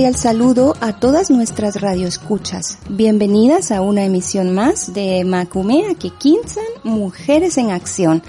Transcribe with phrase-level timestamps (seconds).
[0.00, 2.78] Cordial saludo a todas nuestras radioescuchas.
[2.88, 8.22] Bienvenidas a una emisión más de Macumea que Quinzan Mujeres en Acción.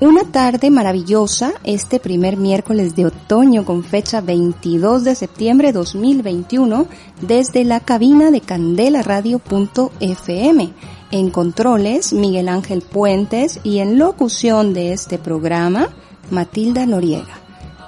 [0.00, 6.88] Una tarde maravillosa este primer miércoles de otoño con fecha 22 de septiembre 2021
[7.20, 10.72] desde la cabina de candelaradio.fm.
[11.12, 15.88] En controles, Miguel Ángel Puentes y en locución de este programa,
[16.32, 17.38] Matilda Noriega.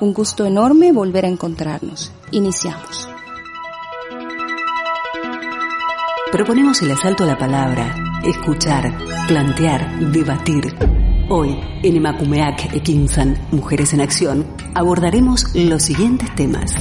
[0.00, 2.12] Un gusto enorme volver a encontrarnos.
[2.30, 3.08] Iniciamos.
[6.34, 8.92] Proponemos el asalto a la palabra, escuchar,
[9.28, 10.64] plantear, debatir.
[11.28, 16.74] Hoy, en Emakumeak Ekinsan, Mujeres en Acción, abordaremos los siguientes temas.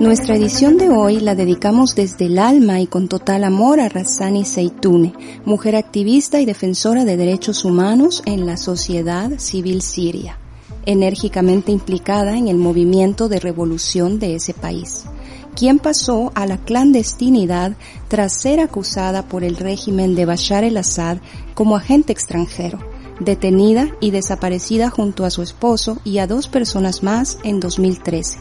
[0.00, 4.44] Nuestra edición de hoy la dedicamos desde el alma y con total amor a Razani
[4.44, 5.14] Seitune,
[5.46, 10.38] mujer activista y defensora de derechos humanos en la sociedad civil siria,
[10.84, 15.06] enérgicamente implicada en el movimiento de revolución de ese país,
[15.54, 17.74] quien pasó a la clandestinidad
[18.08, 21.18] tras ser acusada por el régimen de Bashar el-Assad
[21.54, 22.80] como agente extranjero,
[23.18, 28.40] detenida y desaparecida junto a su esposo y a dos personas más en 2013.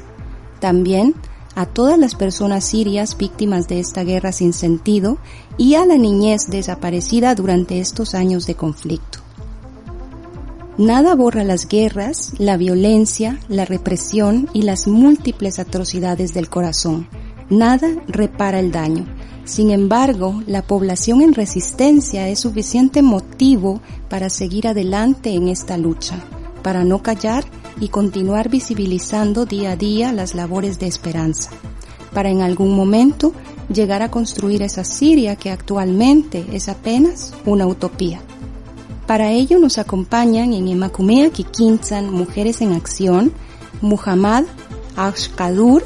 [0.60, 1.16] También
[1.56, 5.18] a todas las personas sirias víctimas de esta guerra sin sentido
[5.58, 9.20] y a la niñez desaparecida durante estos años de conflicto.
[10.78, 17.08] Nada borra las guerras, la violencia, la represión y las múltiples atrocidades del corazón.
[17.50, 19.06] Nada repara el daño.
[19.46, 23.80] Sin embargo, la población en resistencia es suficiente motivo
[24.10, 26.22] para seguir adelante en esta lucha,
[26.62, 27.46] para no callar
[27.80, 31.52] y continuar visibilizando día a día las labores de esperanza,
[32.13, 33.34] para en algún momento
[33.69, 38.22] llegar a construir esa Siria que actualmente es apenas una utopía.
[39.08, 43.34] Para ello nos acompañan en Emakumea Kikinsan Mujeres en Acción,
[43.81, 44.46] Muhammad
[44.96, 45.84] Ashkadur,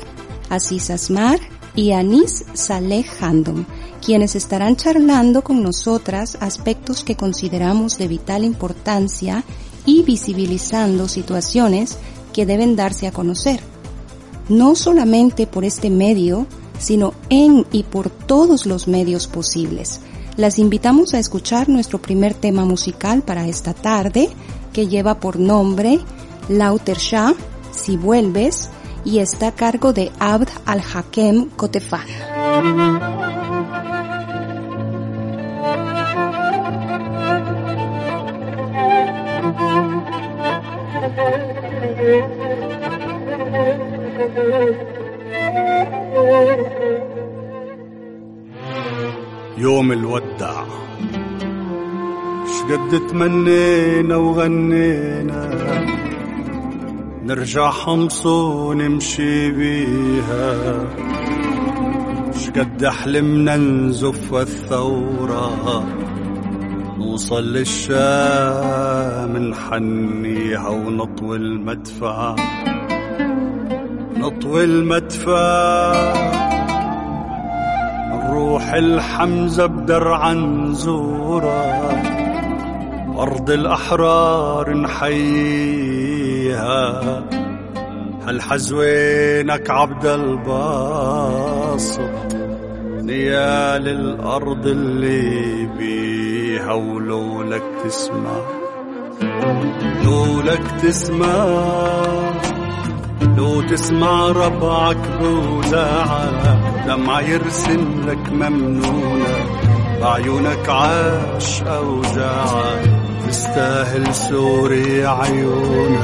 [0.49, 1.39] Aziz Asmar
[1.75, 3.65] y Anis Saleh Handom,
[4.05, 9.43] quienes estarán charlando con nosotras aspectos que consideramos de vital importancia
[9.89, 11.97] y visibilizando situaciones
[12.31, 13.59] que deben darse a conocer,
[14.47, 16.45] no solamente por este medio,
[16.77, 20.01] sino en y por todos los medios posibles.
[20.37, 24.29] Las invitamos a escuchar nuestro primer tema musical para esta tarde,
[24.73, 25.99] que lleva por nombre
[26.49, 27.33] Lauter Shah,
[27.71, 28.69] Si Vuelves,
[29.03, 33.18] y está a cargo de Abd al-Hakem Kotefan.
[49.59, 50.63] يوم الودع
[52.45, 55.49] شقد تمنينا وغنينا؟
[57.23, 60.85] نرجع حمص ونمشي بيها.
[62.37, 65.85] شقد حلمنا نزف الثورة؟
[66.97, 72.35] نوصل للشام نحنيها ونطوي المدفع.
[74.17, 76.48] نطوي المدفع.
[78.49, 81.91] نروح الحمزة بدرع نزورة
[83.19, 86.03] أرض الأحرار نحييها.
[88.27, 91.99] هالحزوينك عبد الباسط؟
[92.91, 98.41] نيال الأرض اللي بيها ولولك تسمع.
[100.03, 101.45] لولك تسمع.
[103.37, 109.35] لو تسمع ربعك بوداعة دمع يرسم لك ممنونة
[110.01, 112.83] بعيونك عاش أوجاعة
[113.27, 115.99] تستاهل سوري عيونك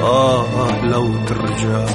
[0.00, 1.86] آه لو ترجع.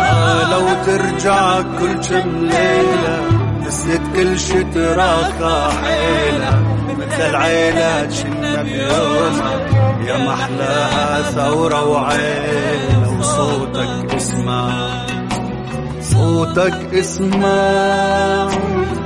[0.00, 3.20] آه لو ترجع كل كم ليلة
[3.66, 6.62] تسند كل شي تراخى حيلة
[6.98, 9.52] مثل العيلة كنا بيومها
[10.06, 14.70] يا محلاها ثورة وعيلة وصوتك اسمع.
[16.02, 18.48] صوتك اسمع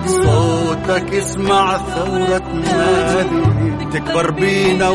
[0.06, 3.40] صوتك اسمع ثورة نادي.
[3.92, 4.88] تكبر بينا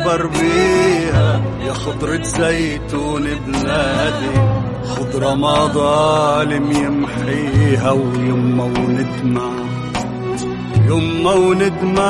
[0.00, 4.40] ونكبر بيها يا خضرة زيتون بلادي.
[4.84, 9.50] خضرة ما ظالم يمحيها ويما وندمع.
[10.86, 12.04] يما وندمع.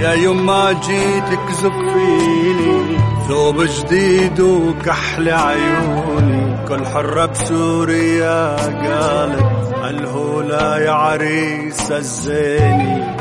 [0.00, 2.98] يا يما جيتك زفيني
[3.28, 6.56] ثوب جديد وكحل عيوني.
[6.68, 13.14] كل حرة بسوريا قالت الهولا يا عريس الزيني؟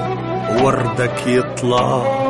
[0.62, 2.23] وردك يطلع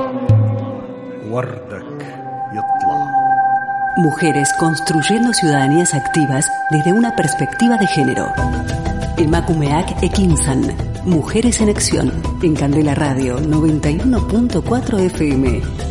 [3.98, 8.28] Mujeres construyendo ciudadanías activas desde una perspectiva de género.
[9.18, 10.76] Emakumeak Ekinsan.
[11.06, 12.12] Mujeres en Acción.
[12.44, 15.83] En Candela Radio 91.4 FM.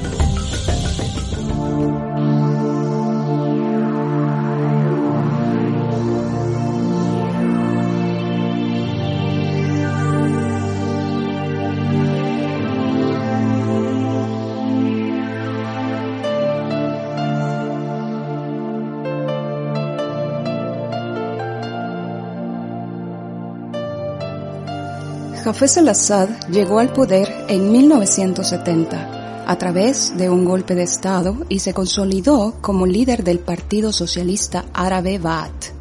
[25.45, 31.59] Hafez al-Assad llegó al poder en 1970 a través de un golpe de Estado y
[31.59, 35.73] se consolidó como líder del Partido Socialista Árabe Ba'ath.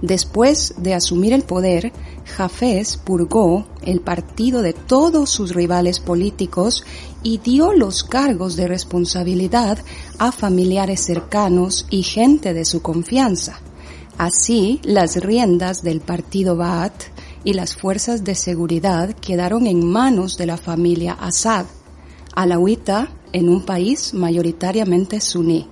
[0.00, 1.92] Después de asumir el poder,
[2.38, 6.84] Hafez purgó el partido de todos sus rivales políticos
[7.24, 9.78] y dio los cargos de responsabilidad
[10.18, 13.58] a familiares cercanos y gente de su confianza.
[14.18, 17.10] Así, las riendas del partido Ba'ath
[17.44, 21.66] y las fuerzas de seguridad quedaron en manos de la familia Assad,
[22.34, 25.66] alawita en un país mayoritariamente suní,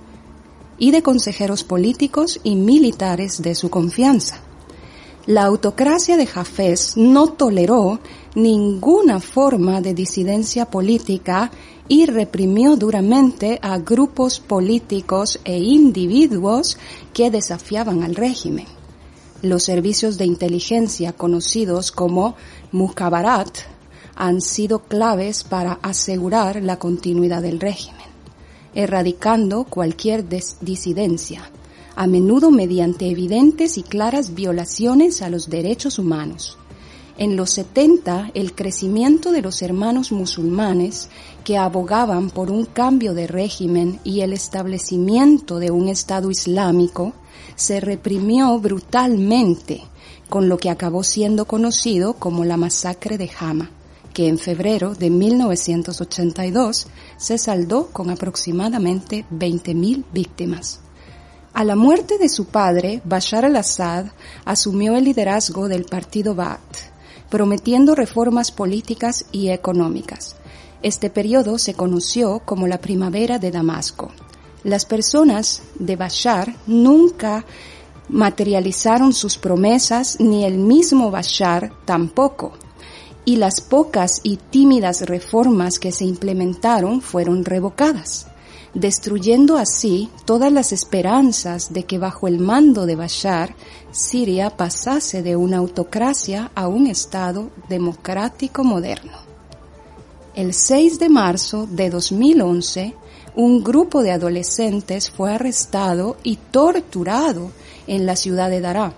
[0.77, 4.41] y de consejeros políticos y militares de su confianza.
[5.25, 7.99] La autocracia de Hafez no toleró
[8.33, 11.51] ninguna forma de disidencia política
[11.87, 16.77] y reprimió duramente a grupos políticos e individuos
[17.13, 18.78] que desafiaban al régimen
[19.41, 22.35] los servicios de inteligencia conocidos como
[22.71, 23.59] Mukhabarat
[24.15, 28.07] han sido claves para asegurar la continuidad del régimen,
[28.75, 31.49] erradicando cualquier disidencia,
[31.95, 36.57] a menudo mediante evidentes y claras violaciones a los derechos humanos.
[37.17, 41.09] En los 70, el crecimiento de los hermanos musulmanes
[41.43, 47.13] que abogaban por un cambio de régimen y el establecimiento de un Estado islámico
[47.59, 49.81] se reprimió brutalmente,
[50.29, 53.69] con lo que acabó siendo conocido como la masacre de Hama,
[54.13, 56.87] que en febrero de 1982
[57.17, 60.79] se saldó con aproximadamente 20.000 víctimas.
[61.51, 64.05] A la muerte de su padre, Bashar al-Assad
[64.45, 66.77] asumió el liderazgo del partido Ba'ath,
[67.29, 70.37] prometiendo reformas políticas y económicas.
[70.81, 74.13] Este periodo se conoció como la primavera de Damasco.
[74.63, 77.45] Las personas de Bashar nunca
[78.09, 82.53] materializaron sus promesas, ni el mismo Bashar tampoco.
[83.23, 88.27] Y las pocas y tímidas reformas que se implementaron fueron revocadas,
[88.73, 93.55] destruyendo así todas las esperanzas de que bajo el mando de Bashar
[93.91, 99.17] Siria pasase de una autocracia a un Estado democrático moderno.
[100.35, 102.95] El 6 de marzo de 2011,
[103.39, 107.53] un grupo de adolescentes fue arrestado y torturado
[107.87, 108.91] en la ciudad de Daraa,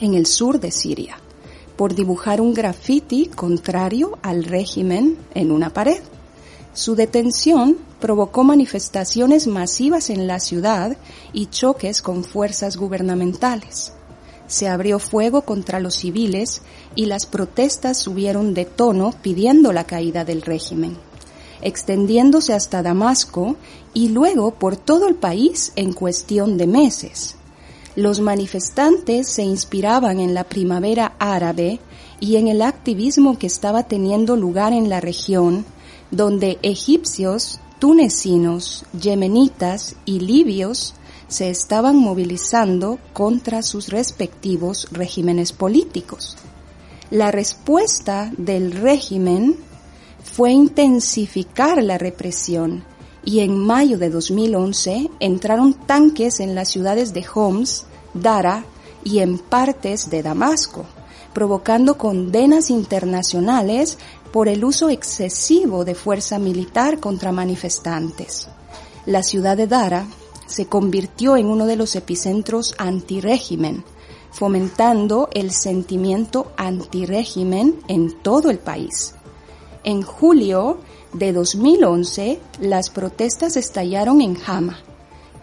[0.00, 1.18] en el sur de Siria,
[1.76, 6.00] por dibujar un graffiti contrario al régimen en una pared.
[6.72, 10.96] Su detención provocó manifestaciones masivas en la ciudad
[11.34, 13.92] y choques con fuerzas gubernamentales.
[14.46, 16.62] Se abrió fuego contra los civiles
[16.94, 21.09] y las protestas subieron de tono pidiendo la caída del régimen
[21.62, 23.56] extendiéndose hasta Damasco
[23.94, 27.36] y luego por todo el país en cuestión de meses.
[27.96, 31.80] Los manifestantes se inspiraban en la primavera árabe
[32.20, 35.64] y en el activismo que estaba teniendo lugar en la región,
[36.10, 40.94] donde egipcios, tunecinos, yemenitas y libios
[41.28, 46.36] se estaban movilizando contra sus respectivos regímenes políticos.
[47.10, 49.56] La respuesta del régimen
[50.40, 52.82] fue intensificar la represión
[53.22, 58.64] y en mayo de 2011 entraron tanques en las ciudades de Homs, Dara
[59.04, 60.86] y en partes de Damasco,
[61.34, 63.98] provocando condenas internacionales
[64.32, 68.48] por el uso excesivo de fuerza militar contra manifestantes.
[69.04, 70.06] La ciudad de Dara
[70.46, 73.84] se convirtió en uno de los epicentros antirégimen,
[74.30, 79.16] fomentando el sentimiento antirégimen en todo el país.
[79.83, 80.79] En julio
[81.13, 84.79] de 2011, las protestas estallaron en Hama,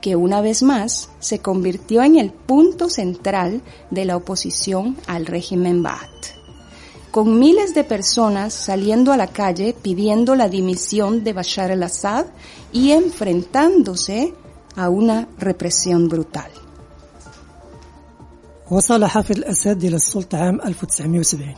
[0.01, 5.83] que una vez más se convirtió en el punto central de la oposición al régimen
[5.83, 6.43] Baath
[7.13, 12.25] con miles de personas saliendo a la calle pidiendo la dimisión de Bashar al-Assad
[12.73, 14.33] y enfrentándose
[14.77, 16.51] a una represión brutal.
[18.71, 21.55] وصل حافظ الأسد إلى السلطة عام 1970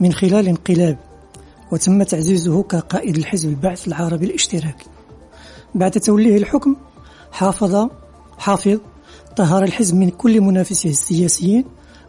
[0.00, 0.98] من خلال انقلاب
[1.71, 4.85] وتم تعزيزه كقائد الحزب البعث العربي الاشتراكي.
[5.75, 6.75] بعد توليه الحكم
[7.31, 7.89] حافظ
[8.37, 8.79] حافظ
[9.35, 11.65] طهر الحزب من كل منافسيه السياسيين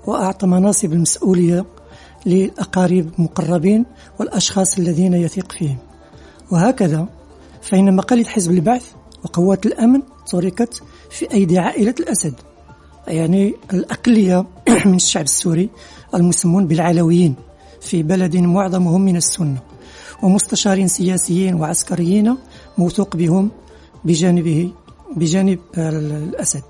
[0.07, 1.65] وأعطى مناصب المسؤولية
[2.27, 3.87] للأقارب المقربين
[4.19, 5.79] والأشخاص الذين يثق فيهم.
[6.51, 7.09] وهكذا
[7.63, 8.93] فإن مقاليد حزب البعث
[9.25, 12.35] وقوات الأمن تركت في أيدي عائلة الأسد
[13.09, 14.47] يعني الأقلية
[14.87, 15.71] من الشعب السوري
[16.15, 17.35] المسمون بالعلويين.
[17.81, 19.59] في بلد معظمهم من السنة
[20.23, 22.37] ومستشارين سياسيين وعسكريين
[22.79, 23.51] موثوق بهم
[24.05, 24.73] بجانبه
[25.17, 26.63] بجانب الأسد.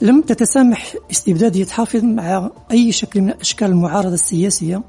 [0.00, 4.82] لم تتسامح استبدادية حافظ مع أي شكل من أشكال المعارضة السياسية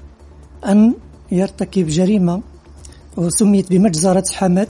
[0.65, 0.93] أن
[1.31, 2.41] يرتكب جريمة
[3.17, 4.67] وسميت بمجزرة حماة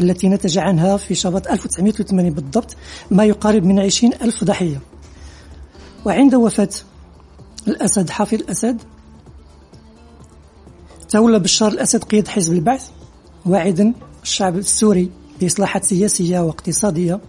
[0.00, 2.76] التي نتج عنها في شباط 1983 بالضبط
[3.10, 4.80] ما يقارب من 20 ألف ضحية.
[6.04, 6.68] وعند وفاة
[7.68, 8.82] الأسد حافظ الأسد
[11.08, 12.88] تولى بشار الأسد قيادة حزب البعث
[13.46, 15.10] واعدا الشعب السوري
[15.40, 17.20] بإصلاحات سياسية واقتصادية.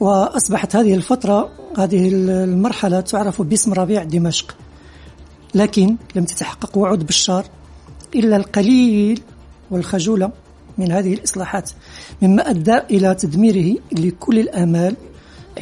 [0.00, 4.56] وأصبحت هذه الفترة هذه المرحلة تعرف باسم ربيع دمشق.
[5.54, 7.44] لكن لم تتحقق وعود بشار
[8.14, 9.20] إلا القليل
[9.70, 10.30] والخجولة
[10.78, 11.70] من هذه الإصلاحات
[12.22, 14.96] مما أدى إلى تدميره لكل الآمال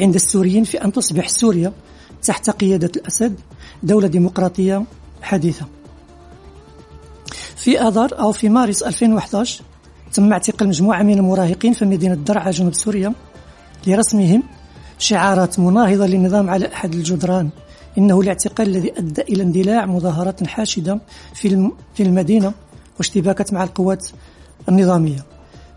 [0.00, 1.72] عند السوريين في أن تصبح سوريا
[2.22, 3.40] تحت قيادة الأسد
[3.82, 4.84] دولة ديمقراطية
[5.22, 5.66] حديثة.
[7.56, 9.62] في آذار أو في مارس 2011
[10.12, 13.12] تم اعتقال مجموعة من المراهقين في مدينة درعا جنوب سوريا
[13.86, 14.42] لرسمهم
[14.98, 17.50] شعارات مناهضة للنظام على أحد الجدران.
[17.98, 21.00] إنه الاعتقال الذي أدى إلى اندلاع مظاهرات حاشدة
[21.94, 22.52] في المدينة
[22.98, 24.08] واشتباكات مع القوات
[24.68, 25.24] النظامية.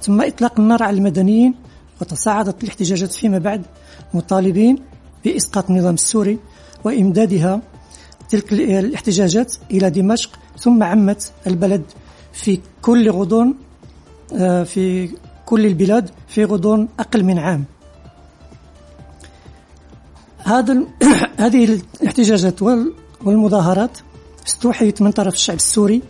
[0.02, 1.56] ثم إطلاق النار على المدنيين
[2.02, 3.62] وتصاعدت الاحتجاجات فيما بعد
[4.14, 4.76] مطالبين
[5.26, 6.40] بإسقاط النظام السوري
[6.84, 7.62] وإمدادها
[8.30, 11.84] تلك الاحتجاجات إلى دمشق ثم عمت البلد
[12.34, 13.56] في كل غضون
[14.36, 15.10] آه، في
[15.46, 17.66] كل البلاد في غضون أقل من عام.
[20.44, 20.84] هذا
[21.44, 22.62] هذه الاحتجاجات
[23.26, 23.98] والمظاهرات
[24.48, 26.02] استوحيت من طرف الشعب السوري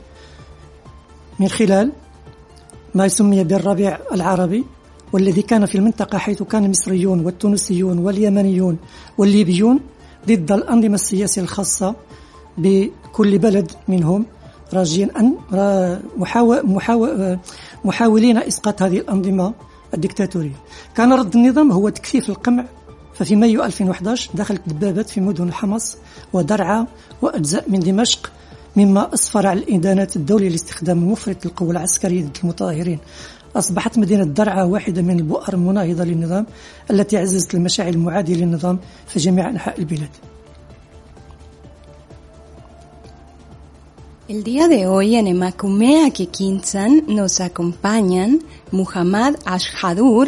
[1.40, 1.92] من خلال
[2.96, 4.66] ما يسمي بالربيع العربي
[5.14, 8.78] والذي كان في المنطقة حيث كان المصريون والتونسيون واليمنيون
[9.18, 9.80] والليبيون
[10.28, 11.96] ضد الأنظمة السياسية الخاصة
[12.58, 14.26] بكل بلد منهم
[14.74, 15.36] راجين أن
[17.86, 19.54] محاولين إسقاط هذه الأنظمة
[19.94, 20.56] الدكتاتورية.
[20.96, 22.66] كان رد النظام هو تكثيف القمع
[23.22, 25.98] ففي مايو 2011 دخلت دبابات في مدن حمص
[26.34, 26.88] ودرعا
[27.22, 28.32] وأجزاء من دمشق
[28.75, 33.00] مما أسفر على الإدانات الدولية لاستخدام مفرط للقوة العسكرية ضد المتظاهرين
[33.56, 36.46] أصبحت مدينة درعا واحدة من البؤر المناهضة للنظام
[36.92, 40.10] التي عززت المشاعر المعادية للنظام في جميع أنحاء البلاد.
[44.30, 48.40] El día de hoy en Emakumea Kikinsan nos acompañan
[48.72, 50.28] Muhammad Ashhadur,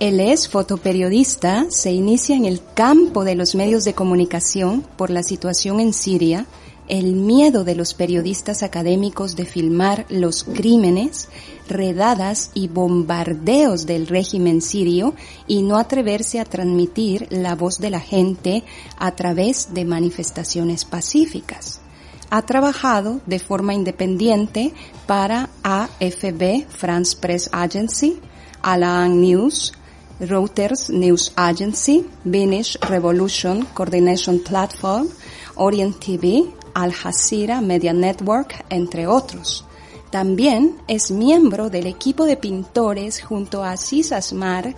[0.00, 5.22] él es fotoperiodista, se inicia en el campo de los medios de comunicación por la
[5.22, 6.46] situación en Siria,
[6.88, 11.28] el miedo de los periodistas académicos de filmar los crímenes,
[11.68, 15.14] redadas y bombardeos del régimen sirio
[15.46, 18.64] y no atreverse a transmitir la voz de la gente
[18.98, 21.82] a través de manifestaciones pacíficas.
[22.30, 24.72] Ha trabajado de forma independiente
[25.06, 28.18] para AFB, France Press Agency,
[28.62, 29.74] Alaan News,
[30.20, 35.08] Reuters News Agency, Finnish Revolution Coordination Platform,
[35.56, 39.64] Orient TV, al Jazeera Media Network, entre otros.
[40.10, 44.74] También es miembro del equipo de pintores junto a Aziz Asmar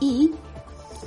[0.00, 0.30] y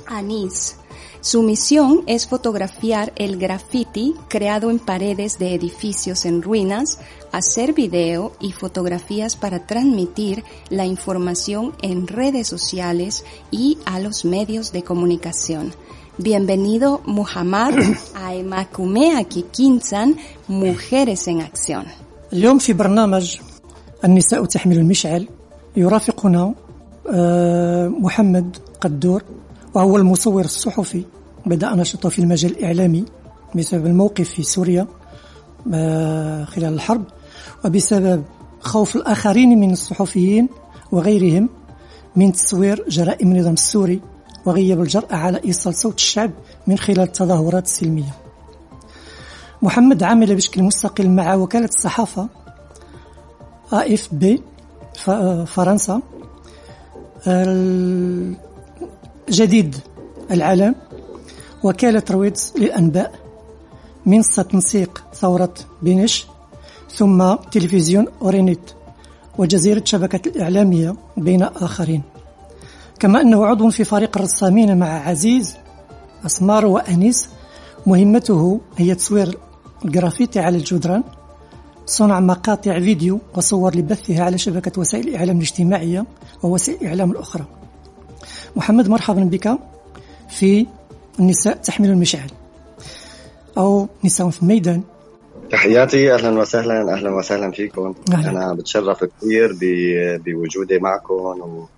[0.06, 0.76] Anis.
[1.20, 7.00] Su misión es fotografiar el graffiti creado en paredes de edificios en ruinas,
[7.35, 14.71] hacer video y fotografías para transmitir la información en redes sociales y a los medios
[14.71, 15.71] de comunicación.
[16.17, 17.73] Bienvenido Muhammad
[18.15, 20.17] a Emakumea Kikinsan
[20.47, 21.85] Mujeres en Acción.
[22.33, 23.37] اليوم في برنامج
[24.05, 25.27] النساء تحمل المشعل
[25.77, 26.53] يرافقنا
[27.99, 29.23] محمد قدور
[29.73, 31.03] وهو المصور الصحفي
[31.45, 33.05] بدأ نشاطه في المجال الإعلامي
[33.55, 34.87] بسبب الموقف في سوريا
[36.45, 37.03] خلال الحرب
[37.64, 38.24] وبسبب
[38.60, 40.48] خوف الآخرين من الصحفيين
[40.92, 41.48] وغيرهم
[42.16, 44.00] من تصوير جرائم النظام السوري
[44.46, 46.30] وغياب الجرأة على إيصال صوت الشعب
[46.66, 48.14] من خلال التظاهرات السلمية
[49.62, 52.28] محمد عمل بشكل مستقل مع وكالة الصحافة
[53.72, 54.42] FP
[55.46, 56.00] فرنسا.
[59.30, 59.76] جديد
[60.30, 60.74] العالم.
[61.64, 63.12] وكالة رويترز للأنباء.
[64.06, 66.26] منصة تنسيق ثورة بينش.
[66.96, 68.70] ثم تلفزيون أورينت
[69.38, 72.02] وجزيرة شبكة الإعلامية بين آخرين.
[72.98, 75.56] كما أنه عضو في فريق الرسامين مع عزيز
[76.26, 77.28] أسمار وأنيس
[77.86, 79.38] مهمته هي تصوير
[79.84, 81.02] الجرافيتي على الجدران
[81.86, 86.04] صنع مقاطع فيديو وصور لبثها على شبكة وسائل الإعلام الاجتماعية
[86.42, 87.44] ووسائل الإعلام الأخرى.
[88.56, 89.58] محمد مرحبا بك
[90.28, 90.66] في
[91.20, 92.30] النساء تحمل المشعل
[93.58, 94.82] أو نساء في الميدان
[95.50, 97.94] تحياتي أهلا وسهلا أهلا وسهلا فيكم.
[98.12, 98.30] أهلا.
[98.30, 99.56] أنا بتشرف كثير
[100.24, 101.68] بوجودي معكم و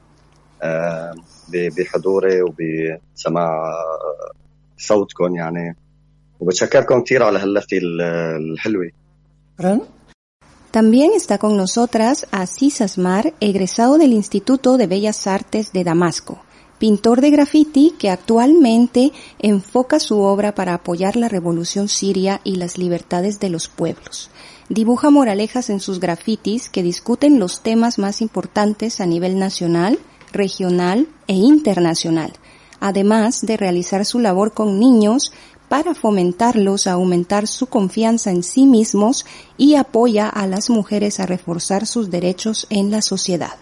[1.52, 3.72] بحضوري وبسماع
[4.78, 5.76] صوتكم يعني.
[6.40, 7.78] وبتشكركم كثير على هاللفتة
[8.36, 8.90] الحلوة.
[10.70, 16.34] También está con nosotras Aziz Asmar, egresado del Instituto de Bellas Artes de Damasco,
[16.78, 22.78] pintor de graffiti que actualmente enfoca su obra para apoyar la revolución siria y las
[22.78, 24.30] libertades de los pueblos.
[24.68, 29.98] Dibuja moralejas en sus grafitis que discuten los temas más importantes a nivel nacional,
[30.32, 32.32] regional e internacional,
[32.80, 35.32] además de realizar su labor con niños
[35.68, 41.26] para fomentarlos a aumentar su confianza en sí mismos y apoya a las mujeres a
[41.26, 43.56] reforzar sus derechos en la sociedad.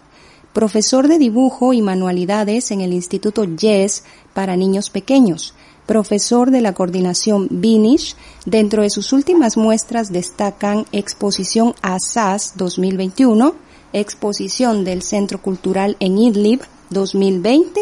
[0.57, 5.53] Profesor de dibujo y manualidades en el Instituto YES para niños pequeños,
[5.85, 8.17] profesor de la coordinación BINISH.
[8.47, 13.55] Dentro de sus últimas muestras destacan Exposición ASAS 2021,
[13.93, 17.79] Exposición del Centro Cultural en Idlib 2020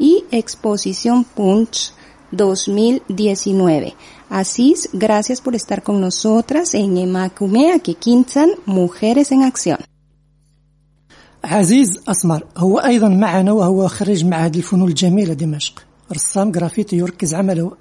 [0.00, 1.92] y Exposición Punch
[2.32, 3.94] 2019.
[4.30, 9.78] Asís, gracias por estar con nosotras en Emakumea Kikinsan, Mujeres en Acción.
[11.46, 15.86] عزيز أسمر هو أيضا معنا وهو خريج معهد الفنون الجميلة دمشق.
[16.12, 17.72] رسام جرافيتي يركز عمله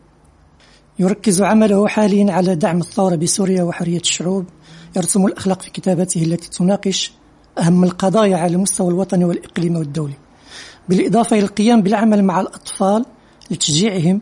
[0.99, 4.45] يركز عمله حاليا على دعم الثورة بسوريا وحرية الشعوب.
[4.95, 7.11] يرسم الأخلاق في كتاباته التي تناقش
[7.59, 10.17] أهم القضايا على المستوى الوطني والإقليمي والدولي
[10.89, 13.05] بالإضافة إلى القيام بالعمل مع الأطفال
[13.51, 14.21] لتشجيعهم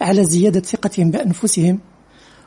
[0.00, 1.78] على زيادة ثقتهم بأنفسهم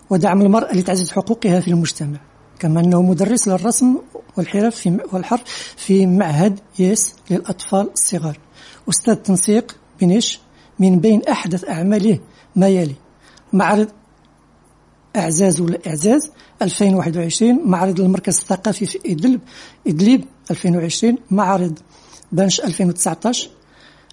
[0.10, 2.19] ودعم المرأة لتعزيز حقوقها في المجتمع.
[2.59, 3.97] كما أنه مدرس للرسم
[4.37, 5.43] والحرف في والحرف
[5.77, 8.37] في معهد يس للأطفال الصغار.
[8.89, 10.39] أستاذ تنسيق بنش
[10.79, 12.19] من بين أحدث أعماله
[12.55, 12.95] ما يلي
[13.53, 13.87] معرض
[15.15, 19.39] أعزاز ولا إعزاز 2021 معرض المركز الثقافي في إدلب
[19.87, 21.79] إدلب 2020 معرض
[22.31, 23.49] بنش 2019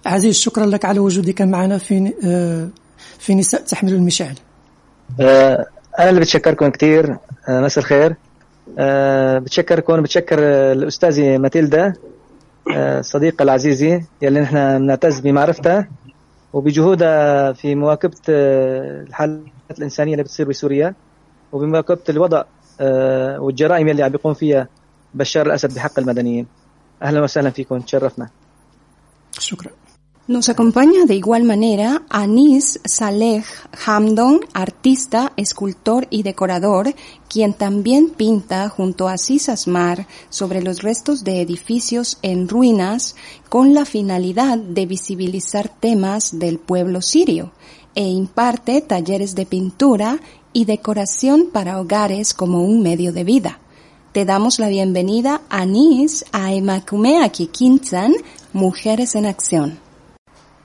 [0.06, 2.12] عزيز شكرا لك على وجودك معنا في
[3.18, 4.34] في نساء تحمل المشاعل
[5.20, 5.66] أه،
[5.98, 8.16] أنا اللي بتشكركم كثير أه، مساء الخير.
[9.38, 10.38] بتشكركم بتشكر
[10.72, 11.92] الأستاذة ماتيلدا
[13.00, 15.86] صديق العزيزي يلي نحن بنعتز بمعرفته
[16.52, 19.40] وبجهودها في مواكبة الحالات
[19.78, 20.94] الإنسانية اللي بتصير بسوريا
[21.52, 22.44] وبمواكبة الوضع
[23.38, 24.68] والجرائم اللي عم بيقوم فيها
[25.14, 26.46] بشار الأسد بحق المدنيين.
[27.02, 28.28] أهلا وسهلا فيكم تشرفنا.
[29.38, 29.70] شكرا.
[30.32, 33.44] Nos acompaña de igual manera Anis Saleh
[33.84, 36.94] Hamdon, artista, escultor y decorador,
[37.28, 43.14] quien también pinta junto a Cis Asmar sobre los restos de edificios en ruinas
[43.50, 47.52] con la finalidad de visibilizar temas del pueblo sirio
[47.94, 50.18] e imparte talleres de pintura
[50.54, 53.58] y decoración para hogares como un medio de vida.
[54.12, 57.30] Te damos la bienvenida, Anis, a Emakumea
[58.54, 59.81] Mujeres en Acción.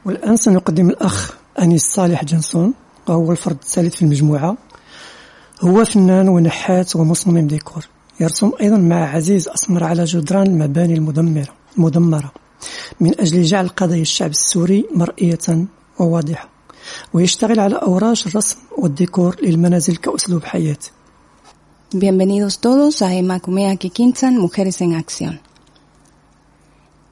[0.06, 2.74] والآن سنقدم الأخ أنيس صالح جنسون
[3.08, 4.58] وهو الفرد الثالث في المجموعة.
[5.62, 7.88] هو فنان ونحات ومصمم ديكور.
[8.20, 12.32] يرسم أيضا مع عزيز أسمر على جدران المباني المدمرة مدمرة
[13.00, 15.66] من أجل جعل قضايا الشعب السوري مرئية
[16.00, 16.50] وواضحة.
[17.14, 20.78] ويشتغل على أوراش الرسم والديكور للمنازل كأسلوب حياة.
[21.94, 25.40] Bienvenidos todos a Emacumea Kikinsan, Mujeres en Acción.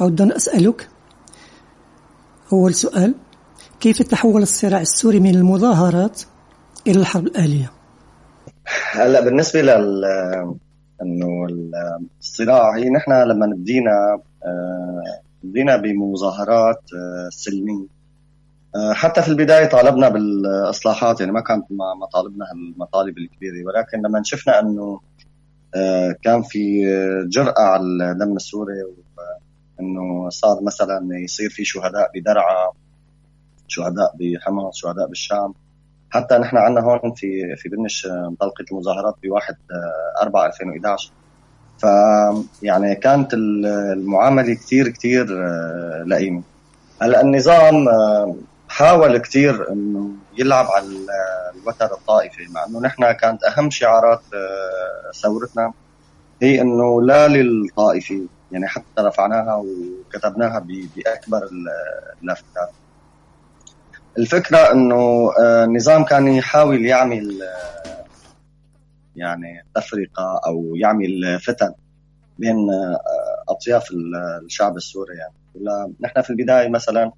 [0.00, 0.88] أود أن أسألك.
[2.52, 3.14] أول سؤال
[3.80, 6.22] كيف تحول الصراع السوري من المظاهرات
[6.86, 7.70] إلى الحرب الآلية؟
[8.92, 10.04] هلا بالنسبة لل
[11.02, 11.46] إنه
[12.20, 14.20] الصراع هي نحن لما بدينا
[15.42, 16.82] بدينا بمظاهرات
[17.30, 17.86] سلمية.
[18.92, 21.64] حتى في البداية طالبنا بالإصلاحات يعني ما كانت
[22.02, 23.66] مطالبنا المطالب الكبيرة.
[23.66, 25.00] ولكن لما شفنا إنه
[26.22, 26.84] كان في
[27.28, 28.72] جرأة على الدم السوري
[29.80, 32.70] إنه صار مثلا يصير في شهداء بدرعا
[33.68, 35.54] شهداء بحمص شهداء بالشام.
[36.10, 39.56] حتى نحن عندنا هون في في بنش انطلقت المظاهرات ب 1
[40.22, 41.10] 4 2011
[41.78, 41.86] ف
[42.62, 45.26] يعني كانت المعاملة كثير كثير
[46.04, 46.42] لئيمة.
[47.02, 47.88] هلأ النظام
[48.68, 50.86] حاول كثير إنه يلعب على
[51.54, 54.22] الوتر الطائفي مع إنه نحن كانت أهم شعارات
[55.22, 55.72] ثورتنا
[56.42, 61.48] هي إنه لا للطائفي يعني حتى رفعناها وكتبناها بأكبر
[62.22, 62.70] اللافتات
[64.18, 65.30] الفكرة إنه
[65.64, 67.42] النظام كان يحاول يعمل
[69.16, 71.72] يعني تفرقة أو يعمل فتن
[72.38, 72.56] بين
[73.48, 73.88] أطياف
[74.44, 75.94] الشعب السوري يعني.
[76.00, 77.12] نحن في البداية مثلا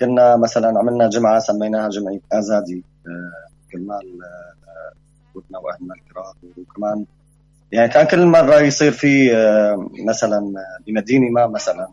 [0.00, 2.84] كنا مثلا عملنا جمعة سميناها جمعية آزادي
[3.72, 4.18] كرمال
[5.34, 7.06] قوتنا وأهلنا الكرام وكمان
[7.72, 9.30] يعني كان كل مرة يصير في
[10.06, 10.54] مثلا
[10.86, 11.88] بمدينة ما مثلا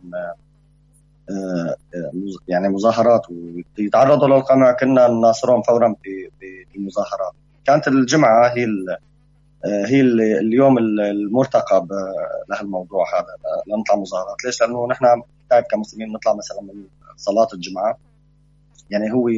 [2.47, 3.21] يعني مظاهرات
[3.79, 4.71] ويتعرضوا للقمع.
[4.71, 6.29] كنا نناصرهم فورا في
[6.75, 7.33] المظاهرات
[7.65, 8.65] كانت الجمعة هي
[9.65, 10.01] هي
[10.39, 11.88] اليوم المرتقب
[12.49, 13.25] لهالموضوع هذا
[13.67, 14.43] لنطلع مظاهرات.
[14.45, 15.05] ليش؟ لأنه نحن
[15.71, 16.83] كمسلمين نطلع مثلا من
[17.17, 17.97] صلاة الجمعة.
[18.89, 19.29] يعني هو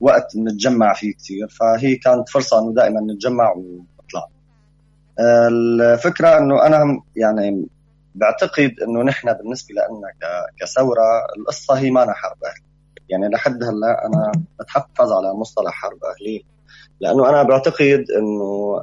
[0.00, 1.48] وقت نتجمع فيه كثير.
[1.48, 3.93] فهي كانت فرصة إنه دائما نتجمع ونطلع
[5.20, 7.66] الفكرة إنه أنا يعني
[8.14, 12.64] بعتقد إنه نحن بالنسبة لنا كثورة القصة هي ما حرب أهلي.
[13.08, 16.44] يعني لحد هلأ أنا بتحفظ على مصطلح حرب أهلي.
[17.00, 18.80] لأنه أنا بعتقد إنه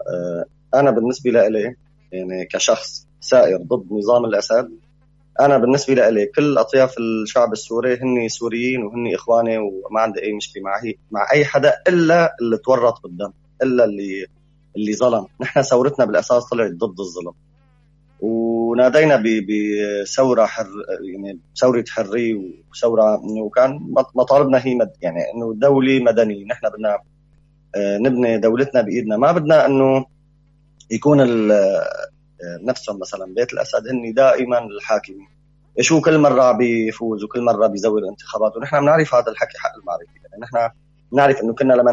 [0.76, 1.76] أنا بالنسبة لي
[2.12, 4.72] يعني كشخص سائر ضد نظام الأسد
[5.40, 10.64] أنا بالنسبة لي كل أطياف الشعب السوري هن سوريين وهن إخواني وما عندي أي مشكلة
[10.64, 13.32] مع مع أي حدا إلا اللي تورط بالدم
[13.64, 14.28] إلا اللي
[14.76, 15.28] اللي ظلم.
[15.42, 17.34] نحن ثورتنا بالأساس طلعت ضد الظلم.
[18.22, 20.68] ونادينا بثورة حر
[21.14, 22.36] يعني ثورة حرية
[22.72, 26.46] وثورة إنه كان مطالبنا هي مد يعني إنه دولة مدنية.
[26.46, 27.00] نحن بدنا
[27.78, 29.18] نبني دولتنا بإيدنا.
[29.18, 30.06] ما بدنا إنه
[30.92, 31.18] يكون
[32.64, 35.28] نفسهم مثلا بيت الأسد هن دائما الحاكمين
[35.80, 38.58] شو كل مرة بيفوز وكل مرة بيزور الانتخابات.
[38.58, 40.70] ونحن بنعرف هذا الحكي حق المعرفه يعني نحن
[41.14, 41.92] نعرف إنه كنا لما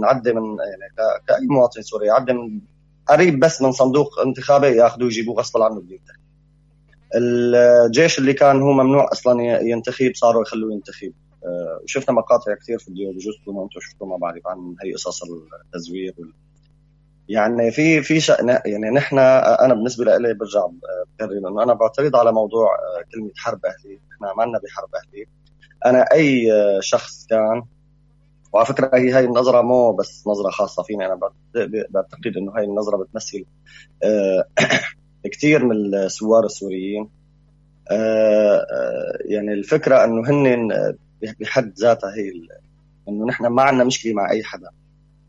[0.00, 2.60] نعدي من يعني كأي مواطن سوري يعدي من
[3.06, 6.24] قريب بس من صندوق انتخابي ياخذوه يجيبوه غصبا عنه بده ينتخب
[7.16, 11.12] الجيش اللي كان هو ممنوع أصلا ينتخب صاروا يخلوه ينتخب.
[11.82, 15.22] وشفنا مقاطع كثير فيديو بجوز تكونوا أنتم شفتوا ما بعرف عن هي قصص
[15.64, 16.14] التزوير
[17.28, 22.32] يعني في في شأن يعني نحن أنا بالنسبة لي برجع بكرر إنه أنا بعترض على
[22.32, 22.68] موضوع
[23.14, 25.24] كلمة حرب أهلية، نحن ما بحرب أهلية.
[25.86, 26.48] أنا أي
[26.80, 27.62] شخص كان
[28.54, 31.20] وعلى فكرة هي هاي النظرة مو بس نظرة خاصة فيني أنا
[31.90, 33.44] بعتقد إنه هاي النظرة بتمثل
[34.04, 34.44] آه،
[35.32, 37.08] كثير من الثوار السوريين.
[37.90, 40.72] آه، آه، يعني الفكرة إنه هن
[41.40, 42.32] بحد ذاتها هي
[43.08, 44.68] إنه نحن ما عندنا مشكلة مع أي حدا.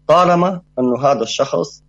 [0.08, 1.84] طالما إنه هذا الشخص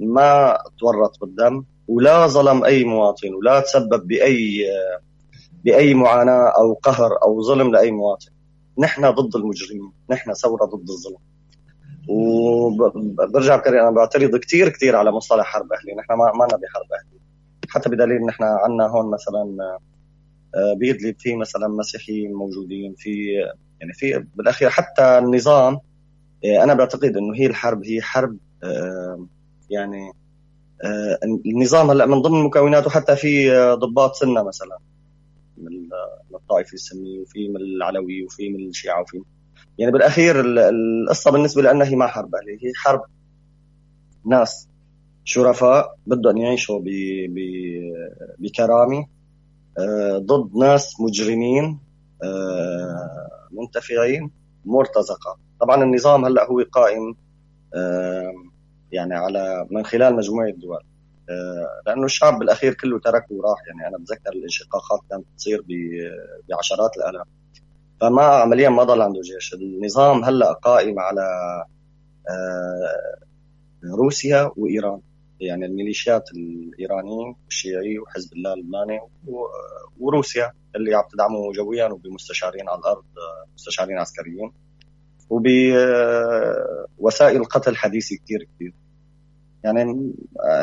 [0.00, 4.64] ما تورط بالدم ولا ظلم أي مواطن ولا تسبب بأي
[5.64, 8.35] بأي معاناة أو قهر أو ظلم لأي مواطن.
[8.78, 11.18] نحن ضد المجرمين نحن ثورة ضد الظلم.
[12.08, 17.20] وبرجع بكرر أنا بعترض كثير كثير على مصطلح حرب أهلي نحن ما ما بحرب أهلي.
[17.68, 19.56] حتى بدليل نحن عندنا هون مثلا
[20.54, 23.32] آه، بإدلب في مثلا مسيحيين موجودين في
[23.80, 25.78] يعني في بالأخير حتى النظام
[26.44, 29.26] آه، أنا بعتقد إنه هي الحرب هي حرب آه،
[29.70, 30.12] يعني
[31.46, 34.78] النظام هلأ من ضمن مكوناته حتى في ضباط سنة مثلا.
[35.58, 35.88] من
[36.34, 39.22] الطائفه السنيه وفي من العلوي وفي من الشيعة وفي
[39.78, 40.40] يعني بالأخير
[40.70, 43.02] القصة بالنسبة لنا هي ما حرب اهليه هي حرب
[44.26, 44.68] ناس
[45.24, 46.80] شرفاء بدهم يعيشوا
[48.38, 49.06] بكرامة
[49.78, 51.78] آه، ضد ناس مجرمين
[52.24, 54.30] آه، منتفعين
[54.64, 55.38] مرتزقة.
[55.60, 57.14] طبعا النظام هلأ هو قائم
[58.92, 60.76] يعني على من خلال مجموعة دول.
[60.76, 60.95] آه،
[61.86, 63.58] لأنه الشعب بالأخير كله ترك وراح.
[63.66, 65.64] يعني أنا بتذكر الانشقاقات كانت تصير
[66.48, 67.26] بعشرات الآلاف.
[68.00, 69.54] فما عمليا ما ضل عنده جيش.
[69.54, 71.22] النظام هلأ قائم على
[72.30, 73.18] آه،
[73.96, 75.00] روسيا وإيران.
[75.40, 79.00] يعني الميليشيات الايرانيه والشيعي وحزب الله اللبناني
[80.00, 83.04] وروسيا اللي عم تدعمه جويا وبمستشارين على الأرض
[83.54, 84.52] مستشارين عسكريين.
[86.98, 88.74] وبوسائل قتل حديثة كثير كثير
[89.63, 90.13] يعني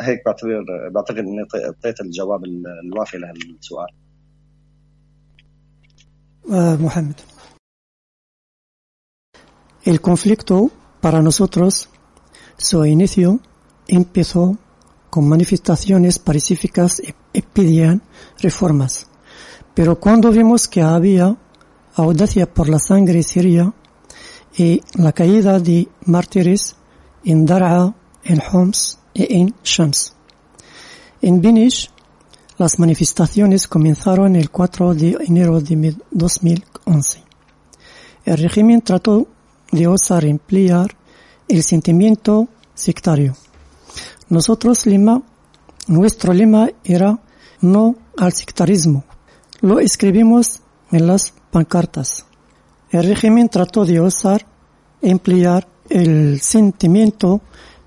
[0.01, 2.45] هيك بعتبر بعتقد اني اعطيت الجواب
[2.85, 3.87] الوافي لهالسؤال
[6.49, 7.15] Mohamed.
[9.83, 11.89] El conflicto para nosotros,
[12.57, 13.39] su inicio
[13.87, 14.57] empezó
[15.11, 17.01] con manifestaciones pacíficas
[17.33, 18.01] y pedían
[18.39, 19.07] reformas.
[19.75, 21.37] Pero cuando vimos que había
[21.95, 23.73] audacia por la sangre siria
[24.57, 26.75] y la caída de mártires
[27.23, 27.93] en Dar'a,
[28.24, 30.14] en Homs y en Shams.
[31.22, 31.90] En Binish
[32.56, 37.22] las manifestaciones comenzaron el 4 de enero de 2011.
[38.24, 39.26] El régimen trató
[39.72, 40.96] de osar emplear
[41.48, 43.36] el sentimiento sectario.
[44.28, 45.22] Nosotros lema,
[45.88, 47.18] nuestro lema era
[47.60, 49.04] no al sectarismo.
[49.60, 52.24] Lo escribimos en las pancartas.
[52.90, 54.46] El régimen trató de osar
[55.02, 57.42] emplear el sentimiento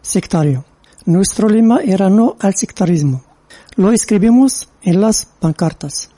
[0.08, 0.66] sectario.
[1.06, 3.24] Nuestro lema era no al sectarismo.
[3.76, 6.10] Lo escribimos en las pancartas.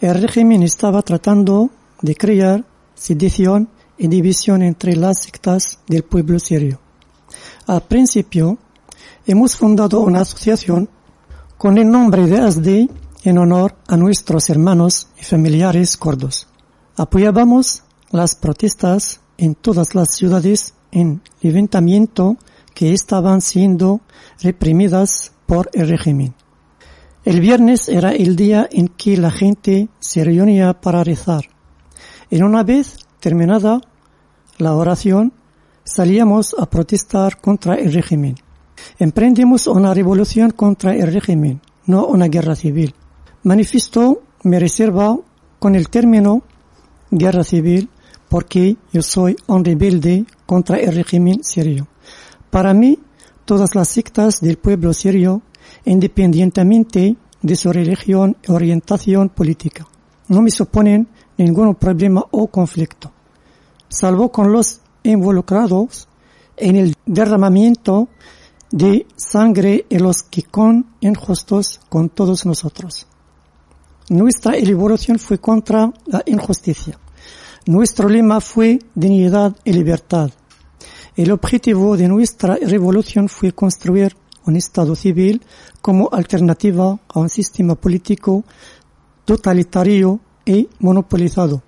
[0.00, 1.70] El régimen estaba tratando
[2.02, 6.80] de crear sedición y división entre las sectas del pueblo sirio.
[7.66, 8.58] Al principio,
[9.26, 10.88] hemos fundado una asociación
[11.56, 12.90] con el nombre de ASDI
[13.24, 16.46] en honor a nuestros hermanos y familiares kurdos.
[16.96, 22.36] Apoyábamos las protestas en todas las ciudades en levantamiento
[22.78, 24.02] que estaban siendo
[24.40, 26.32] reprimidas por el régimen.
[27.24, 31.42] El viernes era el día en que la gente se reunía para rezar.
[32.30, 33.80] En una vez terminada
[34.58, 35.32] la oración,
[35.82, 38.36] salíamos a protestar contra el régimen.
[39.00, 42.94] Emprendimos una revolución contra el régimen, no una guerra civil.
[43.42, 45.18] Manifiesto me reserva
[45.58, 46.44] con el término
[47.10, 47.88] guerra civil
[48.28, 51.88] porque yo soy un rebelde contra el régimen sirio.
[52.50, 52.98] Para mí,
[53.44, 55.42] todas las sectas del pueblo sirio
[55.84, 59.86] independientemente de su religión y orientación política.
[60.28, 63.12] No me suponen ningún problema o conflicto,
[63.88, 66.08] salvo con los involucrados
[66.56, 68.08] en el derramamiento
[68.70, 73.06] de sangre y los que con injustos con todos nosotros.
[74.10, 76.98] Nuestra elaboración fue contra la injusticia.
[77.66, 80.30] Nuestro lema fue dignidad y libertad.
[81.18, 85.42] El objetivo de nuestra revolución fue construir un Estado civil
[85.82, 88.44] como alternativa a un sistema político
[89.24, 91.60] totalitario y monopolizado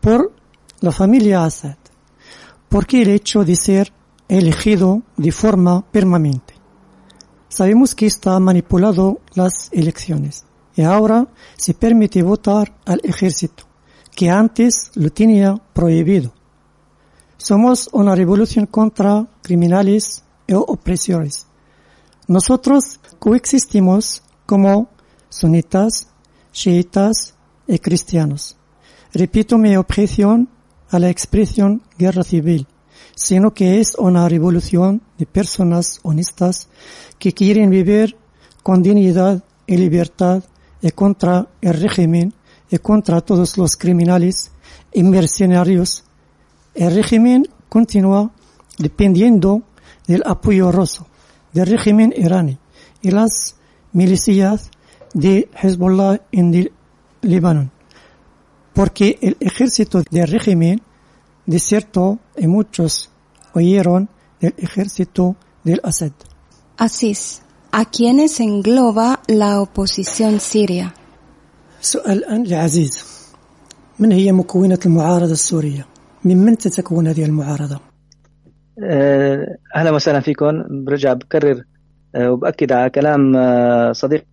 [0.00, 0.32] por
[0.80, 1.76] la familia Assad,
[2.70, 3.92] porque el hecho de ser
[4.26, 6.54] elegido de forma permanente.
[7.50, 13.64] Sabemos que está manipulado las elecciones y ahora se permite votar al ejército,
[14.16, 16.32] que antes lo tenía prohibido.
[17.44, 21.48] Somos una revolución contra criminales y opresores
[22.28, 24.90] Nosotros coexistimos como
[25.28, 26.06] sunitas,
[26.52, 27.34] chiitas
[27.66, 28.56] y cristianos.
[29.12, 30.50] Repito mi objeción
[30.88, 32.68] a la expresión guerra civil,
[33.16, 36.68] sino que es una revolución de personas honestas
[37.18, 38.16] que quieren vivir
[38.62, 40.44] con dignidad y libertad
[40.80, 42.34] y contra el régimen
[42.70, 44.52] y contra todos los criminales
[44.92, 46.04] y mercenarios.
[46.73, 48.31] El régimen continúa
[48.77, 49.63] dependiendo
[50.07, 51.07] del apoyo ruso
[51.53, 52.57] del régimen iraní
[53.01, 53.55] y las
[53.93, 54.69] milicias
[55.13, 56.71] de Hezbollah en el
[57.21, 57.71] Líbano,
[58.73, 60.81] porque el ejército del régimen
[61.45, 63.09] desierto y muchos
[63.53, 66.11] oyeron del ejército del Assad.
[66.77, 70.93] Asís, ¿a quiénes engloba la oposición siria?
[71.81, 73.03] سؤال الآن لعزيز
[73.99, 75.85] من هي مكونات المعارضة السورية؟
[76.24, 77.80] من من تتكون هذه المعارضة؟
[78.84, 80.84] آه، أهلا وسهلا فيكم.
[80.84, 81.62] برجع بكرر
[82.14, 84.24] آه، وبأكد على كلام آه، صديق.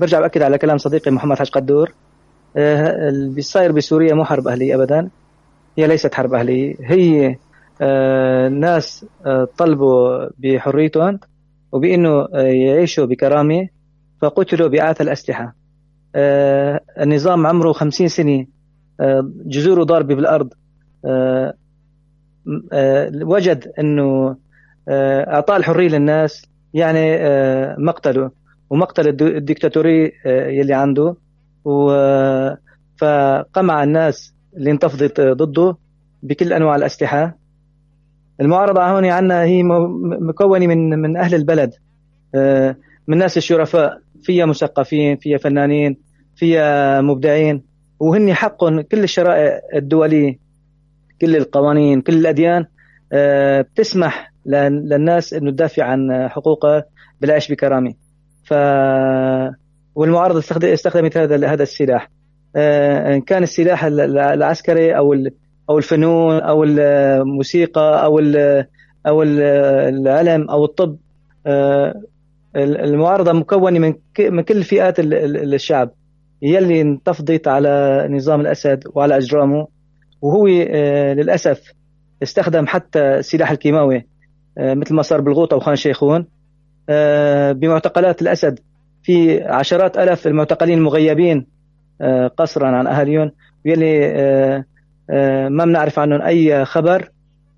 [0.00, 1.92] برجع بأكد على كلام صديقي محمد حاج قدور.
[2.56, 5.08] اللي بيصير بسوريا مو حرب أهلية ابدا.
[5.78, 6.74] هي ليست حرب أهلية.
[6.80, 7.36] هي
[8.48, 9.06] ناس
[9.58, 11.18] طلبوا بحريتهم
[11.72, 13.68] وبإنه يعيشوا بكرامة
[14.22, 15.54] فقتلوا بآث الأسلحة.
[17.00, 18.46] النظام عمره خمسين سنة.
[19.46, 20.52] جذوره ضاربه بالأرض.
[22.72, 24.36] آه، وجد إنه
[24.88, 28.30] آه، اعطاء الحرية للناس يعني آه، مقتله
[28.70, 31.16] ومقتل الدكتاتوري يلي عنده.
[32.96, 35.76] فقمع الناس اللي انتفضت ضده
[36.22, 37.36] بكل أنواع الأسلحة.
[38.40, 39.62] المعارضة هون عندنا هي
[40.20, 41.70] مكونة من من أهل البلد.
[43.08, 45.96] من الناس الشرفاء فيها مثقفين فيها فنانين
[46.36, 47.69] فيها مبدعين.
[48.00, 50.38] وهن حقهم كل الشرائع الدوليه
[51.20, 52.66] كل القوانين كل الأديان
[53.12, 56.84] آه، بتسمح للناس إنه تدافع عن حقوقها
[57.20, 57.94] بالعيش بكرامة.
[58.44, 58.54] ف
[59.94, 60.38] والمعارضة
[60.72, 62.10] استخدمت هذا هذا السلاح.
[62.56, 65.14] آه، إن كان السلاح العسكري أو
[65.70, 68.18] أو الفنون أو الموسيقى أو
[69.06, 70.96] أو العلم أو الطب
[71.46, 71.94] آه،
[72.56, 75.90] المعارضة مكونة من من كل فئات الشعب.
[76.42, 79.66] هي اللي انتفضت على نظام الأسد وعلى أجرامه
[80.22, 81.72] وهو آه، للأسف
[82.22, 84.06] استخدم حتى سلاح الكيماوي
[84.58, 86.26] آه، مثل ما صار بالغوطة وخان شيخون
[86.88, 88.58] آه، بمعتقلات الأسد
[89.02, 91.46] في عشرات آلاف المعتقلين المغيبين
[92.36, 93.30] قصرا عن أهاليهم
[93.64, 94.64] يلي
[95.48, 97.10] ما بنعرف عنهم أي خبر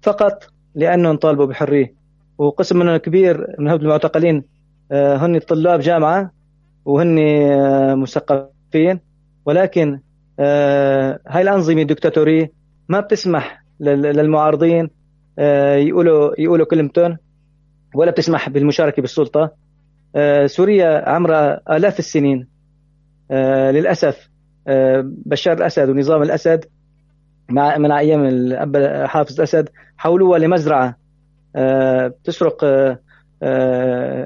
[0.03, 1.95] فقط لأنهم طالبوا بحرية.
[2.39, 4.45] وقسم منهم كبير من هؤلاء المعتقلين
[4.93, 6.31] هن طلاب جامعة
[6.85, 7.19] وهن
[7.99, 8.62] مثقفين.
[9.47, 10.01] ولكن
[10.41, 12.53] آه، هاي الأنظمة الدكتاتورية
[12.89, 14.91] ما بتسمح للمعارضين
[15.39, 17.17] آه، يقولوا يقولوا كلمتهم
[17.95, 19.51] ولا بتسمح بالمشاركة بالسلطة.
[20.17, 22.49] آه، سوريا عمرها آلاف السنين.
[23.71, 24.29] للأسف
[25.27, 26.65] بشار الأسد ونظام الأسد
[27.51, 28.27] مع من أيام
[29.07, 30.97] حافظ الأسد حولوها لمزرعة.
[32.09, 32.65] بتسرق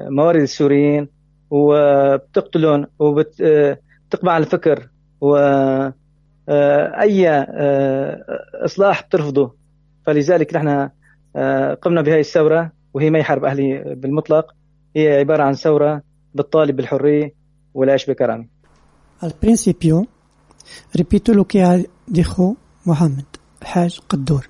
[0.09, 1.07] موارد السوريين
[1.49, 2.87] وبتقتلهم
[4.07, 4.89] وبتقمع الفكر
[5.21, 5.93] واي
[6.49, 8.23] آه، آه،
[8.65, 9.55] إصلاح بترفضه
[10.05, 10.89] فلذلك نحن
[11.35, 14.55] آه، قمنا بهذه الثورة وهي ما حرب أهلي بالمطلق
[14.95, 16.01] هي عبارة عن ثورة
[16.35, 17.33] بتطالب بالحرية
[17.73, 18.47] والعيش بكرامة.
[19.21, 20.07] Al principio,
[20.93, 23.25] repito lo que dijo Mohamed,
[23.61, 24.45] Haj Qaddour.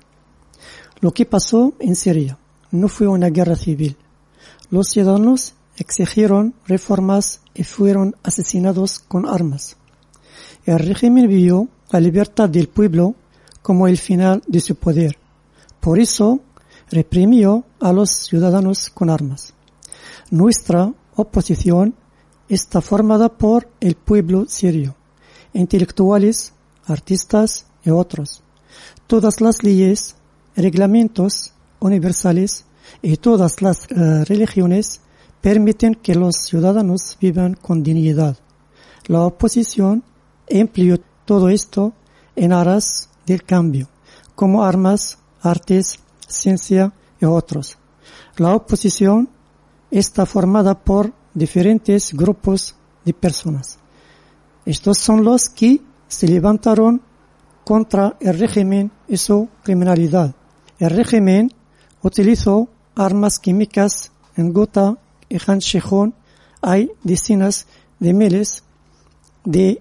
[1.00, 2.36] Lo que pasó en Siria
[2.70, 3.96] no fue una guerra civil.
[4.70, 4.88] Los
[5.78, 9.76] exigieron reformas y fueron asesinados con armas.
[10.64, 13.14] El régimen vio la libertad del pueblo
[13.62, 15.18] como el final de su poder.
[15.80, 16.40] Por eso,
[16.90, 19.54] reprimió a los ciudadanos con armas.
[20.30, 21.94] Nuestra oposición
[22.48, 24.94] está formada por el pueblo sirio,
[25.52, 26.52] intelectuales,
[26.86, 28.42] artistas y otros.
[29.06, 30.16] Todas las leyes,
[30.56, 32.64] reglamentos universales
[33.02, 35.00] y todas las eh, religiones
[35.40, 38.36] permiten que los ciudadanos vivan con dignidad.
[39.06, 40.02] La oposición
[40.46, 41.92] empleó todo esto
[42.36, 43.88] en aras del cambio,
[44.34, 47.78] como armas, artes, ciencia y otros.
[48.36, 49.28] La oposición
[49.90, 52.74] está formada por diferentes grupos
[53.04, 53.78] de personas.
[54.64, 57.00] Estos son los que se levantaron
[57.64, 60.34] contra el régimen y su criminalidad.
[60.78, 61.52] El régimen
[62.02, 64.96] utilizó armas químicas en Gota
[65.28, 65.60] y Han
[66.60, 67.66] Hay decenas
[67.98, 68.62] de miles
[69.44, 69.80] de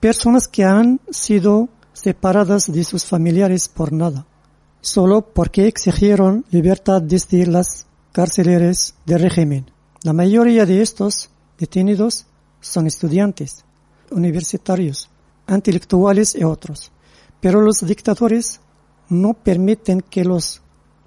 [0.00, 4.26] personas que han sido separadas de sus familiares por nada,
[4.80, 9.70] solo porque exigieron libertad desde las carceleres del régimen.
[10.02, 12.26] La mayoría de estos detenidos
[12.60, 13.64] son estudiantes,
[14.10, 15.08] universitarios,
[15.48, 16.90] intelectuales y otros.
[17.40, 18.60] Pero los dictadores
[19.08, 20.62] no permiten que los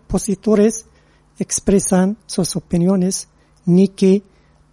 [0.05, 0.85] opositores
[1.39, 3.27] expresan sus opiniones
[3.65, 4.23] ni que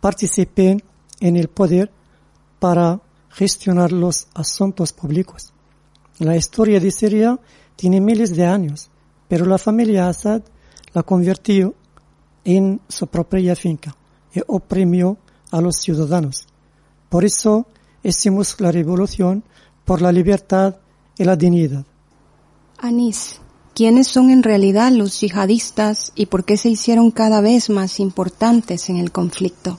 [0.01, 0.83] participen
[1.21, 1.91] en el poder
[2.59, 3.01] para
[3.31, 5.53] gestionar los asuntos públicos.
[6.19, 7.39] La historia de Siria
[7.77, 8.91] tiene miles de años,
[9.29, 10.43] pero la familia Assad
[10.93, 11.75] la convirtió
[12.45, 13.97] en su propia finca
[14.33, 15.19] y oprimió
[15.51, 16.47] a los ciudadanos.
[17.09, 17.67] Por eso
[18.03, 19.43] hicimos la revolución
[19.85, 20.77] por la libertad
[21.17, 21.85] y la dignidad.
[22.79, 23.41] Anís,
[23.75, 28.89] ¿quiénes son en realidad los yihadistas y por qué se hicieron cada vez más importantes
[28.91, 29.79] en el conflicto?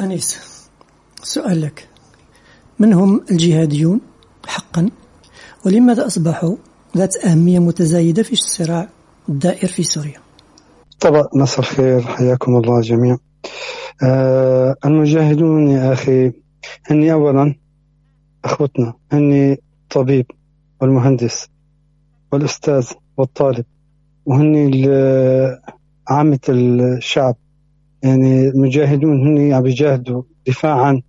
[0.00, 0.38] أنيس
[1.22, 1.88] سؤالك.
[2.78, 4.00] من هم الجهاديون
[4.46, 4.90] حقا.
[5.66, 6.56] ولماذا أصبحوا
[6.96, 8.88] ذات أهمية متزايدة في الصراع
[9.28, 10.20] الدائر في سوريا؟
[11.00, 12.02] طبعا مساء الخير.
[12.02, 13.18] حياكم الله جميعا.
[14.02, 16.32] آه المجاهدون يا أخي
[16.90, 17.54] هني أولا
[18.44, 20.26] أخوتنا هني طبيب
[20.80, 21.51] والمهندس.
[22.32, 23.64] والأستاذ والطالب
[24.26, 24.86] وهني
[26.08, 27.36] عامة الشعب
[28.02, 31.02] يعني المجاهدون هني عم يجاهدوا دفاع عن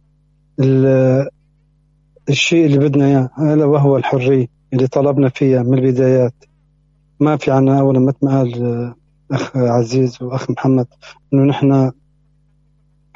[2.29, 6.33] الشيء اللي بدنا إياه ألا وهو الحرية اللي طلبنا فيها من البدايات.
[7.19, 8.93] ما في عنا اولا مثل ما قال
[9.31, 10.87] أخ عزيز وأخ محمد
[11.33, 11.91] إنه نحن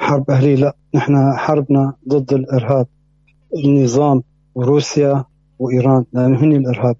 [0.00, 2.86] حرب أهلية لا نحن حربنا ضد الإرهاب
[3.64, 4.22] النظام
[4.54, 5.24] وروسيا
[5.58, 6.96] وإيران لأنه هن الإرهاب.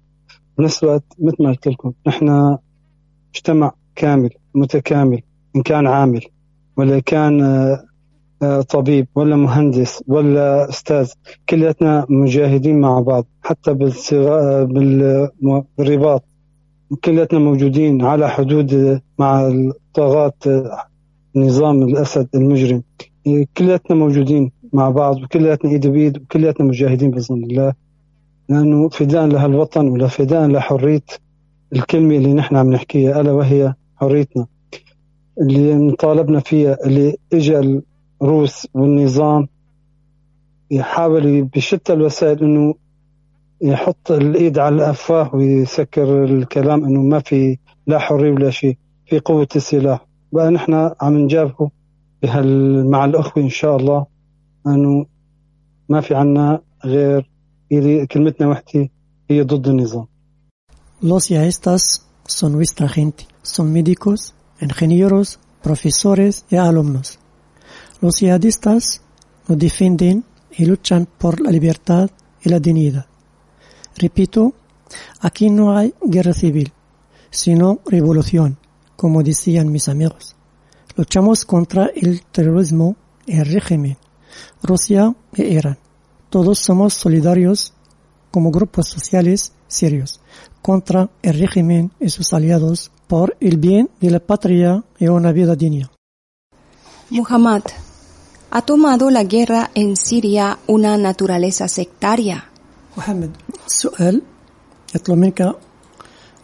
[0.59, 2.57] بنفس الوقت مثل ما قلت لكم نحن
[3.35, 5.21] مجتمع كامل متكامل
[5.55, 6.21] إن كان عامل
[6.77, 7.85] ولا كان آه،
[8.41, 11.11] آه، طبيب ولا مهندس ولا أستاذ
[11.49, 13.73] كلياتنا مجاهدين مع بعض حتى
[15.77, 16.23] بالرباط.
[17.03, 20.43] كلياتنا موجودين على حدود مع الطاغات
[21.35, 22.83] نظام الأسد المجرم.
[23.57, 27.73] كلياتنا موجودين مع بعض وكلياتنا إيد بايد وكلياتنا مجاهدين بإذن الله.
[28.49, 31.01] لأنه فداء لهالوطن ولا فداء لحرية
[31.75, 34.45] الكلمة اللي نحن عم نحكيها ألا وهي حريتنا.
[35.41, 37.81] اللي طالبنا فيها اللي اجى
[38.21, 39.47] الروس والنظام
[40.71, 42.73] يحاول بشتى الوسائل إنه
[43.61, 49.47] يحط الإيد على الأفواه ويسكر الكلام إنه ما في لا حرية ولا شيء في قوة
[49.55, 50.05] السلاح.
[50.31, 51.71] بقى نحن عم نجابهه
[52.89, 54.05] مع الأخوة إن شاء الله
[54.67, 55.05] إنه
[55.89, 57.29] ما في عنا غير
[58.10, 58.88] كلمتنا وحده
[59.30, 60.06] هي ضد النظام
[61.02, 67.18] Los yaestas son nuestra gente, son médicos, ingenieros, profesores y alumnos.
[68.00, 69.02] Los jihadistas
[69.46, 70.24] nos defienden
[70.56, 72.10] y luchan por la libertad
[72.42, 73.06] y la dignidad.
[73.96, 74.54] Repito,
[75.20, 76.72] aquí no hay guerra civil,
[77.30, 78.58] sino revolución,
[78.96, 80.36] como decían mis amigos.
[80.96, 82.96] Luchamos contra el terrorismo
[83.26, 83.96] y el régimen,
[84.62, 85.78] Rusia e Irán.
[86.30, 87.72] Todos somos solidarios
[88.30, 90.20] como grupos sociales serios
[90.62, 95.54] contra el régimen y sus aliados por el bien de la patria y una vida
[95.54, 95.90] digna.
[97.10, 97.62] Muhammad,
[98.50, 102.50] ¿ha tomado la guerra en Siria una naturaleza sectaria?
[102.96, 103.30] محمد
[103.66, 104.22] السؤال
[104.94, 105.40] يطلب منك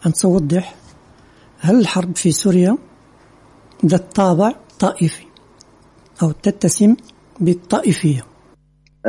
[0.05, 0.75] أن توضح
[1.59, 2.77] هل الحرب في سوريا
[3.85, 5.25] ذات طابع طائفي
[6.21, 6.95] أو تتسم
[7.39, 8.25] بالطائفية أه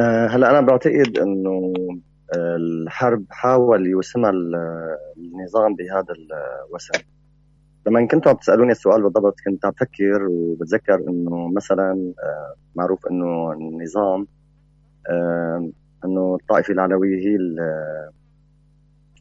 [0.03, 1.73] هلا أنا بعتقد أنه
[2.35, 4.31] الحرب حاول يوسمها
[5.17, 6.13] النظام بهذا
[6.69, 6.99] الوسم
[7.87, 13.51] لما كنتوا عم تسألوني السؤال بالضبط كنت عم بفكر وبتذكر إنه مثلا آه، معروف إنه
[13.51, 14.27] النظام
[15.09, 15.69] آه،
[16.05, 17.37] إنه الطائفة العلويه هي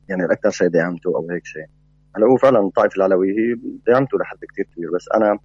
[0.09, 1.67] يعني الأكثر شيء دعمته أو هيك شيء.
[2.17, 3.57] هلا هو فعلا الطائفة العلويه هي
[3.87, 5.39] دعمته لحد كثير كبير بس أنا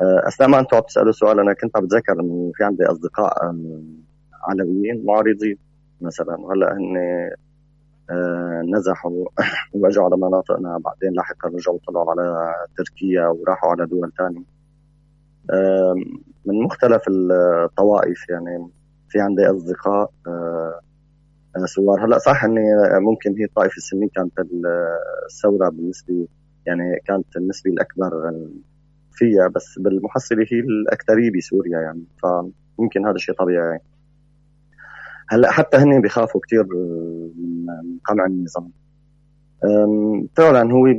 [0.00, 3.50] آه، أثناء ما أنتم عم تسألوا سؤال أنا كنت عم بتذكر إنه في عندي أصدقاء
[4.44, 5.58] علويين معارضين
[6.00, 6.96] مثلا وهلا هن
[8.10, 9.26] آه، نزحوا
[9.74, 14.52] واجوا على مناطقنا بعدين لاحقا رجعوا طلعوا على تركيا وراحوا على دول ثانية
[16.46, 18.68] من مختلف الطوائف يعني
[19.08, 20.80] في عندي أصدقاء آه،
[21.64, 22.60] سوار هلأ صح إني
[23.00, 24.32] ممكن هي الطائفه السنيه كانت
[25.30, 26.28] الثورة بالنسبة
[26.66, 28.10] يعني كانت النسبة الأكبر
[29.12, 32.04] فيها بس بالمحصلة هي الأكثرية بسوريا يعني.
[32.22, 33.78] فممكن هذا الشيء طبيعي.
[35.28, 36.66] هلا حتى هن بيخافوا كثير
[37.36, 38.70] من قمع النظام.
[40.36, 40.94] فعلا هو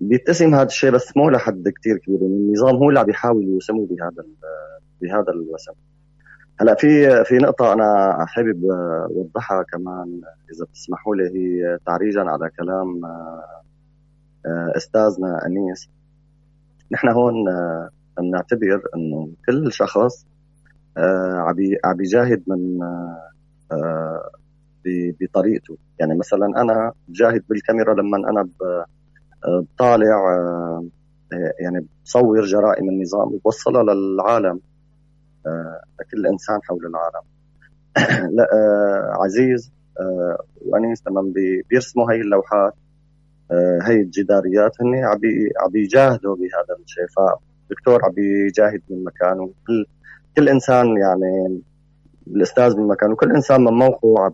[0.00, 2.18] بيتسم هذا الشيء بس مو لحد كثير كبير.
[2.22, 4.24] يعني النظام هو اللي عم يحاول يوسمه بهذا
[5.02, 5.72] بهذا الوسم.
[6.60, 8.64] هلا في في نقطة أنا حابب
[9.16, 10.20] أوضحها كمان
[10.54, 13.04] إذا بتسمحوا لي هي تعريجا على كلام
[14.46, 15.90] آه، أستاذنا أنيس.
[16.92, 17.34] نحن هون
[18.18, 20.26] بنعتبر إنه كل شخص
[21.84, 22.78] عم يجاهد من
[25.20, 25.76] بطريقته.
[25.98, 28.48] يعني مثلا أنا بجاهد بالكاميرا لما أنا
[29.44, 30.40] بطالع
[31.60, 34.60] يعني بصور جرائم النظام وبوصلها للعالم
[36.00, 37.26] لكل إنسان حول العالم.
[38.36, 38.46] لا
[39.22, 39.72] عزيز
[40.66, 41.32] وأنيس لما
[41.70, 42.74] بيرسموا هاي اللوحات
[43.82, 44.72] هاي الجداريات.
[44.80, 44.94] هن
[45.64, 47.06] عم يجاهدوا بهذا الشيء.
[47.16, 49.50] فالدكتور عم يجاهد من مكانه.
[49.66, 49.86] كل
[50.36, 51.62] كل إنسان يعني
[52.26, 54.32] الأستاذ من مكانه كل إنسان من موقعه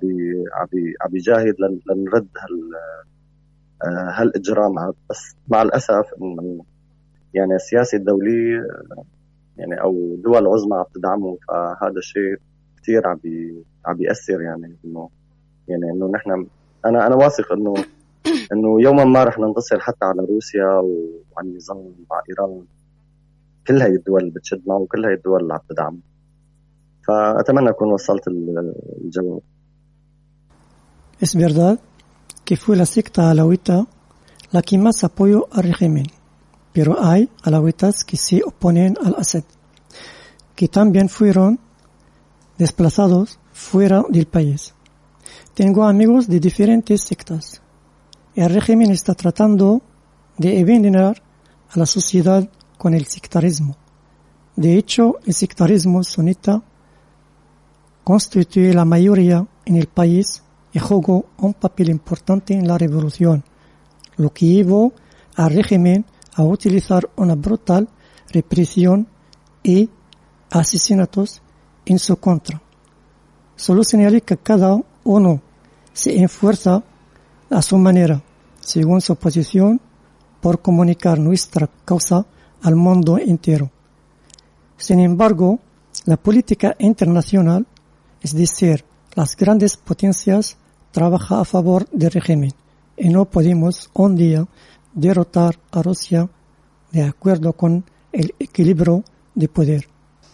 [0.55, 0.69] عم
[1.01, 1.55] عم يجاهد
[1.91, 2.71] لنرد هال
[4.15, 4.95] هالإجرام هذا.
[5.11, 6.65] بس مع الأسف انه
[7.35, 8.67] يعني السياسة الدولية
[9.57, 12.37] يعني أو دول عظمى عم تدعمه فهذا الشيء
[12.83, 13.21] كثير عم
[13.87, 15.11] عم بياثر يعني إنه
[15.69, 16.47] يعني إنه نحن
[16.87, 17.75] أنا أنا واثق إنه
[18.53, 22.65] إنه يوما ما رح ننتصر حتى على روسيا وعلى النظام مع إيران.
[23.67, 25.99] كل هاي الدول اللي بتشد معه وكل هاي الدول اللي عم تدعمه.
[27.08, 29.42] فاتمنى اكون وصلت الجواب
[31.24, 31.80] Es verdad
[32.46, 33.86] que fue la secta alawita
[34.52, 36.08] la que más apoyó al régimen,
[36.74, 39.44] pero hay alawitas que se oponen al Assad,
[40.56, 41.60] que también fueron
[42.58, 44.74] desplazados fuera del país.
[45.54, 47.62] Tengo amigos de diferentes sectas.
[48.36, 49.82] El régimen está tratando
[50.38, 51.22] de envenenar
[51.70, 53.76] a la sociedad con el sectarismo.
[54.56, 56.64] De hecho, el sectarismo sunita
[58.07, 63.43] constituye la mayoría en el país y jugó un papel importante en la revolución,
[64.17, 64.93] lo que llevó
[65.35, 66.05] al régimen
[66.37, 67.89] a utilizar una brutal
[68.31, 69.09] represión
[69.65, 69.91] y
[70.51, 71.43] asesinatos
[71.85, 72.63] en su contra.
[73.57, 75.41] Solo señalé que cada uno
[75.93, 76.85] se esfuerza
[77.51, 78.23] a su manera,
[78.61, 79.81] según su posición,
[80.41, 82.25] por comunicar nuestra causa
[82.63, 83.69] al mundo entero.
[84.77, 85.59] Sin embargo,
[86.05, 87.67] la política internacional,
[88.26, 90.58] es decir, las grandes potencias,
[90.92, 92.54] trabaja a favor del régimen
[92.98, 94.46] y no podemos un día
[94.94, 96.30] derrotar a Rusia
[96.92, 99.04] de acuerdo con el equilibrio
[99.36, 99.88] de poder.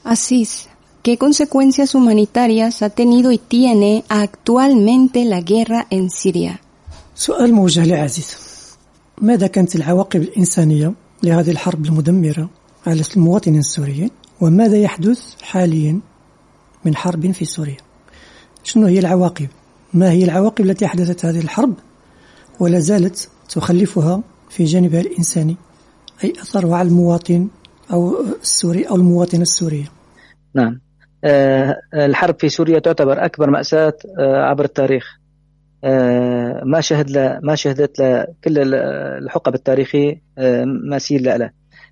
[0.03, 0.67] Asís,
[1.03, 6.59] ¿qué consecuencias humanitarias ha tenido y tiene actualmente la guerra en Siria?
[7.15, 8.37] سؤال موجه لعزيز
[9.21, 10.93] ماذا كانت العواقب الإنسانية
[11.23, 12.49] لهذه الحرب المدمرة
[12.87, 15.99] على المواطنين السوريين وماذا يحدث حاليا
[16.84, 17.76] من حرب في سوريا.
[18.64, 19.48] شنو هي العواقب؟
[19.94, 21.74] ما هي العواقب التي حدثت هذه الحرب؟
[22.60, 25.56] ولا زالت تخلفها في جانبها الإنساني
[26.24, 27.48] أي أثرها على المواطن
[27.92, 29.84] أو السوري أو المواطنة السورية؟
[30.54, 30.80] نعم.
[31.24, 35.04] آه، الحرب في سوريا تعتبر أكبر مأساة آه، عبر التاريخ.
[35.84, 38.74] آه، ما شهد له ما شهدت كل
[39.22, 40.20] الحقب التاريخي
[40.90, 41.50] مثيل له.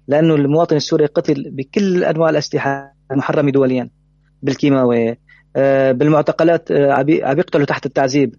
[0.09, 3.91] لأنه المواطن السوري قتل بكل أنواع الأسلحة المحرمه دوليا.
[4.43, 5.18] بالكيماوي
[5.93, 8.34] بالمعتقلات عم يقتلوا تحت التعذيب.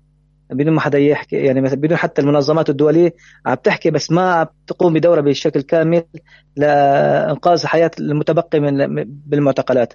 [0.49, 3.13] بدون ما حدا يحكي يعني بدون حتى المنظمات الدولية
[3.45, 6.03] عم تحكي بس ما عم تقوم بدورها بشكل كامل
[6.55, 9.93] لإنقاذ حياة المتبقي من بالمعتقلات.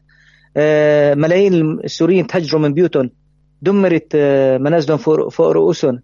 [1.16, 3.10] ملايين السوريين تهجروا من بيوتهم.
[3.62, 4.16] دمرت
[4.60, 6.00] منازلهم فوق رؤوسهم.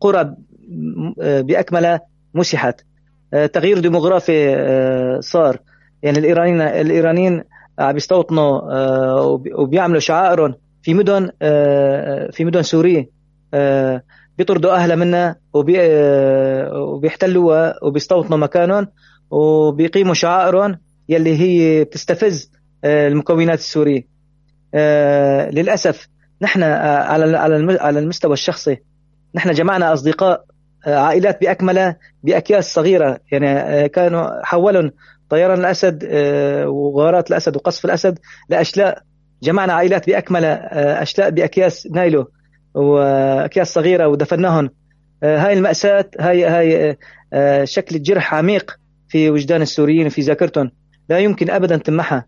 [0.00, 0.34] قرى
[1.18, 2.00] بأكملها
[2.34, 2.80] مسحت.
[3.52, 4.56] تغيير ديموغرافي
[5.20, 5.58] صار.
[6.02, 7.44] يعني الإيرانيين الإيرانيين
[7.78, 8.60] عم يستوطنوا
[9.54, 11.30] وبيعملوا شعائرهم في مدن
[12.32, 13.10] في مدن سورية.
[14.38, 15.36] بيطردوا أهلها منها
[16.74, 18.88] وبيحتلوها وبيستوطنوا مكانهم
[19.30, 22.52] وبيقيموا شعائرهم يلي هي بتستفز
[22.84, 24.02] المكونات السورية.
[25.50, 26.08] للأسف
[26.42, 27.38] نحن على
[27.80, 28.76] على المستوى الشخصي
[29.34, 30.44] نحن جمعنا أصدقاء
[30.86, 33.18] عائلات بأكملها بأكياس صغيرة.
[33.32, 34.90] يعني كانوا حولهم
[35.30, 36.08] طيران الأسد
[36.66, 38.18] وغارات الأسد وقصف الأسد
[38.48, 39.02] لأشلاء
[39.42, 42.30] جمعنا عائلات باكملها أشلاء بأكياس نايلو
[42.74, 44.70] وأكياس صغيرة ودفناهم
[45.22, 46.96] هاي المأساة هاي هاي
[47.66, 50.70] شكل جرح عميق في وجدان السوريين وفي ذاكرتهم.
[51.08, 52.26] لا يمكن ابدا تمحها.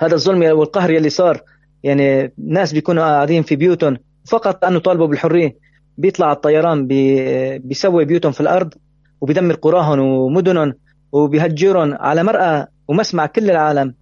[0.00, 1.42] هذا الظلم والقهر يلي صار.
[1.82, 3.96] يعني ناس بيكونوا قاعدين في بيوتهم
[4.28, 5.56] فقط انه طالبوا بالحرية.
[5.98, 8.74] بيطلع الطيران بي بيسوي بيوتهم في الأرض
[9.20, 10.74] وبيدمر قراهم ومدنهم.
[11.12, 13.94] وبيهجرهم على مرأى ومسمع كل العالم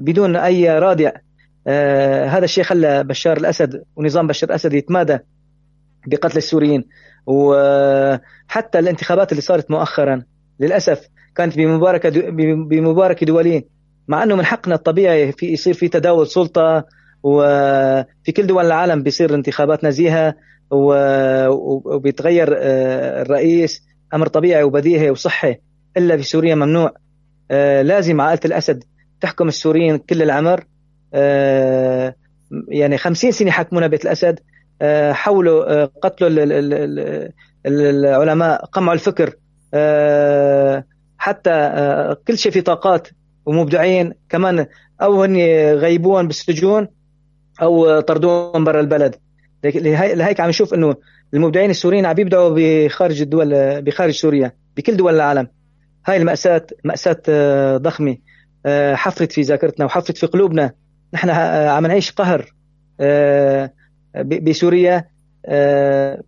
[0.00, 1.12] بدون أي رادع.
[1.66, 5.18] آه هذا الشيء خلى بشار الأسد ونظام بشار الأسد يتمادى
[6.06, 6.84] بقتل السوريين.
[7.26, 10.22] وحتى الانتخابات اللي صارت مؤخرا
[10.60, 12.10] للأسف كانت بمباركة
[12.68, 13.64] بمباركة دوليه
[14.08, 16.84] مع أنه من حقنا الطبيعي في يصير في تداول سلطة
[17.22, 20.34] وفي كل دول العالم بيصير انتخابات نزيهة
[20.70, 23.86] وبيتغير الرئيس.
[24.14, 25.56] أمر طبيعي وبديهي وصحي.
[25.96, 26.92] إلا في سوريا ممنوع.
[27.50, 28.84] آه، لازم عائلة الأسد
[29.20, 30.64] تحكم السوريين كل العمر.
[31.14, 32.14] آه،
[32.68, 34.40] يعني خمسين سنة حكمونا بيت الأسد.
[34.82, 36.30] آه، حاولوا قتلوا
[37.66, 39.36] العلماء قمعوا الفكر.
[41.18, 41.70] حتى
[42.28, 43.08] كل شيء في طاقات
[43.46, 44.12] ومبدعين.
[44.28, 44.66] كمان
[45.02, 45.36] أو هن
[45.74, 46.88] غيبوهم بالسجون
[47.62, 49.14] أو طردوهم برا البلد.
[49.64, 50.96] لهيك عم نشوف إنه
[51.34, 55.48] المبدعين السوريين عم يبدعوا بخارج الدول بخارج سوريا بكل دول العالم.
[56.06, 58.16] هاي المأساة مأساة آه، ضخمة.
[58.66, 60.72] آه، حفرت في ذاكرتنا وحفرت في قلوبنا.
[61.14, 62.52] نحن آه، عم نعيش قهر
[64.24, 65.04] بسوريا.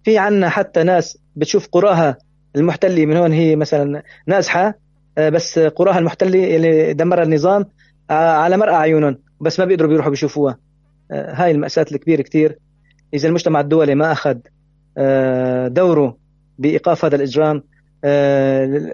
[0.05, 2.18] في عنا حتى ناس بتشوف قراها
[2.57, 3.07] المحتلة.
[3.07, 4.74] من هون هي مثلا نازحة
[5.18, 7.64] بس قراها المحتلة اللي دمرها النظام
[8.11, 10.59] على مرأى عيونهم بس ما بيقدروا بيروحوا بيشوفوها.
[11.11, 12.59] هاي المأساة الكبيرة كتير.
[13.14, 14.39] إذا المجتمع الدولي ما أخذ
[15.74, 16.16] دوره
[16.59, 17.62] بإيقاف هذا الإجرام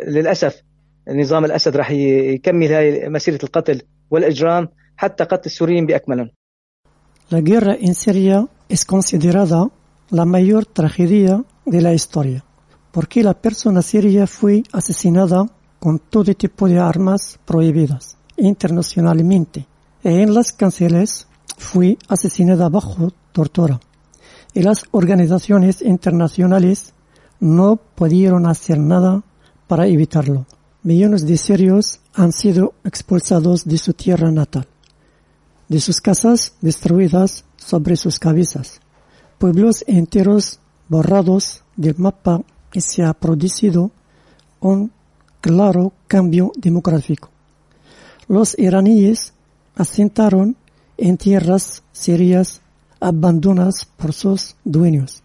[0.07, 0.62] للأسف
[1.09, 6.30] نظام الأسد راح يكمل هاي مسيرة القتل والإجرام حتى قتل السوريين بأكملهم
[7.30, 9.70] La guerra en Siria es considerada
[10.11, 12.44] la mayor tragedia de la historia,
[12.92, 15.46] porque la persona siria fue asesinada
[15.80, 19.66] con todo tipo de armas prohibidas internacionalmente,
[20.02, 21.26] en las cárceles
[21.57, 23.80] fue asesinada bajo tortura.
[24.52, 26.94] Y las organizaciones internacionales
[27.40, 29.22] no pudieron hacer nada
[29.66, 30.46] para evitarlo.
[30.85, 34.66] Millones de sirios han sido expulsados de su tierra natal,
[35.66, 38.80] de sus casas destruidas sobre sus cabezas,
[39.39, 40.61] pueblos enteros
[40.91, 42.43] borrados del mapa
[42.74, 43.93] y se ha producido
[44.61, 44.93] un
[45.41, 47.30] claro cambio demográfico.
[48.28, 49.32] Los iraníes
[49.76, 50.55] asentaron
[50.99, 52.61] en tierras sirias
[53.01, 55.22] abandonadas por sus dueños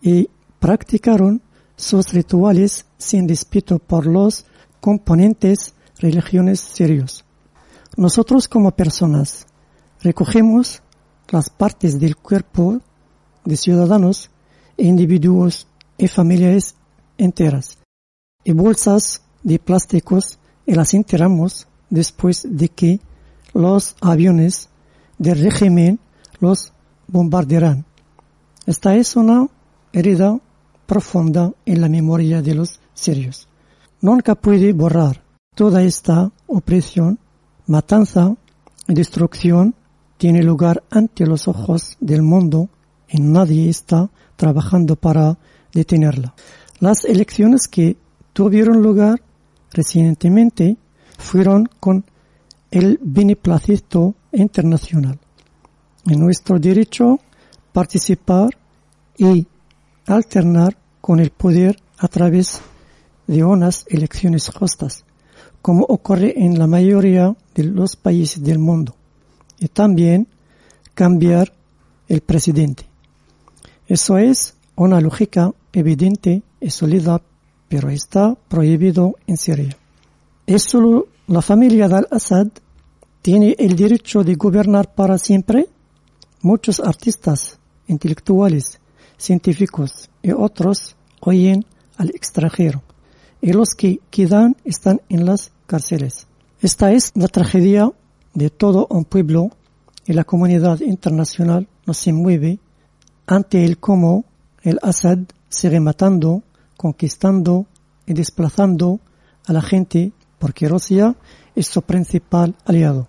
[0.00, 1.42] y practicaron
[1.76, 4.46] sus rituales sin respeto por los
[4.82, 7.24] componentes religiones serios.
[7.96, 9.46] Nosotros como personas
[10.00, 10.82] recogemos
[11.28, 12.80] las partes del cuerpo
[13.44, 14.28] de ciudadanos,
[14.76, 16.74] individuos y familias
[17.16, 17.78] enteras
[18.42, 23.00] y bolsas de plásticos y las enterramos después de que
[23.54, 24.68] los aviones
[25.16, 26.00] del régimen
[26.40, 26.72] los
[27.06, 27.84] bombardearán.
[28.66, 29.46] Esta es una
[29.92, 30.40] herida
[30.86, 33.46] profunda en la memoria de los sirios
[34.02, 35.22] nunca puede borrar
[35.54, 37.18] toda esta opresión,
[37.66, 38.36] matanza
[38.86, 39.74] y destrucción
[40.18, 42.68] tiene lugar ante los ojos del mundo
[43.08, 45.38] y nadie está trabajando para
[45.72, 46.34] detenerla.
[46.80, 47.96] Las elecciones que
[48.32, 49.22] tuvieron lugar
[49.70, 50.76] recientemente
[51.18, 52.04] fueron con
[52.70, 55.18] el beneplácito internacional.
[56.06, 57.20] En nuestro derecho
[57.72, 58.50] participar
[59.16, 59.46] y
[60.06, 62.60] alternar con el poder a través
[63.26, 65.04] de unas elecciones justas,
[65.60, 68.94] como ocurre en la mayoría de los países del mundo,
[69.58, 70.26] y también
[70.94, 71.52] cambiar
[72.08, 72.84] el presidente.
[73.86, 77.22] Eso es una lógica evidente y sólida,
[77.68, 79.76] pero está prohibido en Siria.
[80.46, 82.48] ¿Es solo la familia de Al-Assad
[83.22, 85.68] tiene el derecho de gobernar para siempre?
[86.40, 88.80] Muchos artistas, intelectuales,
[89.16, 91.64] científicos y otros oyen
[91.96, 92.82] al extranjero
[93.42, 96.28] y los que quedan están en las cárceles.
[96.60, 97.92] Esta es la tragedia
[98.34, 99.50] de todo un pueblo
[100.06, 102.60] y la comunidad internacional no se mueve
[103.26, 104.24] ante el cómo
[104.62, 105.18] el Assad
[105.48, 106.42] sigue matando,
[106.76, 107.66] conquistando
[108.06, 109.00] y desplazando
[109.46, 111.16] a la gente porque Rusia
[111.56, 113.08] es su principal aliado.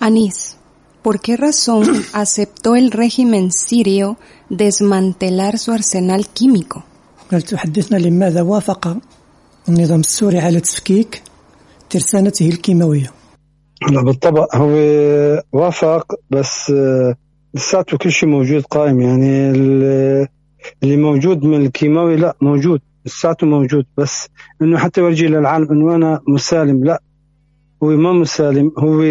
[0.00, 0.56] Anís,
[1.02, 1.84] ¿por qué razón
[2.14, 4.16] aceptó el régimen sirio
[4.48, 6.84] desmantelar su arsenal químico?
[9.68, 11.22] النظام السوري على تفكيك
[11.90, 13.10] ترسانته الكيماوية.
[14.04, 14.72] بالطبع هو
[15.52, 17.14] وافق بس آه،
[17.54, 19.00] لساته كل شيء موجود قائم.
[19.00, 19.50] يعني
[20.82, 22.80] اللي موجود من الكيماوي لا موجود.
[23.06, 24.28] لساته موجود بس
[24.62, 26.84] إنه حتى يورجي للعالم إنه أنا مسالم.
[26.84, 27.02] لا
[27.82, 28.72] هو ما مسالم.
[28.78, 29.02] هو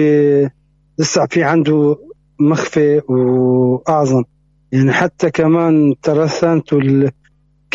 [0.99, 1.97] لسه في عنده
[2.39, 4.23] مخفي وأعظم.
[4.71, 6.77] يعني حتى كمان ترسانته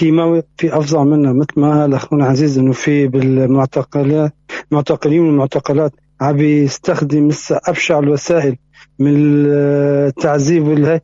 [0.01, 4.33] كيماوي في افظع منه مثل ما قال أخونا عزيز إنه في بالمعتقلات
[4.73, 8.57] المعتقلين والمعتقلات عم يستخدم أبشع الوسائل
[8.99, 11.01] من التعذيب والهي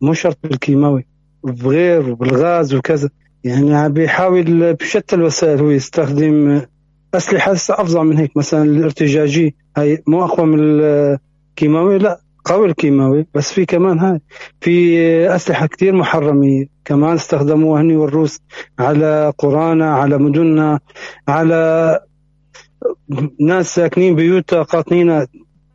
[0.00, 1.06] مو شرط بالكيماوي
[1.44, 3.10] بغير وبالغاز وكذا.
[3.44, 6.62] يعني عم بيحاول بشتى الوسائل هو يستخدم
[7.14, 12.20] أسلحة افظع من هيك مثلا الارتجاجي هاي مو أقوى من الكيماوي لا.
[12.44, 14.20] قوي الكيماوي بس في كمان هاي
[14.60, 15.00] في
[15.34, 18.40] أسلحة كثير محرمه كمان استخدموها هني والروس
[18.78, 20.80] على قرانا على مدننا
[21.28, 22.00] على
[23.40, 25.26] ناس ساكنين بيوتها قاطنين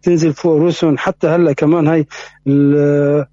[0.01, 0.97] تنزل فوق رؤوسهم.
[0.97, 2.05] حتى هلأ كمان هاي
[2.47, 3.27] الأسلحة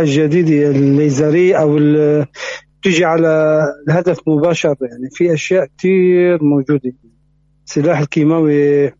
[0.00, 1.78] الجديدة الليزرية أو
[2.82, 6.92] تيجي على الهدف مباشر يعني في أشياء كثير موجودة.
[7.64, 8.92] سلاح الكيماوي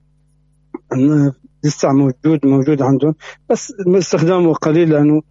[1.64, 3.14] لسه موجود موجود عندهم.
[3.50, 5.22] بس استخدامه قليل لأنه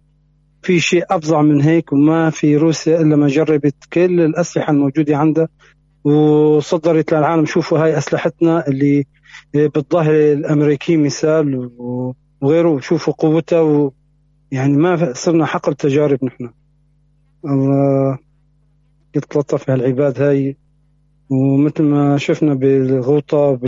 [0.62, 5.48] في شيء أفظع من هيك وما في روسيا إلا ما جربت كل الأسلحة الموجودة عندها
[6.04, 7.44] وصدرت للعالم.
[7.44, 9.06] شوفوا هاي أسلحتنا اللي
[9.54, 11.70] بالظاهر الامريكي مثال
[12.42, 12.80] وغيره.
[12.80, 13.92] شوفوا قوتها و
[14.50, 16.50] يعني ما صرنا حقل تجارب نحن.
[17.44, 18.18] الله
[19.16, 20.56] يتلطف على العباد هاي.
[21.30, 23.58] ومثل ما شفنا بالغوطة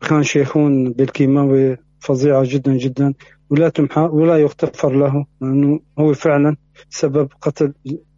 [0.00, 3.14] كان شيخون بالكيماوي فظيعة جدا جدا.
[3.50, 6.56] ولا تمحى ولا يغتفر له لأنه هو فعلا
[6.90, 7.72] سبب قتل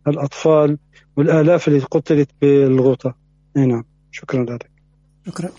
[0.09, 0.79] الأطفال
[1.17, 3.15] والآلاف اللي قتلت بالغوطة.
[3.57, 3.85] أي نعم.
[4.11, 4.71] شكرا لك.
[5.27, 5.51] شكرا.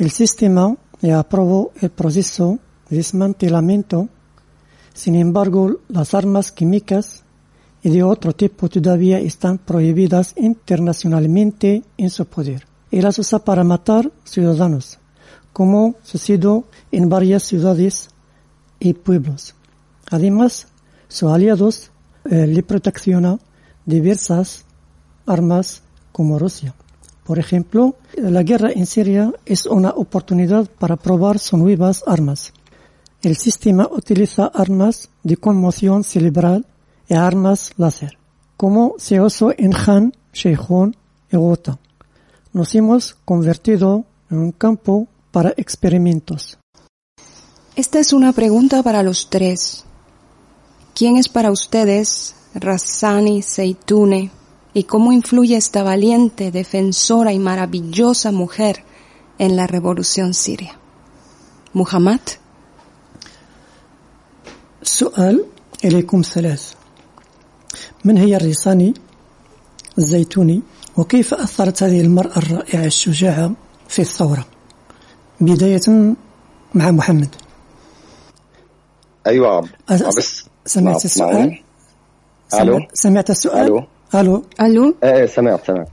[0.00, 2.56] el sistema aprobó el proceso
[2.90, 4.06] desmantelamiento
[4.94, 7.24] sin embargo las armas químicas
[7.82, 12.69] y de otro tipo todavía están prohibidas internacionalmente en su poder.
[12.90, 14.98] Y las usa para matar ciudadanos,
[15.52, 18.10] como sucedió en varias ciudades
[18.78, 19.54] y pueblos.
[20.10, 20.66] Además,
[21.08, 21.90] sus aliados
[22.24, 23.40] eh, le proteccionan
[23.86, 24.64] diversas
[25.26, 25.82] armas
[26.12, 26.74] como Rusia.
[27.24, 32.52] Por ejemplo, la guerra en Siria es una oportunidad para probar sus nuevas armas.
[33.22, 36.66] El sistema utiliza armas de conmoción cerebral
[37.08, 38.18] y armas láser,
[38.56, 40.96] como se usó en Han, Sheikhoun
[41.30, 41.89] y
[42.53, 46.57] Nos hemos convertido en un campo para experimentos.
[47.75, 49.83] Esta es una pregunta para los tres.
[50.93, 54.31] ¿Quién es para ustedes Rassani Seitune
[54.73, 58.83] y cómo influye esta valiente, defensora y maravillosa mujer
[59.37, 60.77] en la revolución siria.
[61.73, 62.19] Muhammad.
[64.81, 65.45] السؤال
[65.85, 66.73] إليكم ثلاث
[68.05, 68.93] من هي الريساني
[69.97, 70.61] الزيتوني
[71.00, 73.52] وكيف أثرت هذه المرأة الرائعة الشجاعة
[73.88, 74.44] في الثورة؟
[75.40, 76.14] بداية
[76.74, 77.34] مع محمد.
[79.26, 79.68] أيوة.
[80.66, 81.58] سمعت السؤال؟
[82.60, 83.84] ألو؟ سمعت السؤال؟ ألو؟
[84.14, 85.88] ألو؟ ألو؟ إيه إيه سمعت سمعت.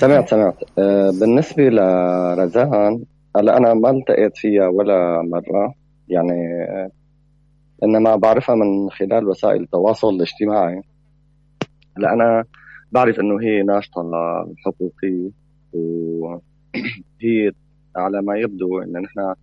[0.00, 0.54] سمعت سمعت.
[0.78, 3.04] آه بالنسبة لرزان
[3.36, 5.74] هلا أنا ما التقيت فيها ولا مرة.
[6.08, 6.90] يعني آه
[7.84, 10.82] إنما بعرفها من خلال وسائل التواصل الاجتماعي.
[11.98, 12.44] هلا أنا
[12.92, 15.30] بعرف إنه هي ناشطة للحقوقيه
[15.72, 17.52] وهي
[17.96, 19.34] على ما يبدو إن نحن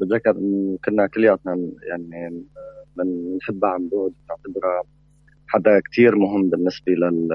[0.00, 2.44] بتذكر انه كنا كلياتنا يعني
[2.96, 4.82] بنحبها عن بعد بنعتبرها
[5.48, 7.28] حدا كتير مهم بالنسبة لل...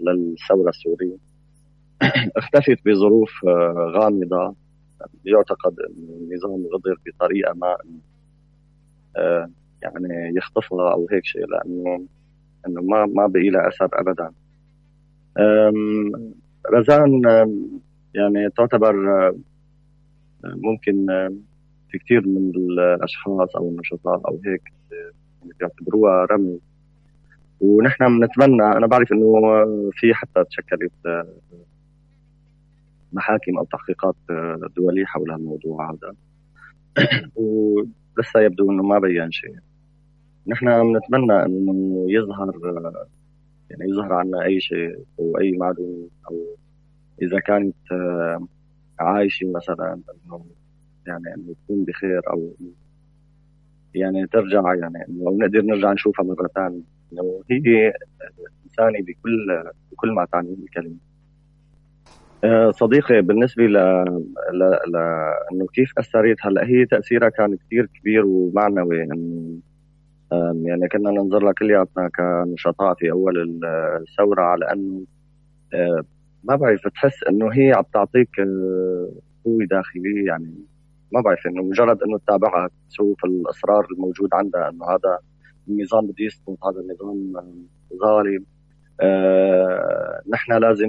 [0.00, 1.16] للثورة السورية.
[2.36, 4.54] اختفت بظروف آه، غامضة.
[5.24, 7.76] يعتقد أن النظام غدر بطريقة ما
[9.16, 9.50] آه،
[9.82, 12.06] يعني يخطفها أو هيك شيء لأنه
[12.66, 14.30] أنه ما ما بقي لها أثر أبدا.
[16.74, 17.22] رزان
[18.14, 18.94] يعني تعتبر
[20.44, 21.06] ممكن
[21.90, 24.72] في كثير من الأشخاص أو النشطاء أو هيك
[25.58, 26.58] بيعتبروها رمز
[27.60, 29.40] ونحن بنتمنى أنا بعرف إنه
[29.92, 31.26] في حتى تشكلت آه،
[33.12, 36.14] محاكم أو تحقيقات آه، دولية حول الموضوع هذا.
[37.36, 39.56] ولسه يبدو إنه ما بين شيء.
[40.46, 42.50] نحن بنتمنى إنه يظهر
[43.70, 46.56] يعني يظهر عنا أي شيء أو أي معلومه أو
[47.22, 47.76] إذا كانت
[49.00, 50.44] عايشة مثلا إنه
[51.06, 52.54] يعني إنه تكون بخير أو
[53.94, 57.92] يعني ترجع يعني إنه نقدر نرجع نشوفها مرة ثانية إنه هي
[58.64, 59.62] إنسانة بكل
[59.92, 60.96] بكل ما تعنيه الكلمة.
[62.44, 63.72] آه، صديقي بالنسبة ل...
[64.52, 64.62] ل...
[64.92, 64.96] ل...
[65.52, 69.58] إنه كيف أثرت؟ هلأ هي تأثيرها كان كثير كبير ومعنوي إنه
[70.32, 73.60] يعني كنا ننظر لها كلياتنا كنشطاء في أول
[74.00, 75.04] الثورة على انه
[75.74, 76.02] آه،
[76.44, 79.10] ما بعرف بتحس إنه هي عم تعطيك آه،
[79.44, 80.54] قوة داخلية يعني
[81.12, 85.18] ما بعرف إنه مجرد إنه تتابعها تشوف الاصرار الموجود عندها إنه هذا
[85.68, 87.32] النظام بده يسقط هذا النظام
[88.02, 88.44] ظالم.
[89.00, 90.88] آه نحن لازم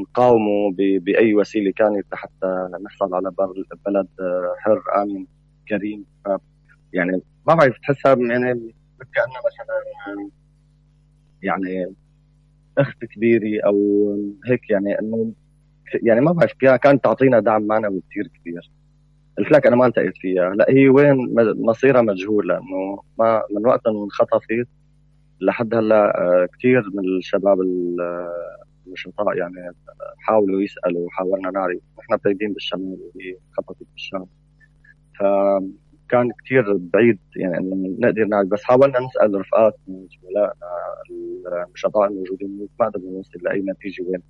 [0.00, 3.32] نقاومه بأي وسيلة كانت لحتى نحصل على
[3.86, 4.08] بلد
[4.58, 5.26] حر آمن
[5.68, 6.04] كريم.
[6.92, 8.74] يعني ما بعرف تحسها يعني
[9.14, 10.30] كأنها مثلا
[11.42, 11.94] يعني
[12.78, 13.76] أخت كبيرة أو
[14.46, 15.32] هيك يعني إنه
[16.02, 18.70] يعني ما بعرف كانت تعطينا دعم معنوي كثير كبير.
[19.38, 20.54] قلت لك أنا ما التقيت فيها.
[20.54, 24.68] لا هي وين مصيرها مجهول لأنه ما من وقت انخطفت
[25.40, 27.60] لحد هلأ آه، كثير من الشباب
[28.86, 29.74] النشطاء يعني
[30.18, 31.78] حاولوا يسألوا وحاولنا نعرف.
[31.98, 34.26] نحن بعيدين بالشمال وهي خططت بالشام
[36.08, 40.52] فكان كثير بعيد يعني نقدر نعرف بس حاولنا نسأل رفقاتنا زملائنا
[41.66, 44.22] النشطاء الموجودين ما قدرنا نوصل لأي نتيجة وين.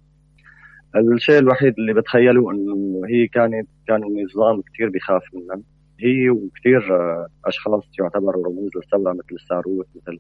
[0.97, 5.63] الشيء الوحيد اللي بتخيلوا إنه هي كانت كان النظام كثير بيخاف منها
[6.01, 6.83] هي وكثير
[7.45, 10.19] أشخاص يعتبروا رموز للثورة مثل الساروت مثل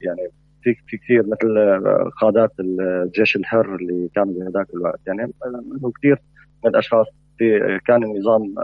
[0.00, 0.28] يعني
[0.62, 1.58] في في كثير مثل
[2.20, 5.00] قادات الجيش الحر اللي كانوا بهذاك الوقت.
[5.06, 6.22] يعني إنه كثير
[6.64, 7.06] من الأشخاص
[7.40, 8.54] في كان النظام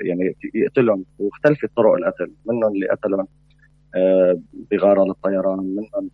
[0.00, 3.26] يعني يقتلهم واختلفت طرق القتل منهم اللي قتلهم
[3.96, 6.10] آه، بغارة للطيران منهم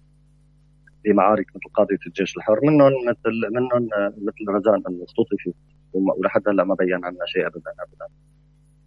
[1.04, 5.54] بمعارك مثل قاده الجيش الحر منهم مثل منهم مثل رزان اختطفت
[5.92, 8.06] ولحد هلا ما بين عنا شيء ابدا ابدا.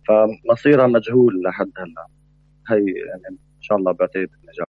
[0.07, 2.07] فمصيرها مجهول لحد هلا.
[2.69, 4.65] هي يعني إن شاء الله بعتقد النجاح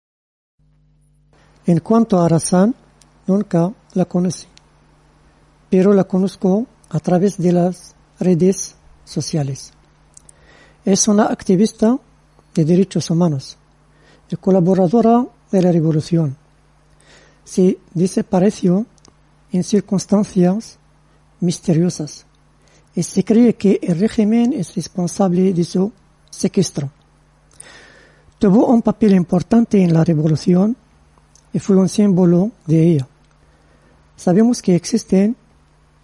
[1.67, 2.73] En cuanto a Razan,
[3.27, 4.47] nunca la conocí,
[5.69, 9.73] pero la conozco a través de las redes sociales.
[10.85, 11.97] Es una activista
[12.53, 13.57] de derechos humanos
[14.29, 16.37] y colaboradora de la revolución.
[17.43, 18.85] Se desapareció
[19.51, 20.77] en circunstancias
[21.39, 22.25] misteriosas
[22.95, 25.91] y se cree que el régimen es responsable de su
[26.29, 26.89] secuestro.
[28.39, 30.75] Tuvo un papel importante en la revolución
[31.53, 33.07] y fue un símbolo de ella.
[34.15, 35.35] Sabemos que existen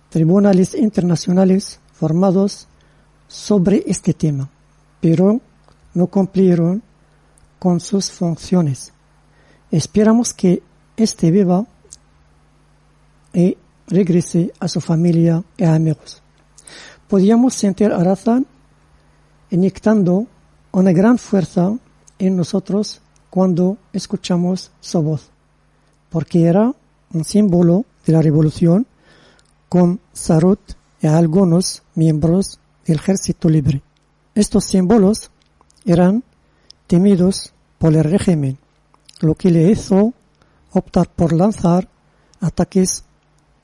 [0.09, 2.67] tribunales internacionales formados
[3.27, 4.49] sobre este tema,
[5.01, 5.41] pero
[5.93, 6.81] no cumplieron
[7.59, 8.93] con sus funciones.
[9.71, 10.61] Esperamos que
[10.95, 11.65] este viva
[13.33, 16.21] y regrese a su familia y amigos.
[17.07, 18.45] Podíamos sentir a Razan
[19.49, 20.27] inyectando
[20.71, 21.73] una gran fuerza
[22.19, 25.31] en nosotros cuando escuchamos su voz
[26.09, 26.73] porque era
[27.13, 28.87] un símbolo de la revolución
[29.69, 30.59] con Sarut
[31.00, 33.82] y algunos miembros del ejército libre.
[34.34, 35.30] Estos símbolos
[35.84, 36.22] eran
[36.86, 38.58] temidos por el régimen,
[39.20, 40.12] lo que le hizo
[40.72, 41.88] optar por lanzar
[42.40, 43.04] ataques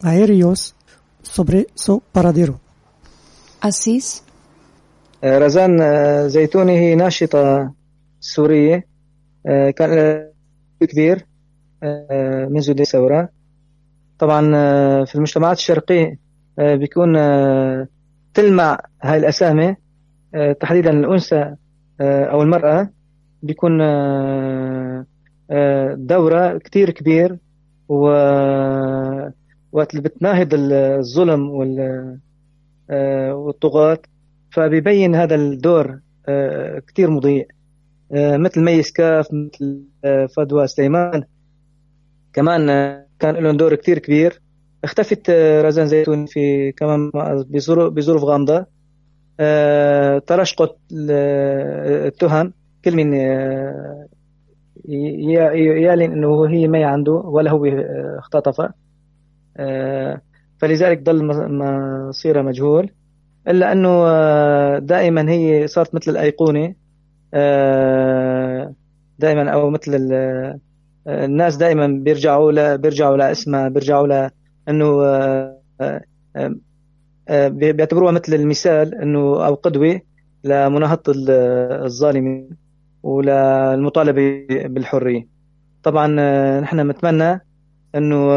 [0.02, 0.74] aéreos
[1.22, 2.60] sobre su paradero.
[3.62, 4.22] أسيس
[5.24, 5.78] رزان
[6.28, 7.72] زيتوني هي ناشطة
[8.20, 8.86] سورية
[9.76, 10.24] كان
[10.80, 11.26] كبير
[11.82, 13.28] آه، منذ الثورة
[14.18, 16.16] طبعا آه، في المجتمعات الشرقية آه،
[16.57, 17.13] بيكون
[18.33, 19.75] تلمع هاي الأسامي
[20.59, 21.55] تحديدا الأنثى
[22.01, 22.89] أو المرأة.
[23.43, 23.77] بيكون
[25.93, 27.37] دورة كتير كبير
[27.89, 28.07] و
[29.71, 31.49] وقت اللي بتناهض الظلم
[33.31, 33.99] والطغاة
[34.51, 35.99] فبيبين هذا الدور
[36.87, 37.47] كتير مضيء.
[38.11, 39.83] مثل ميس كاف مثل
[40.35, 41.23] فدوى سليمان.
[42.33, 42.67] كمان
[43.19, 44.41] كان لهم دور كثير كبير.
[44.83, 45.29] اختفت
[45.61, 47.11] رزان زيتون في كمان
[47.89, 48.65] بظروف غامضة.
[49.39, 52.53] آه، ترشقت التهم.
[52.85, 54.07] كل من آه،
[54.85, 57.65] يعلن إنه هي ما عنده ولا هو
[58.17, 58.71] اختطف.
[59.57, 60.21] آه،
[60.57, 62.89] فلذلك ضل مصيره مجهول.
[63.47, 64.07] إلا أنه
[64.79, 66.75] دائما هي صارت مثل الأيقونة.
[69.19, 69.91] دائما أو مثل
[71.07, 74.07] الناس دائما بيرجعوا ل بيرجعوا لاسمها بيرجعوا
[74.69, 76.55] إنه آه، آه،
[77.27, 80.01] آه، بيعتبروها مثل المثال إنه أو قدوه
[80.43, 81.13] لمناهضه
[81.85, 82.49] الظالمين
[83.03, 85.27] وللمطالبه بالحرية.
[85.83, 86.07] طبعا
[86.59, 87.41] نحن نتمنى
[87.95, 88.33] إنه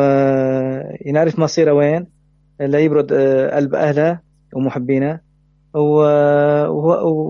[1.07, 2.07] ينعرف مصيرها وين
[2.61, 3.12] ليبرد
[3.53, 4.22] قلب اهلها
[4.55, 5.20] ومحبينها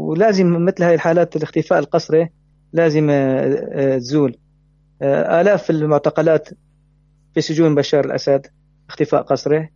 [0.04, 2.28] ولازم مثل هاي الحالات الاختفاء القسري
[2.72, 3.10] لازم
[3.98, 4.36] تزول.
[5.02, 6.48] آلاف المعتقلات
[7.34, 8.46] في سجون بشار الأسد.
[8.88, 9.68] اختفاء قسري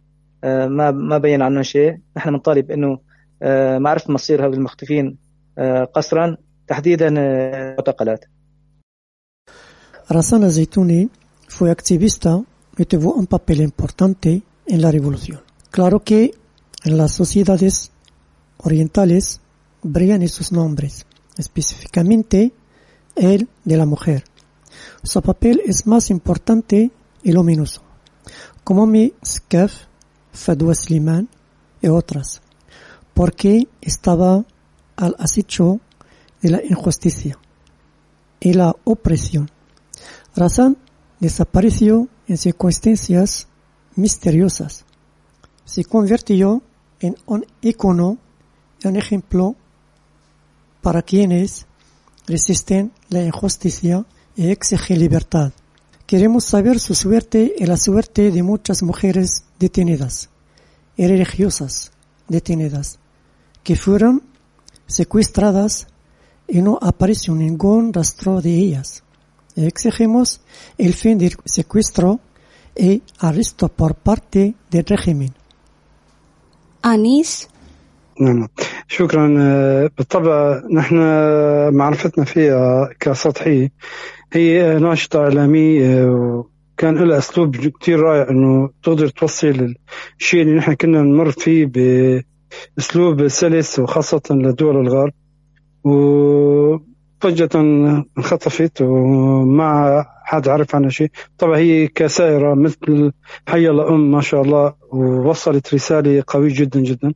[0.45, 2.99] آه، ما ما بين عنه شيء نحن بنطالب إنه
[3.43, 5.19] آه، معرفه مصير هذول المختفين
[5.59, 6.37] آه، قصرا
[6.69, 8.25] تحديدا المعتقلات
[10.13, 11.09] رزان زيتونة
[11.49, 12.45] fue activista
[12.81, 15.39] y tuvo un papel importante en la revolución
[15.75, 16.33] claro que
[16.87, 17.91] en las sociedades
[18.65, 19.41] orientales
[19.85, 21.05] brillan sus nombres
[21.41, 22.53] específicamente
[23.17, 24.25] el de la mujer.
[25.03, 26.91] Su papel es más importante
[27.23, 27.33] y.
[28.71, 29.87] como May Skaf,
[30.33, 31.29] Fadwa Sliman
[31.83, 32.41] y otras,
[33.15, 34.45] porque estaba
[34.95, 35.81] al acecho
[36.41, 37.37] de la injusticia
[38.39, 39.51] y la opresión.
[40.37, 40.77] Razan
[41.19, 43.49] desapareció en circunstancias
[43.97, 44.85] misteriosas.
[45.65, 46.63] Se convirtió
[47.01, 48.19] en un icono,
[48.85, 49.57] un ejemplo
[50.81, 51.67] para quienes
[52.29, 54.07] resisten la injusticia
[54.37, 55.51] y exige libertad,
[56.11, 60.29] Queremos saber su suerte y la suerte de muchas mujeres detenidas
[60.97, 61.93] y religiosas
[62.27, 62.99] detenidas
[63.63, 64.21] que fueron
[64.89, 65.87] secuestradas
[66.49, 69.05] y no apareció ningún rastro de ellas.
[69.55, 70.41] Exigimos
[70.79, 72.19] el fin del secuestro
[72.75, 75.33] y arresto por parte del régimen.
[76.83, 77.49] Anís
[78.21, 78.49] نعم.
[78.89, 79.29] شكرا.
[79.99, 80.97] بالطبع نحن
[81.75, 83.71] معرفتنا فيها كسطحي
[84.33, 89.75] هي ناشطة إعلامية وكان لها أسلوب كتير رائع إنه تقدر توصل
[90.21, 91.67] الشيء اللي نحن كنا نمر فيه
[92.77, 95.13] بأسلوب سلس وخاصة لدول الغرب.
[97.25, 97.61] وفجأة
[98.19, 103.13] انخطفت وما حد عرف عنها شيء طبعا هي كسائرة مثل
[103.49, 107.15] حي الله أم ما شاء الله ووصلت رسالة قوية جدا جدا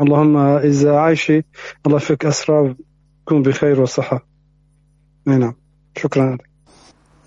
[0.00, 1.42] اللهم إذا عايشة
[1.86, 2.76] الله يفك أسرى
[3.26, 4.26] تكون بخير وصحة
[5.26, 5.54] نعم
[5.96, 6.52] شكرا لك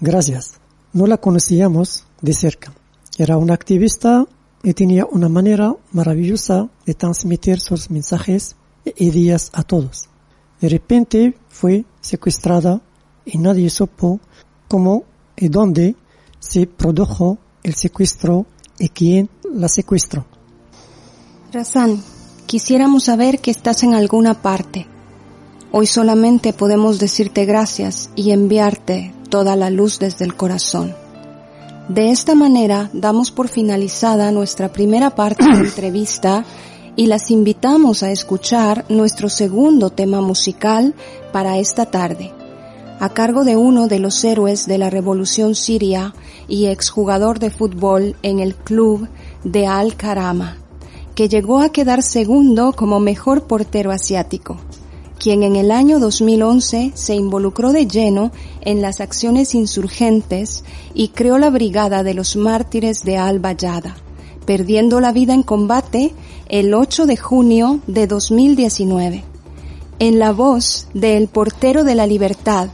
[0.02, 0.60] Gracias.
[0.94, 2.74] No la conocíamos de cerca.
[3.18, 4.26] Era una activista
[4.62, 10.10] y tenía una manera maravillosa de transmitir sus mensajes e ideas a todos.
[10.66, 12.82] De repente fue secuestrada
[13.24, 14.20] y nadie supo
[14.68, 15.04] cómo
[15.38, 15.96] y dónde
[16.40, 18.48] se produjo el secuestro
[18.80, 20.26] y quién la secuestró.
[21.54, 22.02] Razán,
[22.48, 24.88] quisiéramos saber que estás en alguna parte.
[25.72, 30.96] Hoy solamente podemos decirte gracias y enviarte toda la luz desde el corazón.
[31.90, 36.44] De esta manera damos por finalizada nuestra primera parte de entrevista
[36.96, 40.94] y las invitamos a escuchar nuestro segundo tema musical
[41.32, 42.32] para esta tarde,
[43.00, 46.14] a cargo de uno de los héroes de la revolución siria
[46.48, 49.10] y exjugador de fútbol en el club
[49.44, 50.58] de Al-Karama,
[51.16, 54.58] que llegó a quedar segundo como mejor portero asiático,
[55.20, 58.32] quien en el año 2011 se involucró de lleno
[58.62, 63.96] en las acciones insurgentes y creó la Brigada de los Mártires de Al-Bayada,
[64.46, 66.14] perdiendo la vida en combate
[66.48, 69.24] el 8 de junio de 2019.
[70.00, 72.70] En la voz de El Portero de la Libertad,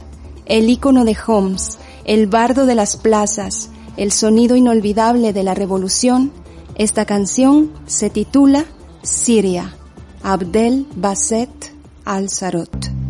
[0.46, 6.32] el ícono de Homs, el bardo de las plazas, el sonido inolvidable de la revolución,
[6.74, 8.64] esta canción se titula
[9.02, 9.74] Siria,
[10.22, 11.50] Abdel Basset
[12.04, 13.01] al-Sarot.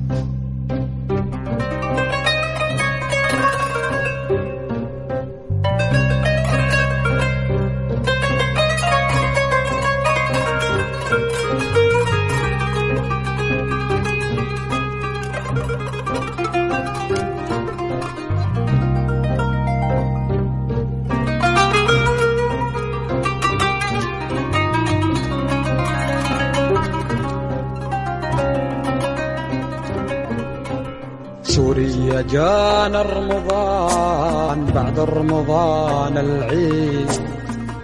[32.33, 37.11] جانا رمضان بعد رمضان العيد.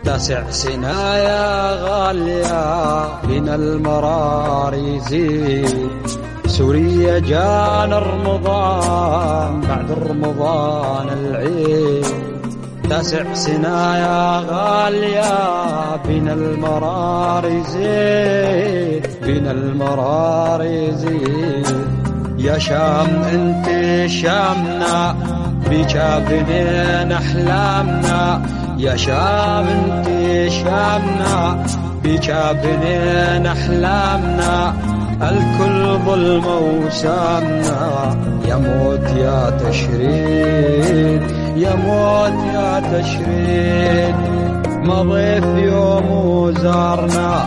[0.05, 5.91] تسع سنة يا غالية بنا المرار يزيد.
[6.47, 12.07] سوريا جانا رمضان بعد رمضان العيد.
[12.91, 19.07] تسع سنة يا غالية بنا المرار يزيد.
[19.23, 21.88] بنا المرار يزيد.
[22.39, 23.67] يا شام أنت
[24.11, 25.17] شامنا
[25.71, 25.97] بيك
[26.29, 28.43] بنين احلامنا
[28.79, 30.09] يا شام أنت
[30.53, 31.65] شامنا
[32.03, 34.75] بيك بنين احلامنا
[35.23, 38.17] الكل ظلمة وسامنا.
[38.49, 41.23] يا موت يا تشريد
[41.57, 44.15] يا موت يا تشريد
[44.85, 47.47] مضيف يوم وزارنا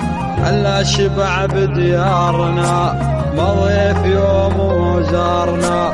[0.50, 3.21] الا شبع بديارنا.
[3.38, 5.94] مضيف يوم وزارنا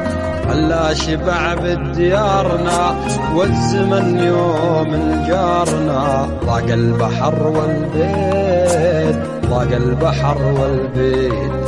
[0.53, 2.95] الا شبع بديارنا
[3.35, 6.27] والزمن يوم الجارنا.
[6.45, 9.17] ضاق البحر والبيت
[9.49, 11.66] ضاق البحر والبيت.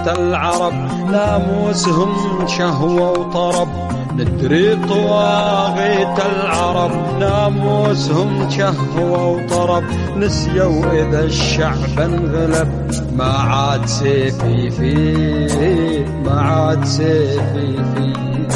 [0.00, 0.72] طواغيت العرب
[1.10, 3.68] ناموسهم شهوة وطرب.
[4.16, 6.90] ندري طواغيت العرب
[7.20, 9.84] ناموسهم شهوة وطرب.
[10.16, 12.68] نسيوا إذا الشعب انغلب
[13.16, 18.48] ما عاد سيفي فيه ما عاد سيفي فيه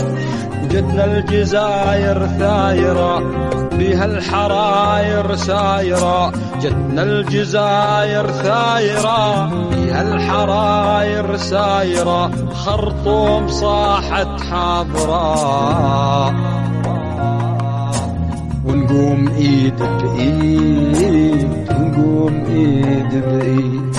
[0.71, 3.19] جتنا الجزاير ثايرة
[3.73, 6.33] بها الحراير سايرة.
[6.61, 9.64] جتنا الجزاير ثايرة.
[10.01, 16.29] الحراير سايرة خرطوم صاحت حاضرة
[18.67, 23.97] ونقوم إيد بإيد ونقوم إيد بإيد.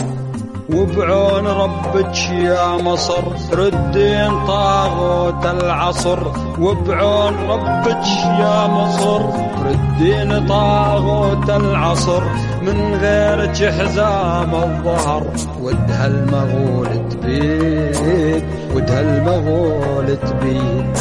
[0.74, 3.24] وبعون ربك يا مصر
[3.54, 6.20] ردين طاغوت العصر.
[6.60, 8.08] وبعون ربك
[8.40, 9.22] يا مصر
[9.66, 12.24] ردين طاغوت العصر.
[12.66, 15.24] من غيرك حزام الظهر.
[15.62, 18.44] ودها المغول تبيد
[18.76, 20.98] ودها المغول تبيد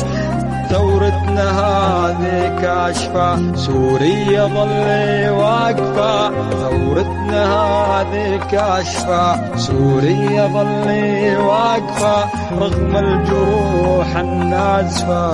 [0.70, 6.30] ثورتنا هذه كاشفة سوريا ظلي واقفة.
[6.50, 12.16] ثورتنا هذه كاشفة سوريا ظلي واقفة.
[12.60, 15.24] رغم الجروح النازفة.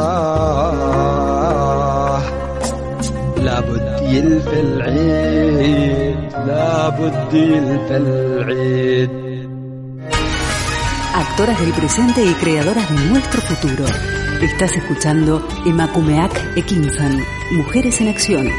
[3.36, 9.25] لابد يلفي العيد لابد يلفي العيد
[11.15, 13.85] Actoras del presente y creadoras de nuestro futuro.
[14.41, 18.49] Estás escuchando Emakumeak Ekinsan, Mujeres en Acción.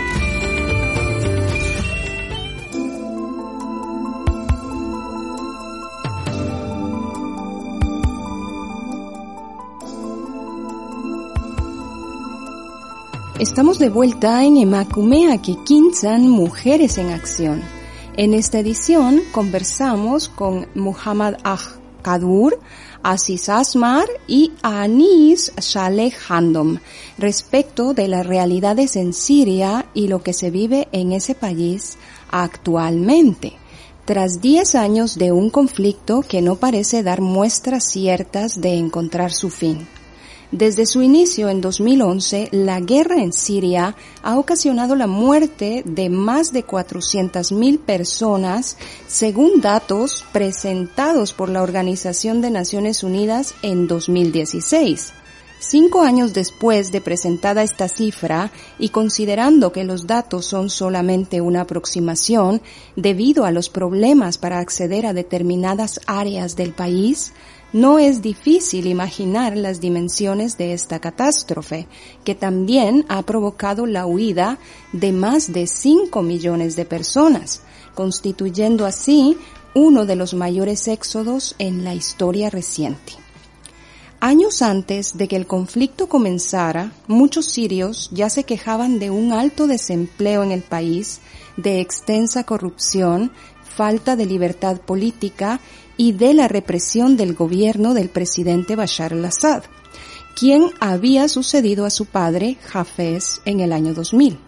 [13.41, 17.63] Estamos de vuelta en Emakumeak Ekinsan, Mujeres en Acción.
[18.15, 21.59] En esta edición conversamos con Muhammad Aj
[22.03, 22.59] Kadur,
[23.01, 26.77] Aziz Asmar y Anis Shaleh Handom
[27.17, 31.97] respecto de las realidades en Siria y lo que se vive en ese país
[32.29, 33.53] actualmente,
[34.05, 39.49] tras 10 años de un conflicto que no parece dar muestras ciertas de encontrar su
[39.49, 39.87] fin.
[40.51, 46.51] Desde su inicio en 2011, la guerra en Siria ha ocasionado la muerte de más
[46.51, 48.75] de 400.000 personas,
[49.07, 55.13] según datos presentados por la Organización de Naciones Unidas en 2016.
[55.63, 61.61] Cinco años después de presentada esta cifra y considerando que los datos son solamente una
[61.61, 62.61] aproximación
[62.97, 67.31] debido a los problemas para acceder a determinadas áreas del país,
[67.73, 71.87] no es difícil imaginar las dimensiones de esta catástrofe,
[72.23, 74.57] que también ha provocado la huida
[74.91, 77.63] de más de 5 millones de personas,
[77.95, 79.37] constituyendo así
[79.73, 83.13] uno de los mayores éxodos en la historia reciente.
[84.19, 89.65] Años antes de que el conflicto comenzara, muchos sirios ya se quejaban de un alto
[89.65, 91.21] desempleo en el país,
[91.57, 93.31] de extensa corrupción,
[93.63, 95.59] falta de libertad política
[96.01, 99.61] y de la represión del gobierno del presidente Bashar al-Assad,
[100.35, 104.39] quien había sucedido a su padre, Hafez, en el año 2000.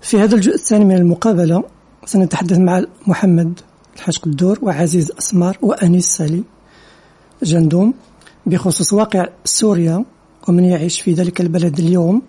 [0.00, 1.64] في هذا الجزء الثاني من المقابلة
[2.06, 3.60] سنتحدث مع محمد
[3.96, 6.42] الحاج قدور وعزيز أسمار وأنيس سالي.
[7.42, 7.94] جندوم.
[8.48, 10.04] بخصوص واقع سوريا
[10.48, 12.22] ومن يعيش في ذلك البلد اليوم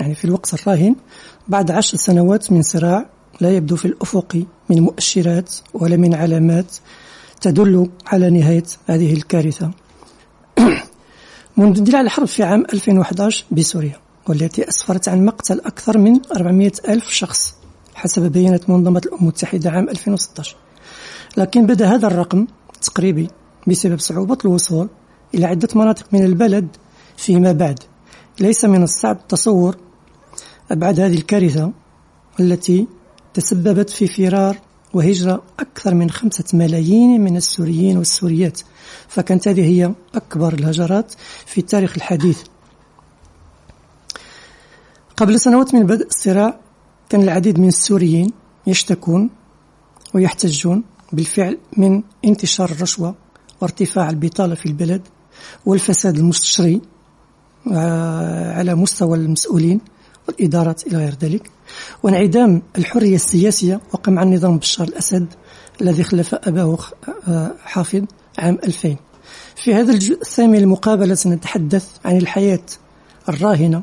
[0.00, 0.96] يعني في الوقت الراهن
[1.48, 3.06] بعد عشر سنوات من صراع
[3.40, 6.76] لا يبدو في الأفق من مؤشرات ولا من علامات
[7.40, 9.70] تدل على نهاية هذه الكارثة.
[11.56, 13.96] منذ اندلاع الحرب في عام 2011 بسوريا
[14.28, 17.54] والتي أسفرت عن مقتل أكثر من 400 ألف شخص
[17.94, 20.56] حسب بيانات منظمة الأمم المتحدة عام 2016
[21.36, 22.46] لكن بدأ هذا الرقم
[22.82, 23.28] تقريبي
[23.66, 24.88] بسبب صعوبة الوصول
[25.36, 26.68] إلى عدة مناطق من البلد
[27.16, 27.78] فيما بعد.
[28.40, 29.76] ليس من الصعب تصور
[30.70, 31.72] أبعاد هذه الكارثة
[32.40, 32.86] التي
[33.34, 34.56] تسببت في فرار
[34.94, 38.60] وهجرة أكثر من خمسة ملايين من السوريين والسوريات
[39.08, 41.12] فكانت هذه هي أكبر الهجرات
[41.46, 42.42] في التاريخ الحديث.
[45.16, 46.60] قبل سنوات من بدء الصراع
[47.08, 48.32] كان العديد من السوريين
[48.66, 49.30] يشتكون
[50.14, 53.14] ويحتجون بالفعل من انتشار الرشوة
[53.60, 55.02] وارتفاع البطالة في البلد.
[55.66, 56.80] والفساد المستشري
[57.72, 59.80] آه، على مستوى المسؤولين
[60.28, 61.50] والإدارات إلى غير ذلك.
[62.02, 65.26] وانعدام الحرية السياسية وقمع النظام بشار الأسد
[65.80, 66.78] الذي خلف أباه
[67.28, 68.04] آه، حافظ
[68.38, 68.96] عام 2000
[69.56, 72.60] في هذا الجزء الثاني المقابلة سنتحدث عن الحياة
[73.28, 73.82] الراهنة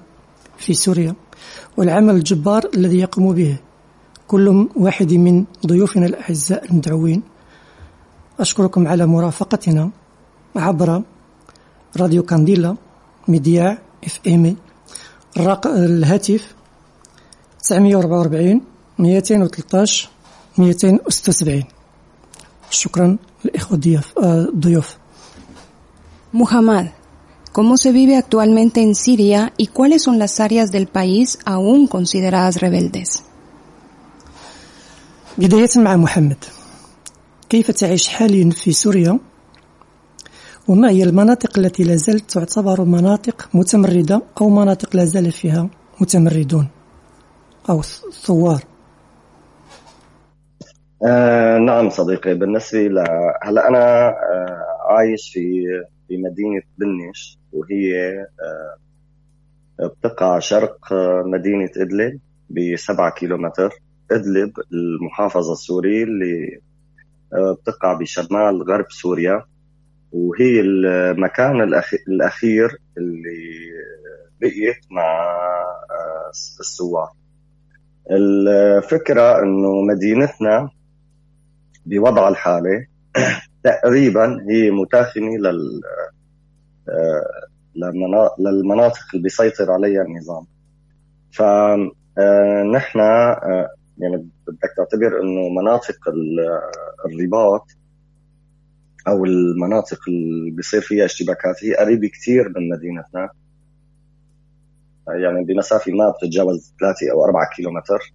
[0.57, 1.15] في سوريا
[1.77, 3.57] والعمل الجبار الذي يقوم به
[4.27, 7.23] كل واحد من ضيوفنا الأعزاء المدعوين.
[8.39, 9.89] أشكركم على مرافقتنا
[10.55, 11.01] عبر
[11.97, 12.75] راديو كانديلا
[13.27, 14.55] ميديا FM
[15.37, 15.67] الرق...
[15.67, 16.55] الهاتف
[17.59, 18.61] 944
[18.99, 20.09] 213
[20.57, 21.63] 276
[22.69, 26.89] شكرا للاخوه الضيوف الضيوف آه، محمد
[27.53, 32.61] cómo se vive actualmente en Siria y cuáles son las áreas del país aún consideradas
[32.61, 33.21] rebeldes?
[35.37, 36.45] بداية مع محمد.
[37.49, 39.19] كيف تعيش حاليا في سوريا؟
[40.67, 45.69] وما هي المناطق التي لا زالت تعتبر مناطق متمردة أو مناطق لا زال فيها
[46.01, 46.67] متمردون
[47.69, 47.81] أو
[48.25, 48.63] ثوار؟
[51.07, 52.33] آه نعم صديقي.
[52.33, 52.99] بالنسبة ل
[53.43, 55.65] هلا أنا آه عايش في
[56.07, 60.77] في مدينة بنش وهي آه بتقع شرق
[61.25, 62.19] مدينة إدلب
[62.49, 63.69] بسبعة كيلومتر.
[64.11, 66.59] إدلب المحافظة السورية اللي
[67.33, 69.45] آه، بتقع بشمال غرب سوريا.
[70.13, 71.61] وهي المكان
[72.07, 73.71] الأخير اللي
[74.41, 75.01] بقيت مع
[75.91, 76.29] آه،
[76.59, 77.09] السواح
[78.11, 80.69] الفكرة أنه مدينتنا
[81.85, 82.87] بوضع الحالي
[83.63, 85.81] تقريبا هي متاخمة لل
[86.89, 87.43] آه،
[88.39, 90.45] للمناطق اللي بيسيطر عليها النظام.
[91.31, 92.99] فنحن
[93.97, 95.95] يعني بدك تعتبر إنه مناطق
[97.05, 97.67] الرباط
[99.07, 103.29] أو المناطق اللي بيصير فيها اشتباكات هي قريبة كثير من مدينتنا.
[105.07, 108.13] يعني بمسافه ما بتتجاوز 3 أو 4 كيلومتر.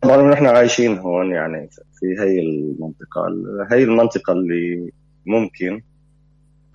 [0.00, 3.26] طبعا نحن عايشين هون يعني في هي المنطقة
[3.70, 4.92] هي المنطقة اللي
[5.26, 5.82] ممكن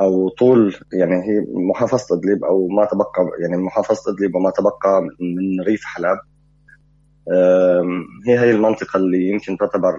[0.02, 5.62] أو طول يعني هي محافظة أدلب أو ما تبقى يعني محافظة أدلب وما تبقى من
[5.62, 6.20] ريف حلب.
[8.28, 9.98] هي هي المنطقة اللي يمكن تعتبر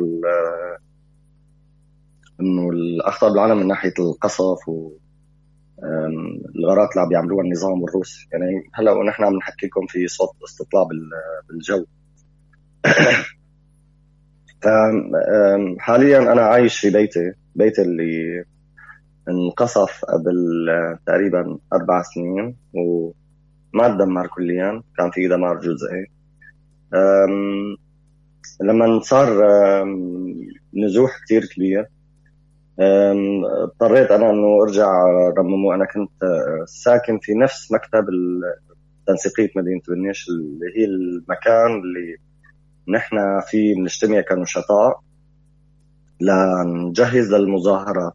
[2.41, 4.93] إنه الاخطر بالعالم من ناحية القصف و
[6.57, 8.27] الغارات اللي عم بيعملوها النظام والروس.
[8.33, 10.89] يعني هلأ ونحن عم نحكي لكم في صوت استطلاع
[11.49, 11.85] بالجو.
[15.79, 18.45] حاليا أنا عايش في بيتي بيتي اللي
[19.29, 20.67] انقصف قبل
[21.07, 26.07] تقريبا أربع سنين وما تدمر كليا كان في دمار جزئي.
[28.61, 29.45] لما صار
[30.75, 31.87] نزوح كثير كبير
[32.79, 35.07] اضطريت أنا إنه أرجع
[35.39, 38.07] رممه أنا كنت أه، ساكن في نفس مكتب
[39.07, 42.17] تنسيقية مدينة بنيش اللي هي المكان اللي
[42.89, 45.01] نحن فيه بنجتمع كنشطاء
[46.21, 48.13] لنجهز للمظاهرات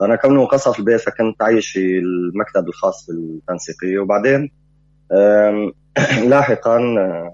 [0.00, 3.98] فانا كونه قصف البيت فكنت عايش في المكتب الخاص بالتنسيقية.
[3.98, 4.50] وبعدين
[6.30, 7.32] لاحقا أه،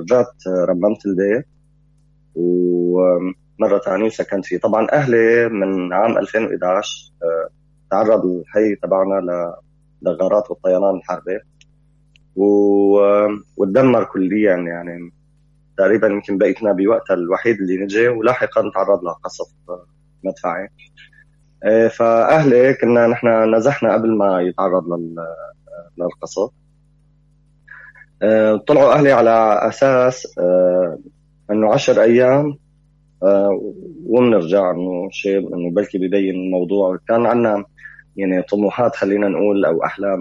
[0.00, 0.34] رجعت
[0.68, 1.46] رممت البيت.
[3.60, 4.58] ومرة ثانية سكنت فيه.
[4.58, 7.48] طبعا أهلي من عام 2011 آه،
[7.90, 9.54] تعرض الحي تبعنا
[10.02, 11.40] للغارات والطيران الحربي.
[12.36, 15.12] وتدمر كليا يعني.
[15.78, 19.50] تقريبا يمكن بقيتنا بوقتها الوحيد اللي نجي ولاحقا تعرض لقصف
[20.24, 20.68] مدفعي.
[21.64, 24.84] آه، فأهلي كنا نحن نزحنا قبل ما يتعرض
[25.98, 26.50] للقصف.
[28.22, 30.98] آه، طلعوا أهلي على أساس آه،
[31.50, 32.69] إنه عشر أيام آه،
[33.22, 36.98] وبنرجع إنه شيء إنه بلكي ببين الموضوع.
[37.08, 37.64] كان عندنا
[38.16, 40.20] يعني طموحات خلينا نقول أو أحلام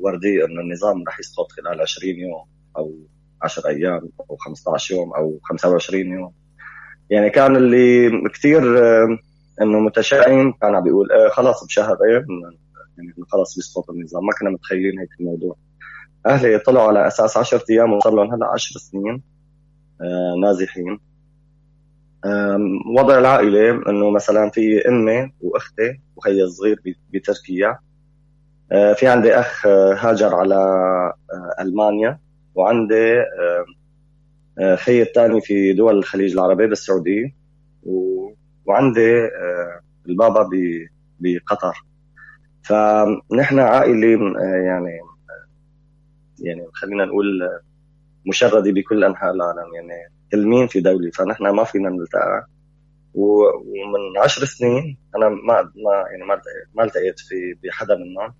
[0.00, 2.44] وردية إنه النظام رح يسقط خلال 20 يوم
[2.76, 2.94] أو
[3.42, 6.32] 10 أيام أو 15 يوم أو 25 يوم.
[7.10, 8.62] يعني كان اللي كثير
[9.62, 10.52] إنه متشائم.
[10.52, 12.26] كان عم بيقول خلاص بشهرين
[12.98, 14.26] يعني خلاص بيسقط النظام.
[14.26, 15.56] ما كنا متخيلين هيك الموضوع.
[16.26, 19.22] أهلي طلعوا على أساس 10 أيام وصار لهم هلأ 10 سنين
[20.00, 20.98] آه نازحين.
[22.96, 26.80] وضع العائلة إنه مثلا في أمي وأختي وخيي الصغير
[27.12, 27.78] بتركيا.
[28.72, 32.18] آه في عندي أخ آه، هاجر على آه، ألمانيا
[32.54, 33.14] وعندي
[34.76, 37.34] خيي الثاني في دول الخليج العربي بالسعودية
[38.66, 39.28] وعندي
[40.08, 40.48] البابا
[41.20, 41.84] بقطر.
[42.62, 44.08] فنحن عائلة
[44.40, 45.00] يعني
[46.40, 47.48] يعني خلينا نقول
[48.26, 49.74] مشردة بكل أنحاء العالم.
[49.74, 52.46] يعني كل في دولة فنحن ما فينا نلتقى.
[53.14, 56.40] ومن عشر سنين أنا ما ما يعني ما
[56.74, 58.34] ما التقيت في بحدا منهم.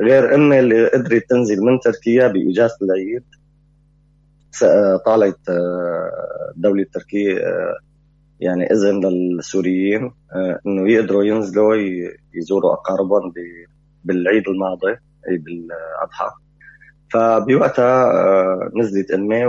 [0.00, 3.24] غير امي اللي قدرت تنزل من تركيا بإجازة العيد
[5.06, 5.38] طالت
[6.56, 7.38] الدولة التركيه
[8.40, 10.12] يعني إذن للسوريين
[10.66, 11.74] إنه يقدروا ينزلوا
[12.34, 13.32] يزوروا أقاربهم
[14.04, 14.92] بالعيد الماضي
[15.28, 16.30] أي بالأضحى.
[17.12, 18.12] فبوقتها
[18.76, 19.44] نزلت امي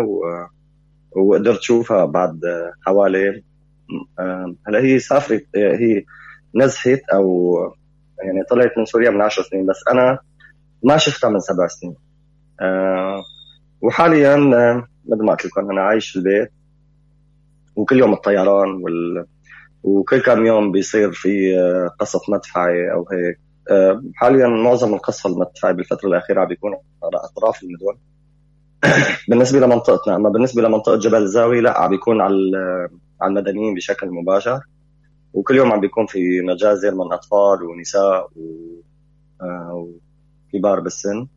[1.15, 2.41] وقدرت اشوفها بعد
[2.85, 3.43] حوالي
[4.67, 6.03] هلا هي سافرت هي
[6.55, 7.57] نزحت أو
[8.23, 10.19] يعني طلعت من سوريا من 10 سنين بس أنا
[10.83, 11.95] ما شفتها من سبع سنين.
[13.81, 14.35] وحاليا
[15.05, 16.51] مثل ما قلت لكم أنا عايش في البيت.
[17.75, 19.25] وكل يوم الطيران وال...
[19.83, 21.55] وكل كم يوم بيصير في
[21.99, 23.39] قصف مدفعي أو هيك.
[24.15, 26.71] حاليا معظم القصف المدفعي بالفترة الأخيرة عم بيكون
[27.03, 27.99] على أطراف المدن.
[29.29, 32.35] بالنسبة لمنطقتنا اما بالنسبة لمنطقة جبل الزاويه لا عم بيكون على
[33.21, 34.61] على المدنيين بشكل مباشر.
[35.33, 38.29] وكل يوم عم بيكون في مجازر من أطفال ونساء
[39.41, 39.87] آه،
[40.53, 41.27] وكبار بالسن.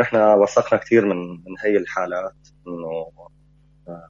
[0.00, 2.34] نحن وثقنا كثير من من هي الحالات
[2.66, 3.10] إنه
[3.88, 4.08] آه،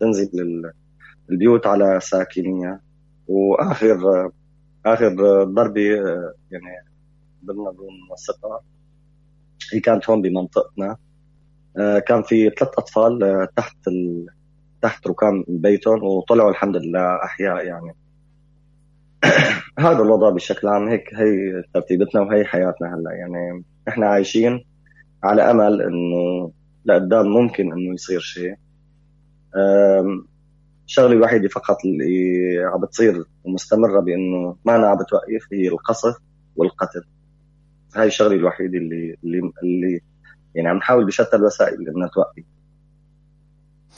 [0.00, 0.72] تنزل
[1.30, 2.80] البيوت على ساكنيها
[3.28, 4.30] واخر
[4.86, 5.08] آخر
[5.44, 6.88] ضربة آه، يعني
[7.44, 8.60] ضمن المنسقه
[9.72, 10.96] هي كانت هون بمنطقتنا
[12.06, 13.76] كان في ثلاث أطفال تحت
[14.82, 17.96] تحت ركام بيتهم وطلعوا الحمد لله أحياء يعني.
[19.78, 23.12] هذا الوضع بشكل عام هيك هي ترتيبتنا وهي حياتنا هلأ.
[23.12, 24.64] يعني إحنا عايشين
[25.24, 26.52] على أمل إنه
[26.84, 28.54] لقدام ممكن إنه يصير شيء.
[30.86, 36.16] الشغله الوحيدة فقط اللي عم بتصير ومستمره بإنه ما أنا عم بتوقف هي القصف
[36.56, 37.04] والقتل.
[37.95, 40.01] هاي الشغله الوحيده اللي اللي اللي
[40.55, 42.43] يعني عم نحاول بشتى الوسائل انها توقف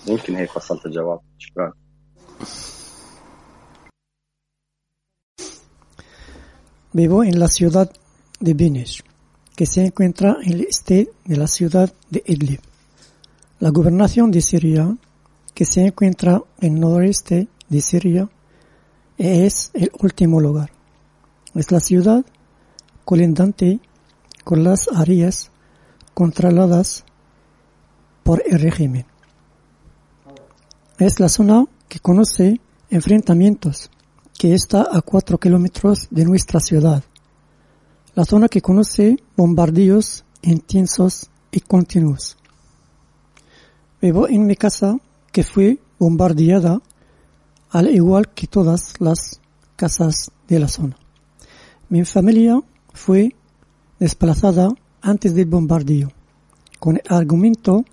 [0.07, 1.73] يمكن هيك وصلت الجواب شكرا
[6.93, 7.89] Vivo en la ciudad
[8.41, 9.01] de Benesh,
[9.55, 12.59] que se encuentra en el este de la ciudad de Idlib.
[13.59, 14.97] La gobernación de Siria,
[15.53, 18.27] que se encuentra en el noroeste de Siria,
[19.17, 20.71] es el último lugar.
[21.55, 22.25] Es la ciudad
[23.06, 23.78] colindante
[24.42, 25.52] con las áreas
[26.12, 27.04] controladas
[28.24, 29.06] por el régimen.
[30.98, 32.60] Es la zona que conoce
[32.90, 33.90] enfrentamientos,
[34.36, 37.04] que está a cuatro kilómetros de nuestra ciudad.
[38.16, 42.36] La zona que conoce bombardeos intensos y continuos.
[44.02, 44.98] Vivo en mi casa
[45.30, 46.80] que fue bombardeada
[47.70, 49.40] al igual que todas las
[49.76, 50.96] casas de la zona.
[51.88, 52.60] Mi familia
[52.96, 53.34] fue
[54.00, 54.70] desplazada
[55.00, 56.10] antes del bombardeo,
[56.80, 57.84] con el argumento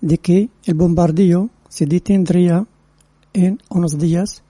[0.00, 2.66] de que el bombardeo se detendría
[3.32, 4.42] en unos días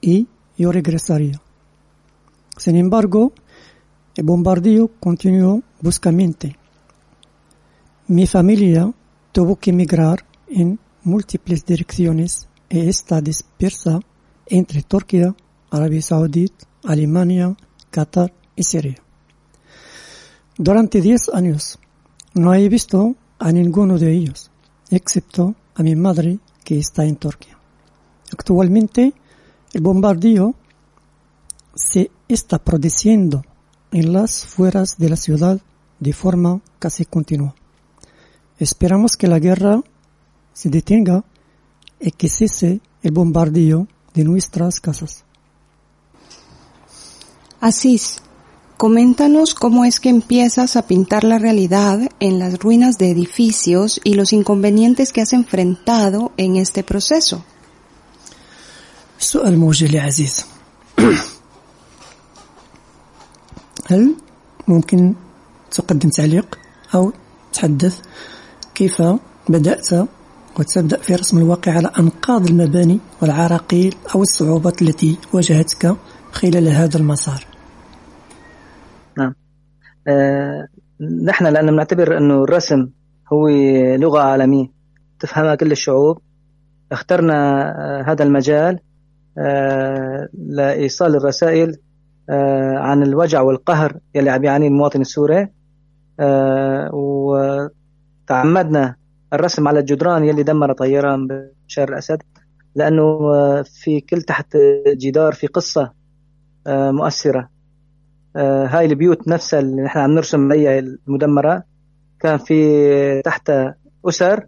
[0.00, 0.26] y
[0.56, 1.40] yo regresaría.
[2.56, 3.32] Sin embargo,
[4.14, 6.56] el bombardeo continuó bruscamente.
[8.08, 8.92] Mi familia
[9.32, 14.00] tuvo que emigrar en múltiples direcciones y está dispersa
[14.46, 15.34] entre Turquía,
[15.70, 17.56] Arabia Saudita, Alemania,
[17.90, 18.96] Qatar y Siria.
[20.58, 21.78] Durante 10 años
[22.34, 24.50] no he visto a ninguno de ellos,
[24.90, 27.58] excepto a mi madre que está en Turquía.
[28.30, 29.14] Actualmente,
[29.72, 30.54] el bombardeo
[31.74, 33.42] se está produciendo
[33.90, 35.60] en las fueras de la ciudad
[36.00, 37.54] de forma casi continua.
[38.58, 39.82] Esperamos que la guerra
[40.52, 41.24] se detenga
[41.98, 45.24] y que cese el bombardeo de nuestras casas.
[47.60, 48.21] Asís,
[48.82, 54.14] coméntanos cómo es que empiezas a pintar la realidad en las ruinas de edificios y
[54.14, 57.44] los inconvenientes que has enfrentado en este proceso.
[59.18, 60.44] سؤال موجه لي عزيز
[63.90, 64.14] هل
[64.68, 65.14] ممكن
[65.70, 66.58] تقدم تعليق
[66.94, 67.12] أو
[67.52, 68.00] تحدث
[68.74, 69.02] كيف
[69.48, 69.88] بدأت
[70.58, 75.96] وتبدأ في رسم الواقع على أنقاض المباني والعراقيل أو الصعوبات التي واجهتك
[76.32, 77.51] خلال هذا المسار
[79.18, 79.34] نعم.
[80.08, 80.66] آه
[81.24, 82.88] نحن لأن بنعتبر أنه الرسم
[83.32, 83.48] هو
[83.96, 84.66] لغة عالمية.
[85.20, 86.18] تفهمها كل الشعوب.
[86.92, 87.34] اخترنا
[87.78, 88.78] آه هذا المجال
[89.38, 91.76] آه لإيصال الرسائل
[92.76, 95.48] عن الوجع والقهر يلي عم يعانيه المواطن السوري.
[96.92, 98.94] وتعمدنا
[99.32, 101.28] الرسم على الجدران يلي دمر طيران
[101.66, 102.22] بشار الأسد.
[102.74, 103.18] لأنه
[103.62, 104.56] في كل تحت
[104.96, 105.92] جدار في قصة
[106.68, 107.48] مؤثرة.
[108.36, 111.62] هاي البيوت نفسها اللي نحن عم نرسم عليها المدمرة.
[112.20, 113.52] كان في تحت
[114.08, 114.46] أسر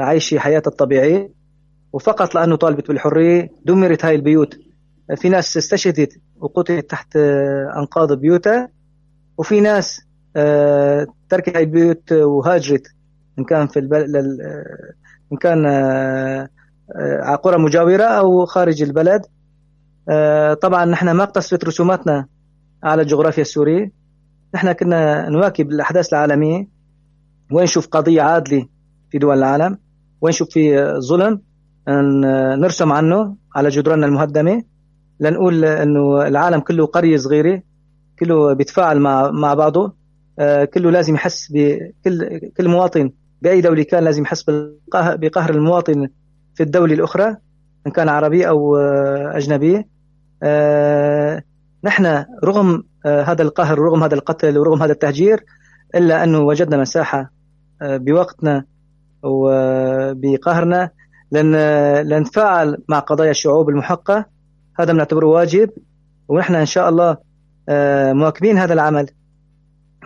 [0.00, 1.30] عايشة حياتها الطبيعية.
[1.92, 4.54] وفقط لأنه طالبت بالحرية دمرت هاي البيوت.
[5.16, 7.16] في ناس استشهدت وقتلت تحت
[7.76, 8.68] أنقاض بيوتها.
[9.38, 10.00] وفي ناس
[10.36, 12.86] آه، تركت البيوت وهاجرت.
[13.38, 14.16] إن كان في البلد
[15.32, 15.66] إن كان
[17.22, 19.22] على قرى مجاورة أو خارج البلد.
[20.62, 22.26] طبعا نحن ما اقتصرت رسوماتنا
[22.86, 23.92] على الجغرافيا السورية.
[24.54, 26.68] نحن كنا نواكب الأحداث العالمية.
[27.52, 28.66] وين نشوف قضية عادلة
[29.10, 29.78] في دول العالم.
[30.20, 31.40] وين نشوف في ظلم
[32.58, 34.62] نرسم عنه على جدراننا المهدمة.
[35.20, 37.62] لنقول إنه العالم كله قرية صغيرة
[38.18, 39.94] كله بيتفاعل مع مع بعضه.
[40.38, 43.10] آه، كله لازم يحس بكل كل مواطن
[43.42, 44.44] بأي دولة كان لازم يحس
[44.94, 46.08] بقهر المواطن
[46.54, 47.36] في الدولة الأخرى
[47.86, 49.84] إن كان عربي أو آه، أجنبي.
[50.42, 51.42] آه،
[51.86, 55.44] نحن رغم هذا القهر ورغم هذا القتل ورغم هذا التهجير
[55.94, 57.30] إلا أنه وجدنا مساحة
[57.82, 58.64] بوقتنا
[59.22, 60.90] وبقهرنا.
[61.32, 61.56] لن
[62.08, 64.24] لنتفاعل مع قضايا الشعوب المحقة.
[64.80, 65.70] هذا بنعتبره واجب.
[66.28, 67.16] ونحن إن شاء الله
[67.68, 69.06] آه، مواكبين هذا العمل.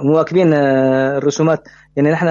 [0.01, 1.69] مواكبين آه، الرسومات.
[1.97, 2.29] يعني نحن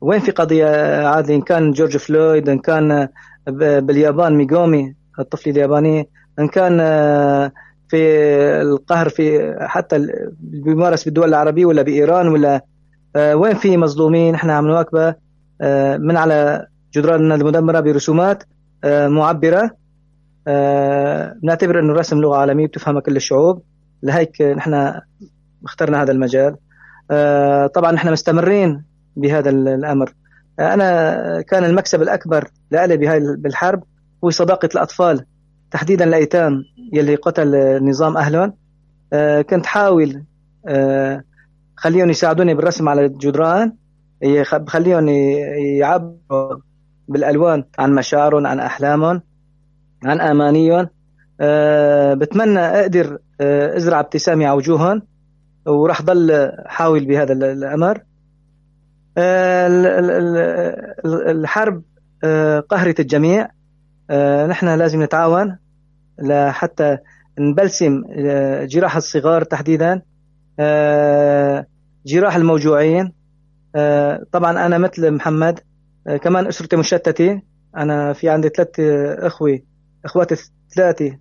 [0.00, 0.66] وين في قضية
[1.06, 3.08] عادلة؟ إن كان جورج فلويد إن كان
[3.80, 6.08] باليابان ميغومي الطفل الياباني.
[6.38, 7.52] إن كان آه،
[7.90, 7.96] في
[8.62, 10.06] القهر في حتى
[10.40, 12.64] بيمارس بالدول العربية ولا بإيران ولا
[13.16, 15.14] وين في مظلومين؟ نحن عم نواكبه
[15.98, 18.42] من على جدراننا المدمرة برسومات
[18.86, 19.70] معبرة.
[21.42, 23.62] نعتبر إنه الرسم لغة عالمية بتفهمها كل الشعوب.
[24.02, 25.00] لهيك نحن
[25.64, 26.56] اخترنا هذا المجال.
[27.10, 28.84] آه، طبعا نحن مستمرين
[29.16, 30.14] بهذا الأمر.
[30.58, 33.82] آه، أنا كان المكسب الأكبر لي بهاي بالحرب
[34.24, 35.24] هو صداقة الأطفال
[35.70, 36.62] تحديدا الايتام
[36.92, 38.52] يلي قتل نظام اهلهم
[39.12, 40.24] آه، كنت حاول
[41.76, 43.72] خليهم يساعدوني بالرسم على الجدران
[44.22, 45.08] بخليهم
[45.78, 46.60] يعبروا
[47.08, 49.22] بالألوان عن مشاعرهم عن أحلامهم
[50.04, 50.88] عن آمانيهم.
[52.14, 55.02] بتمنى أقدر آه، أزرع ابتسامة على وجوههم
[55.66, 58.02] وراح ضل حاول بهذا الأمر.
[59.18, 59.66] آه،
[61.04, 61.82] الحرب
[62.24, 63.48] آه، قهرت الجميع.
[64.48, 65.56] نحن لازم نتعاون.
[66.20, 66.98] لحتى
[67.38, 68.02] نبلسم
[68.64, 70.02] جراح الصغار تحديدا
[72.06, 73.12] جراح الموجوعين.
[74.32, 75.60] طبعا أنا مثل محمد
[76.22, 77.42] كمان أسرتي مشتته
[77.76, 78.80] أنا في عندي ثلاث
[79.18, 79.58] إخوة
[80.04, 80.36] إخواتي
[80.74, 81.18] ثلاثة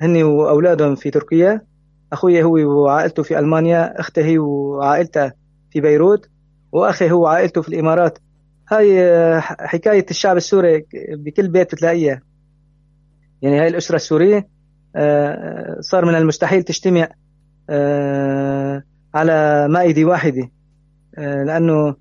[0.00, 1.62] هن وأولادهم في تركيا.
[2.12, 5.32] أخوي هو وعائلته في ألمانيا أختي هي وعائلتها
[5.70, 6.28] في بيروت
[6.72, 8.18] وأخي هو وعائلته في الإمارات.
[8.72, 12.22] هاي آه، حكاية الشعب السوري بكل بيت بتلاقيها.
[13.42, 14.48] يعني هاي الأسرة السورية
[14.96, 17.08] آه، صار من المستحيل تجتمع
[17.70, 18.82] آه،
[19.14, 20.50] على مائدة واحدة
[21.18, 21.94] لأنه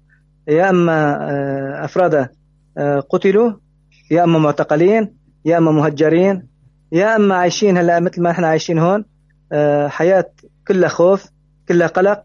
[0.47, 2.29] يا أما أفراد
[3.09, 3.51] قتلوا
[4.11, 6.47] يا أما معتقلين يا أما مهجرين
[6.91, 9.05] يا أما عايشين هلأ مثل ما إحنا عايشين هون
[9.51, 10.31] آه، حياة
[10.67, 11.25] كلها خوف
[11.67, 12.23] كلها قلق.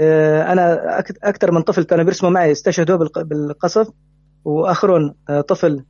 [0.00, 3.88] آه، أنا أكثر من طفل كانوا بيرسموا معي استشهدوا بالقصف
[5.28, 5.84] آه، طفل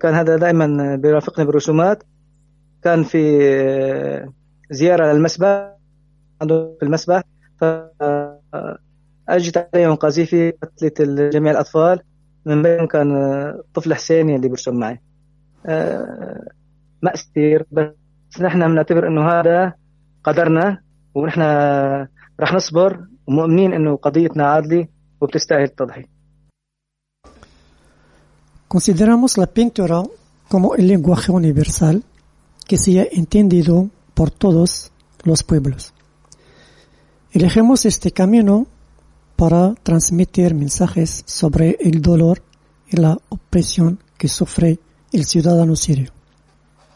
[0.00, 2.02] كان هذا دائما بيرافقني بالرسومات.
[2.82, 4.28] كان في
[4.70, 5.76] زيارة للمسبح
[6.42, 7.22] عنده في المسبح.
[9.28, 12.00] اجت عليهم قذيفه قتلت جميع الأطفال.
[12.46, 13.12] من بينهم كان
[13.74, 15.00] طفل حسين اللي بيرسم معي.
[17.02, 19.72] مأسير بس نحن بنعتبر إنه هذا
[20.24, 20.78] قدرنا
[21.14, 21.40] ونحن
[22.40, 24.86] رح نصبر ومؤمنين إنه قضيتنا عادلة
[25.20, 26.11] وبتستاهل التضحية.
[28.72, 30.02] Consideramos la pintura
[30.48, 32.02] como el lenguaje universal
[32.66, 34.90] que sea entendido por todos
[35.24, 35.92] los pueblos.
[37.32, 38.66] Elegimos este camino
[39.36, 42.42] para transmitir mensajes sobre el dolor
[42.88, 44.78] y la opresión que sufre
[45.12, 46.10] el ciudadano sirio.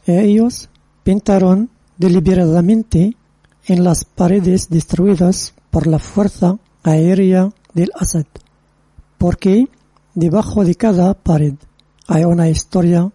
[0.06, 0.70] Ellos
[1.04, 3.18] pintaron deliberadamente
[3.66, 8.24] en las paredes destruidas por la fuerza aérea del Assad,
[9.18, 9.68] porque
[10.16, 11.54] debajo de cada pared
[12.08, 13.12] hay una historia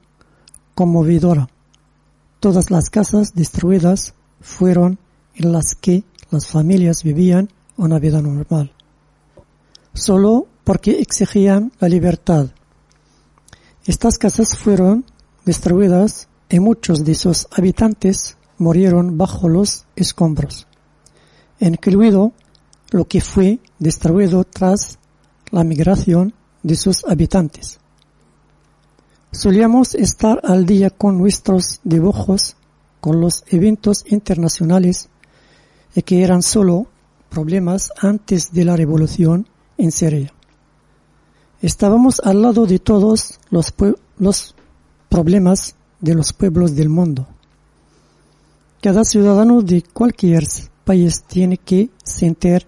[0.75, 1.49] conmovedora.
[2.39, 4.99] Todas las casas destruidas fueron
[5.33, 8.71] en las que las familias vivían una vida normal,
[9.93, 12.51] solo porque exigían la libertad.
[13.85, 15.03] Estas casas fueron
[15.43, 20.67] destruidas y muchos de sus habitantes murieron bajo los escombros,
[21.59, 22.33] incluido
[22.91, 24.99] lo que fue destruido tras
[25.49, 27.79] la migración de sus habitantes.
[29.31, 32.55] Solíamos estar al día con nuestros dibujos,
[32.99, 35.09] con los eventos internacionales,
[36.05, 36.87] que eran solo
[37.29, 39.47] problemas antes de la revolución
[39.77, 40.33] en Siria.
[41.61, 43.73] Estábamos al lado de todos los,
[44.17, 44.55] los
[45.99, 47.27] de los pueblos del mundo.
[48.81, 50.43] Cada ciudadano de cualquier
[50.83, 52.65] país tiene que sentir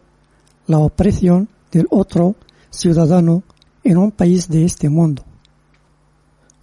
[0.68, 2.36] la opresión del otro
[2.70, 3.44] ciudadano
[3.84, 5.24] en un país de este mundo.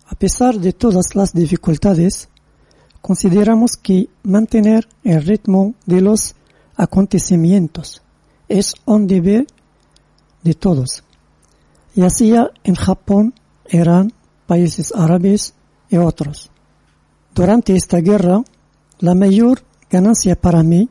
[0.07, 2.29] A pesar de todas las dificultades,
[3.01, 6.35] consideramos que mantener el ritmo de los
[6.77, 8.03] acontecimientos
[8.49, 9.47] es un deber
[10.43, 11.05] de todos,
[11.95, 13.35] ya sea en Japón,
[13.69, 14.13] Irán,
[14.47, 15.55] países árabes
[15.89, 16.51] y otros.
[17.35, 18.43] Durante esta guerra,
[18.99, 20.89] la mayor ganancia para mí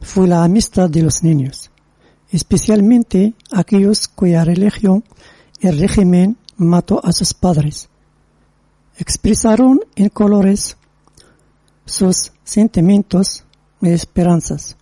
[0.00, 1.70] fue la amistad de los niños,
[2.30, 5.02] especialmente aquellos cuya religión
[5.60, 7.88] el régimen mató a sus padres.
[8.96, 10.76] Expresaron en colores
[11.84, 13.44] sus sentimientos
[13.80, 14.76] y esperanzas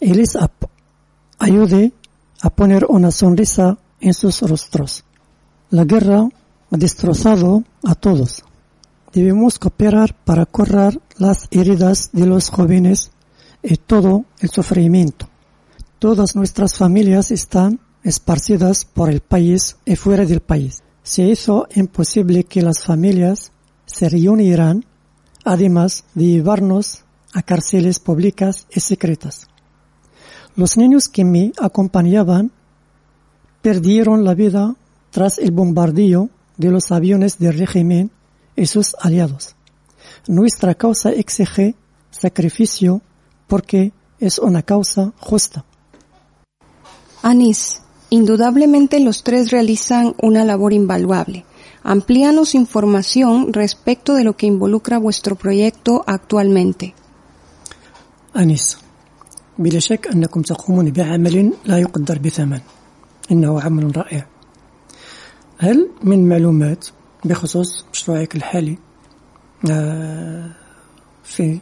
[0.00, 0.36] y les
[1.38, 1.92] ayudé
[2.42, 5.04] a poner una sonrisa en sus rostros.
[5.70, 6.28] La guerra
[6.70, 8.44] ha destrozado a todos.
[9.12, 13.10] Debemos cooperar para curar las heridas de los jóvenes
[13.62, 15.28] y todo el sufrimiento.
[15.98, 20.84] Todas nuestras familias están esparcidas por el país y fuera del país.
[21.02, 23.50] Se hizo imposible que las familias
[23.84, 24.84] se reunieran,
[25.44, 27.04] además de llevarnos
[27.34, 29.48] a cárceles públicas y secretas.
[30.54, 32.52] Los niños que me acompañaban
[33.60, 34.76] perdieron la vida
[35.10, 38.12] tras el bombardeo de los aviones del régimen
[38.54, 39.56] y sus aliados.
[40.28, 41.74] Nuestra causa exige
[42.12, 43.02] sacrificio
[43.48, 45.64] porque es una causa justa.
[47.22, 47.82] Anis,
[48.15, 51.45] indudablemente los tres realizan una labor invaluable.
[51.83, 56.93] Amplíanos información respecto de lo que involucra vuestro proyecto actualmente.
[58.37, 58.77] أنيس
[59.59, 62.59] بلا شك أنكم تقومون بعمل لا يقدر بثمن
[63.31, 64.25] إنه عمل رائع
[65.57, 66.87] هل من معلومات
[67.25, 68.77] بخصوص مشروعك الحالي
[69.71, 70.49] آه،
[71.23, 71.59] في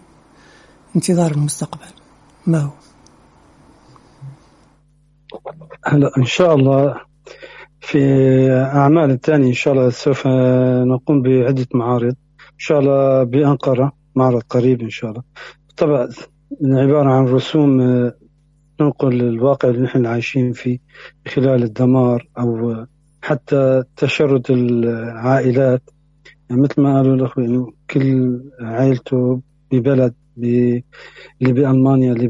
[0.95, 1.91] انتظار المستقبل
[2.48, 2.72] ما هو
[5.85, 7.01] هلا إن شاء الله
[7.81, 7.98] في
[8.52, 10.27] أعمال الثانية إن شاء الله سوف
[10.86, 12.15] نقوم بعدة معارض.
[12.40, 15.23] إن شاء الله بأنقرة معرض قريب إن شاء الله.
[15.77, 16.09] طبعا
[16.65, 18.15] عبارة عن رسوم آه،
[18.78, 20.78] تنقل الواقع اللي نحن عايشين فيه
[21.28, 22.86] خلال الدمار أو
[23.23, 25.90] حتى تشرد العائلات.
[26.51, 29.40] يعني مثل ما قالوا الأخوة إنه كل عائلته
[29.73, 30.82] ببلد اللي
[31.40, 32.28] بألمانيا اللي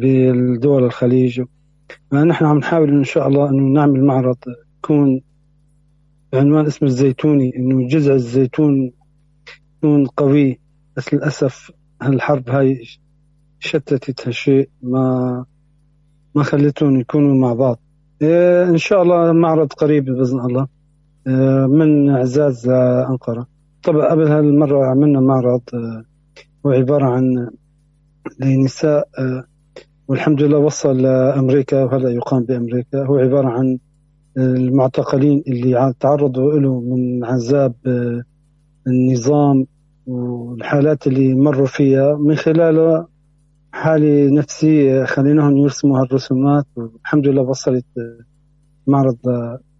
[0.56, 1.42] بدول الخليج.
[2.12, 4.36] نحن عم نحاول إن شاء الله إنه نعمل معرض
[4.78, 5.20] يكون
[6.32, 8.92] بعنوان اسمه الزيتوني إنه جذع الزيتون
[9.76, 10.60] يكون قوي.
[10.96, 11.70] بس للأسف
[12.02, 12.84] هالحرب هاي
[13.58, 15.44] شتتت هالشيء ما
[16.34, 17.80] ما خلتهم يكونوا مع بعض.
[18.22, 20.68] إيه إن شاء الله معرض قريب بإذن الله.
[21.26, 22.68] إيه من اعزاز
[23.10, 23.46] أنقرة.
[23.82, 25.62] طبعا قبل هالمرة عملنا معرض
[26.66, 27.50] هو عباره عن
[28.40, 29.53] لنساء إيه
[30.08, 33.04] والحمد لله وصل لامريكا وهلا يقام بأمريكا.
[33.04, 33.78] هو عبارة عن
[34.38, 37.74] المعتقلين اللي تعرضوا له من عذاب
[38.86, 39.66] النظام
[40.06, 43.08] والحالات اللي مروا فيها من خلالها
[43.72, 46.66] حالة نفسية خليناهم يرسموا هالرسومات.
[46.76, 47.84] والحمد لله وصلت
[48.86, 49.16] معرض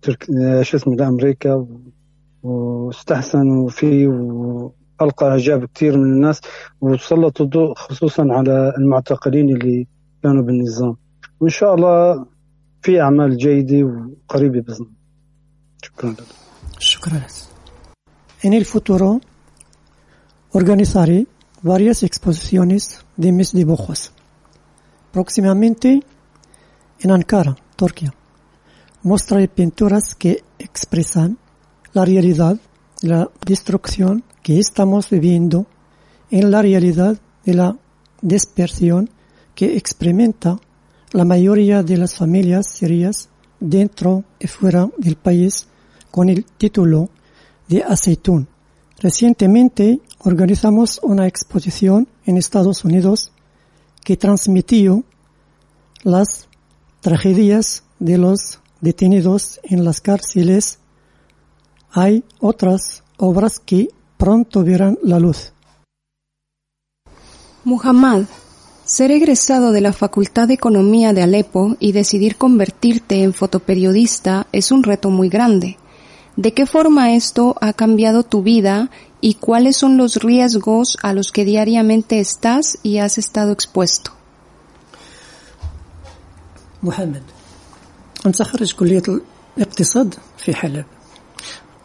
[0.03, 0.27] ترك...
[0.63, 1.67] شو اسمه لأمريكا.
[2.43, 6.41] واستحسنوا فيه وألقى إعجاب كثير من الناس.
[6.81, 9.87] وسلطوا الضوء خصوصا على المعتقلين اللي
[10.24, 10.98] كانوا بالنظام
[11.40, 12.26] وإن شاء الله
[12.82, 15.00] في أعمال جيدة وقريبة بإذن الله
[15.84, 16.26] شكرا لك
[16.80, 17.32] شكرا لك
[18.42, 19.20] En el futuro
[20.52, 21.28] organizaré
[21.62, 24.14] varias exposiciones de mis dibujos.
[25.12, 26.02] Próximamente
[27.02, 28.14] en Ankara, Turquía,
[29.04, 31.38] mostraré pinturas que expresan
[31.94, 32.58] la realidad
[33.02, 35.66] de la destrucción que estamos viviendo
[36.32, 37.78] en la realidad de la
[38.22, 39.10] dispersión
[39.55, 40.59] que experimenta
[41.13, 43.29] la mayoría de las familias sirias
[43.61, 45.69] dentro y fuera del país
[46.11, 47.09] con el título
[47.69, 48.49] de Aceitún.
[48.99, 53.33] Recientemente organizamos una exposición en Estados Unidos
[54.03, 55.05] que transmitió
[56.03, 56.49] las
[57.01, 60.79] tragedias de los detenidos en las cárceles.
[61.91, 65.53] Hay otras obras que pronto verán la luz.
[67.65, 68.25] Muhammad,
[68.86, 74.72] ser egresado de la Facultad de Economía de Alepo y decidir convertirte en fotoperiodista es
[74.72, 75.78] un reto muy grande.
[76.36, 78.90] ¿De qué forma esto ha cambiado tu vida
[79.22, 84.12] y cuáles son los riesgos a los que diariamente estás y has estado expuesto?
[86.84, 87.24] محمد
[88.26, 89.04] أنت خريج كلية
[89.58, 90.86] الاقتصاد في حلب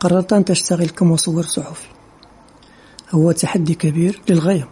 [0.01, 1.89] قررت أن تشتغل كمصور صحفي
[3.11, 4.69] هو تحدي كبير للغاية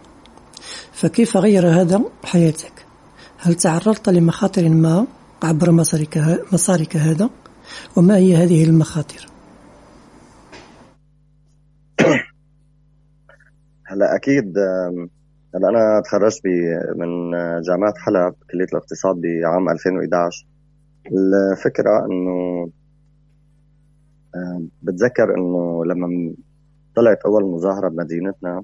[0.92, 2.86] فكيف غير هذا حياتك؟
[3.38, 5.06] هل تعرضت لمخاطر ما
[5.42, 6.18] عبر مسارك
[6.52, 7.30] مسارك هذا؟
[7.96, 9.26] وما هي هذه المخاطر؟
[13.90, 14.58] هلا أكيد
[15.54, 16.42] هلا أنا تخرجت
[16.96, 17.30] من
[17.60, 20.46] جامعة حلب كلية الاقتصاد بعام 2011
[21.12, 22.70] الفكرة إنه
[24.82, 26.34] بتذكر إنه لما
[26.96, 28.62] طلعت أول مظاهرة بمدينتنا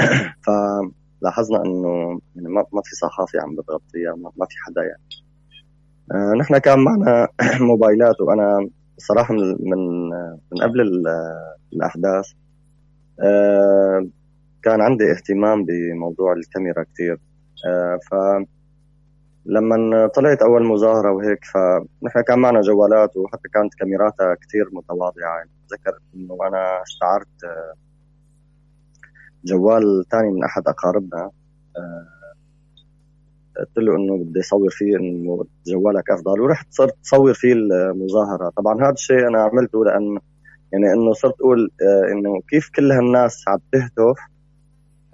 [1.20, 5.02] فلاحظنا إنه يعني ما في صحافي عم بتغطيها ما في حدا يعني.
[6.12, 7.28] آه، نحن كان معنا
[7.60, 8.68] موبايلات وأنا
[8.98, 10.08] صراحة من من
[10.52, 10.80] من قبل
[11.72, 12.32] الأحداث
[13.22, 14.06] آه،
[14.62, 17.18] كان عندي اهتمام بموضوع الكاميرا كثير
[17.66, 18.14] آه، ف
[19.46, 25.36] لما طلعت أول مظاهرة وهيك فنحن كان معنا جوالات وحتى كانت كاميراتها كثير متواضعة.
[25.36, 27.28] يعني بتذكر إنه أنا استعرت
[29.46, 31.30] جوال ثاني من أحد أقاربنا
[33.58, 38.52] قلت له إنه بدي أصور فيه إنه جوالك أفضل ورحت صرت تصور فيه المظاهرة.
[38.56, 40.18] طبعا هذا الشيء أنا عملته لأن
[40.72, 44.18] يعني إنه صرت أقول آه، إنه كيف كل هالناس عم تهتف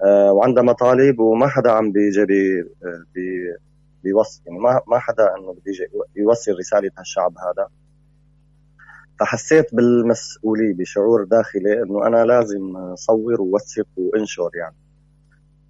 [0.05, 3.55] آه، وعندها مطالب وما حدا عم بيجي بي آه، بي
[4.05, 5.87] بيوصي يعني ما ما حدا إنه بده يجي
[6.17, 7.69] يوصل رسالة هالشعب هذا.
[9.23, 14.77] فحسيت بالمسؤولية بشعور داخلي إنه أنا لازم اصور ووثق وإنشر يعني.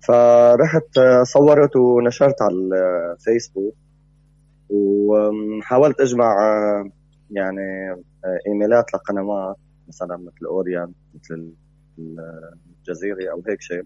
[0.01, 3.75] فرحت صورت ونشرت على الفيسبوك
[4.71, 6.37] وحاولت أجمع
[7.31, 7.97] يعني
[8.47, 9.57] إيميلات لقنوات
[9.89, 11.53] مثلا مثل أوريان مثل
[11.99, 13.85] الجزيرة أو هيك شيء.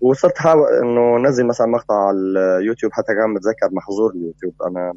[0.00, 2.18] وصرت حاول إنه نزل مثلا مقطع على
[2.58, 4.62] اليوتيوب حتى كان بتذكر محظور اليوتيوب.
[4.62, 4.92] أنا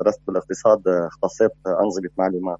[0.00, 2.58] درست بالاقتصاد اختصيت أنظمة معلومات.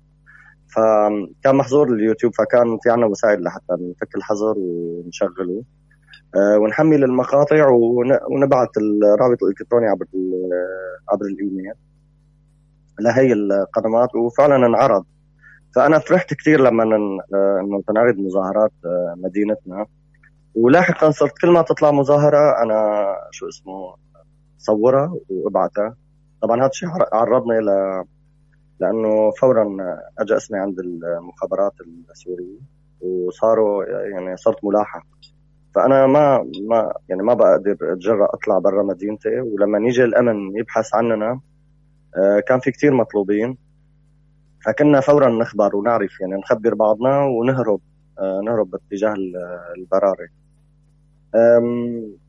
[0.77, 5.63] فكان محظور اليوتيوب فكان في عنا وسائل لحتى نفك الحظر ونشغله.
[6.37, 7.69] آه، ونحمل المقاطع
[8.31, 10.07] ونبعث الرابط الالكتروني عبر
[11.13, 11.73] عبر الإيميل
[13.01, 14.15] لهي القنوات.
[14.15, 15.05] وفعلا انعرض.
[15.77, 19.87] فأنا فرحت كثير لما آه، إنه تنعرض مظاهرات آه، مدينتنا.
[20.55, 23.95] ولاحقا صرت كل ما تطلع مظاهرة أنا شو اسمه
[24.59, 25.97] صورها وابعتها
[26.45, 27.69] طبعا هذا الشيء عرضني ل
[28.81, 29.77] لأنه فورا
[30.19, 31.73] اجى اسمي عند المخابرات
[32.11, 32.59] السورية
[33.01, 35.07] وصاروا يعني صرت ملاحق.
[35.75, 39.41] فأنا ما ما يعني ما بقدر أتجرأ أطلع برا مدينتي.
[39.41, 41.41] ولما يجي الأمن يبحث عننا
[42.17, 43.59] آه، كان في كثير مطلوبين.
[44.67, 47.81] فكنا فورا نخبر ونعرف يعني نخبر بعضنا ونهرب
[48.19, 49.15] آه، نهرب باتجاه
[49.77, 50.29] البراري.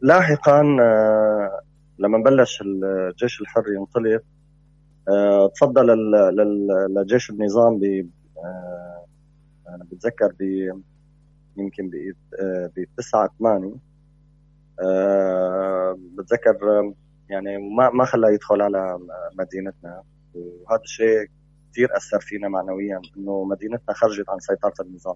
[0.02, 1.62] لاحقا آه،
[2.00, 4.24] لما بلش الجيش الحر ينطلق
[5.54, 5.80] تصدى
[6.90, 8.10] لجيش النظام ب
[9.92, 10.42] بتذكر ب
[11.58, 13.76] يمكن ب 9 8
[16.18, 16.58] بتذكر
[17.30, 19.00] يعني ما ما خلاه يدخل على
[19.40, 20.04] مدينتنا.
[20.34, 21.30] وهذا الشيء
[21.72, 25.16] كثير أثر فينا معنويا إنه مدينتنا خرجت عن سيطرة النظام.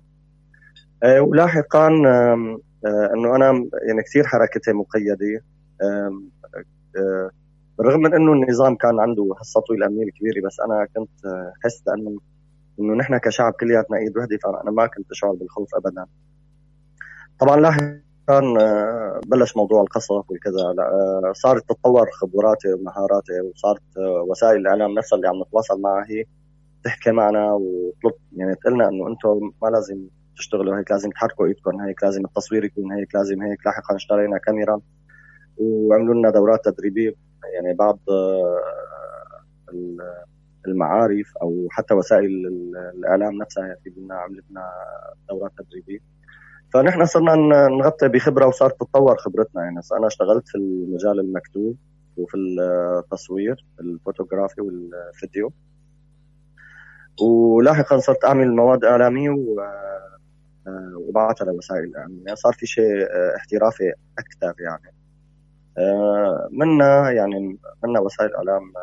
[1.03, 2.59] آه، ولاحقا آه،
[3.13, 3.47] إنه أنا
[3.87, 5.43] يعني كثير حركتي مقيدة.
[7.77, 11.09] بالرغم من إنه النظام كان عنده حصته الامنيه الكبيره بس أنا كنت
[11.63, 12.17] حس أنه
[12.79, 16.05] إنه نحن كشعب كلياتنا إيد وحدة فأنا ما كنت اشعر بالخوف ابدا.
[17.39, 20.61] طبعا لاحقا آه، بلش موضوع القصف وكذا.
[20.79, 26.25] آه، صارت تتطور خبراتي ومهاراتي وصارت آه، وسائل الإعلام نفسها اللي عم نتواصل معها هي
[26.83, 30.07] تحكي معنا وتطلب يعني تقلنا إنه أنتم ما لازم
[30.37, 33.65] تشتغلوا هيك لازم تحركوا إيدكم هيك لازم التصوير يكون هيك لازم هيك.
[33.65, 34.81] لاحقا اشترينا كاميرا.
[35.59, 37.13] وعملوا لنا دورات تدريبية
[37.53, 37.99] يعني بعض
[40.67, 42.47] المعارف أو حتى وسائل
[42.95, 44.69] الإعلام نفسها في لنا عملت لنا
[45.29, 45.99] دورات تدريبية.
[46.73, 47.35] فنحن صرنا
[47.67, 49.63] نغطي بخبرة وصارت تتطور خبرتنا.
[49.63, 51.75] يعني أنا اشتغلت في المجال المكتوب
[52.17, 55.51] وفي التصوير الفوتوغرافي والفيديو.
[57.21, 59.29] ولاحقا صرت أعمل مواد إعلامية
[60.95, 64.98] وبعثها لوسائل الاعلام صار في شيء احترافي أكثر يعني.
[66.51, 68.73] منا يعني منا وسائل إعلام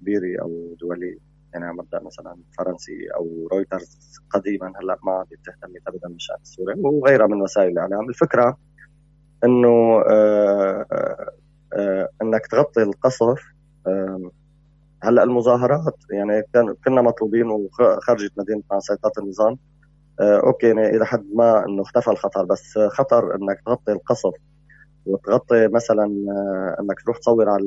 [0.00, 1.18] كبيرة أو دوليه
[1.52, 3.98] يعني على مبدأ مثلا فرنسي أو رويترز
[4.30, 8.08] قديما هلأ ما عاد تهتم ابدا بالشان السوري وغيرها من وسائل الإعلام.
[8.08, 8.56] الفكرة
[9.44, 11.30] إنه آه، آه،
[11.72, 13.42] آه، إنك تغطي القصف
[15.02, 19.58] هلأ المظاهرات يعني كان كنا مطلوبين وخرجت مدينة عن سيطره النظام
[20.20, 24.32] أوكي يعني إلى حد ما إنه اختفى الخطر بس خطر إنك تغطي القصف
[25.10, 27.64] وتغطي مثلا آه، إنك تروح تصور على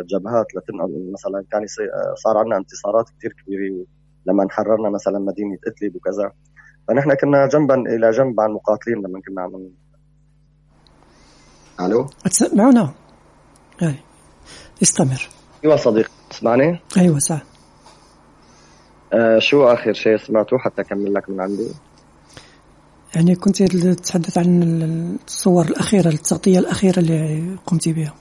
[0.00, 3.86] الجبهات لتنقل مثلا كان آه، صار عندنا انتصارات كثير كبيرة
[4.26, 6.32] لما حررنا مثلا مدينة إدلب وكذا
[6.88, 9.70] فنحن كنا جنبا إلى جنب مع المقاتلين لما كنا عم
[11.80, 12.92] ألو تسمعونا
[13.82, 13.94] أي.
[14.82, 15.28] استمر
[15.64, 17.42] أيوه صديق تسمعني؟ أيوة صح
[19.12, 21.68] آه شو آخر شيء سمعته حتى أكمل لك من عندي؟
[23.16, 24.62] يعني كنت تتحدث عن
[25.26, 28.14] الصور الأخيرة التغطية الأخيرة اللي قمت بها.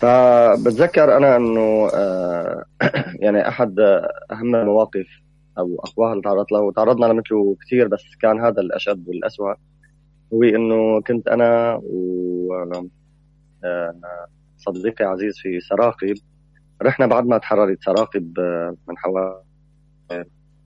[0.00, 2.64] فبتذكر أنا إنه آه
[3.24, 3.80] يعني أحد
[4.32, 5.06] أهم المواقف
[5.58, 9.54] أو اقواها اللي تعرضت له وتعرضنا لمثله كثير بس كان هذا الأشد والأسوأ
[10.34, 12.52] هو إنه كنت أنا و
[13.64, 13.94] آه،
[14.56, 16.14] صديقي عزيز في سراقب
[16.82, 18.34] رحنا بعد ما تحررت سراقب
[18.88, 19.44] من حوالي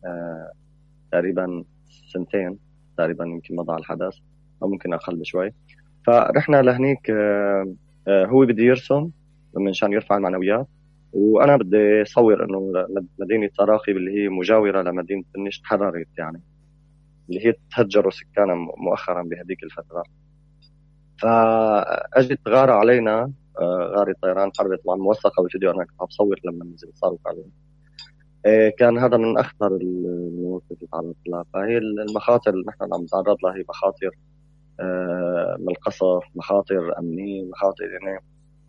[0.05, 0.53] آه،
[1.12, 1.65] تقريبا
[2.12, 2.59] سنتين
[2.99, 4.15] تقريبا يمكن مضى الحدث
[4.62, 5.53] أو ممكن أقل بشوي.
[6.07, 7.11] فرحنا لهنيك
[8.09, 9.11] هو بده يرسم
[9.57, 10.66] منشان يرفع المعنويات
[11.12, 12.73] وأنا بدي اصور إنه
[13.19, 16.43] مدينه سراقب اللي هي مجاورة لمدينة النش تحررت يعني.
[17.28, 20.03] اللي هي تهجروا سكانها مؤخرا بهذيك الفترة.
[21.23, 26.91] فأجت غارة علينا آه، غارة طيران حربت طبعا موثقه بالفيديو أنا كنت بصور لما نزل
[26.95, 27.45] صاروخ علينا.
[27.45, 27.70] آه،
[28.79, 31.45] كان هذا من أخطر المواقف اللي تعرضت لها.
[31.55, 34.11] فهي المخاطر اللي نحن عم نتعرض لها هي مخاطر
[34.81, 38.21] آه، من القصف مخاطر أمنية مخاطر يعني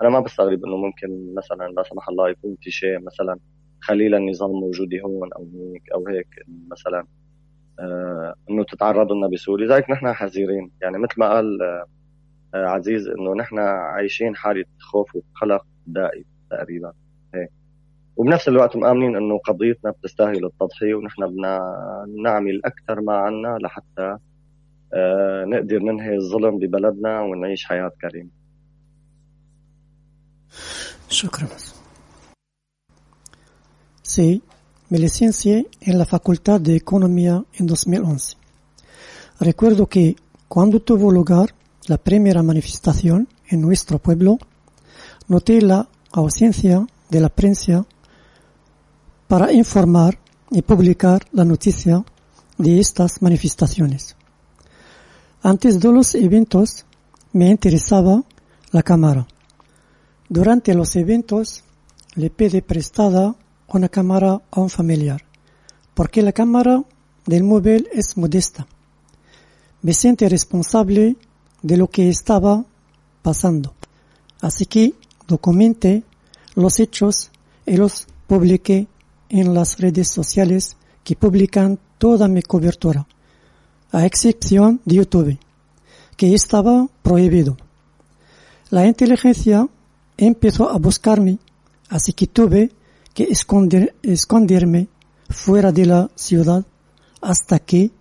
[0.01, 3.39] أنا ما بستغرب إنه ممكن مثلا لا سمح الله يكون في شيء مثلا
[3.81, 6.27] خليل النظام موجود هون أو هيك أو هيك
[6.71, 7.07] مثلا
[7.79, 9.67] آه إنه تتعرضوا لنا بسوريا.
[9.67, 10.71] لذلك نحن حذرين.
[10.81, 11.61] يعني مثل ما قال
[12.55, 16.93] آه عزيز إنه نحن عايشين حالة خوف وقلق دائم تقريبا
[17.35, 17.49] هيك.
[18.15, 21.59] وبنفس الوقت مآمنين انه قضيتنا بتستاهل التضحيه ونحن بدنا
[22.23, 24.17] نعمل أكثر ما عنا لحتى
[24.93, 28.41] آه نقدر ننهي الظلم ببلدنا ونعيش حياه كريمه
[34.13, 34.41] Sí,
[34.89, 38.37] me licencié en la Facultad de Economía en 2011.
[39.39, 40.15] Recuerdo que
[40.47, 41.53] cuando tuvo lugar
[41.87, 44.37] la primera manifestación en nuestro pueblo,
[45.27, 47.85] noté la ausencia de la prensa
[49.31, 52.03] para informar y publicar la noticia
[52.57, 54.17] de estas manifestaciones.
[55.41, 56.83] Antes de los eventos
[57.31, 58.25] me interesaba
[58.73, 59.25] la cámara
[60.27, 61.63] durante los eventos
[62.15, 63.33] le pide prestada
[63.69, 65.21] una cámara a un familiar,
[65.93, 66.83] porque la cámara
[67.25, 68.67] del móvil es modesta.
[69.81, 71.15] Me siente responsable
[71.61, 72.65] de lo que estaba
[73.21, 73.75] pasando.
[74.41, 74.93] Así que
[75.25, 76.03] documenté
[76.55, 77.31] los hechos
[77.65, 78.87] y los publiqué
[79.31, 83.07] en las redes sociales que publican toda mi cobertura,
[83.91, 85.39] a excepción de YouTube,
[86.15, 87.57] que estaba prohibido.
[88.69, 89.67] La inteligencia
[90.17, 91.39] empezó a buscarme,
[91.89, 92.71] así que tuve
[93.13, 94.87] que esconder, esconderme
[95.29, 96.63] fuera de la ciudad
[97.21, 97.91] hasta que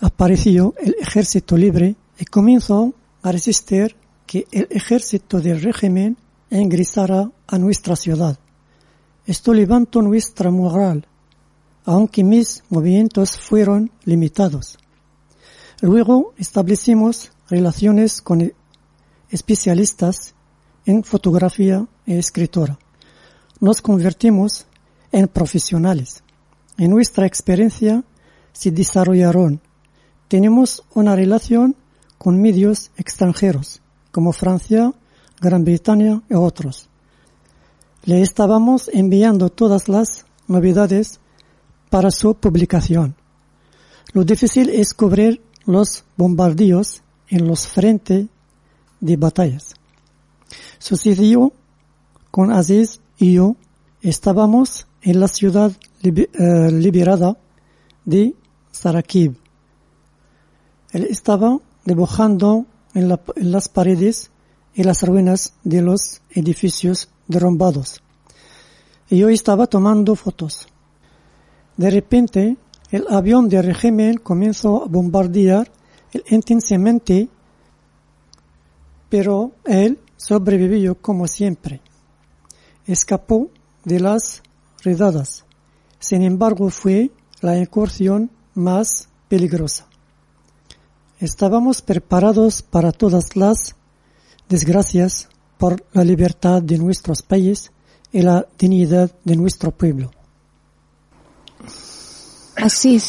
[0.00, 3.96] apareció el ejército libre y comenzó a resistir
[4.26, 6.16] que el ejército del régimen
[6.50, 8.38] ingresara a nuestra ciudad.
[9.26, 11.06] Esto levantó nuestra moral,
[11.84, 14.78] aunque mis movimientos fueron limitados.
[15.80, 18.52] Luego establecimos relaciones con
[19.30, 20.34] especialistas
[20.86, 22.78] en fotografía y escritura.
[23.60, 24.66] Nos convertimos
[25.10, 26.22] en profesionales.
[26.76, 28.04] En nuestra experiencia
[28.52, 29.60] se desarrollaron.
[30.28, 31.76] Tenemos una relación
[32.18, 33.80] con medios extranjeros,
[34.10, 34.92] como Francia,
[35.40, 36.88] Gran Bretaña y otros.
[38.04, 41.20] Le estábamos enviando todas las novedades
[41.88, 43.14] para su publicación.
[44.12, 48.26] Lo difícil es cubrir los bombardeos en los frentes
[49.00, 49.74] de batallas.
[50.78, 51.52] Sucedió
[52.30, 53.56] con Aziz y yo.
[54.02, 55.72] Estábamos en la ciudad
[56.02, 57.38] eh, liberada
[58.04, 58.34] de
[58.70, 59.34] Sarakib.
[60.92, 64.30] Él estaba dibujando en, en las paredes
[64.74, 68.02] y las ruinas de los edificios derrumbados.
[69.08, 70.66] Y yo estaba tomando fotos.
[71.76, 72.56] De repente,
[72.90, 75.70] el avión del régimen comenzó a bombardear
[76.28, 77.28] intensamente,
[79.08, 81.80] pero él sobrevivió como siempre.
[82.86, 83.50] Escapó
[83.84, 84.42] de las
[84.82, 85.44] redadas.
[85.98, 87.10] Sin embargo, fue
[87.40, 89.86] la incursión más peligrosa.
[91.18, 93.76] Estábamos preparados para todas las
[94.48, 95.28] desgracias
[95.58, 97.72] por la libertad de nuestros países
[98.12, 100.10] y la dignidad de nuestro pueblo.
[102.56, 103.00] Así.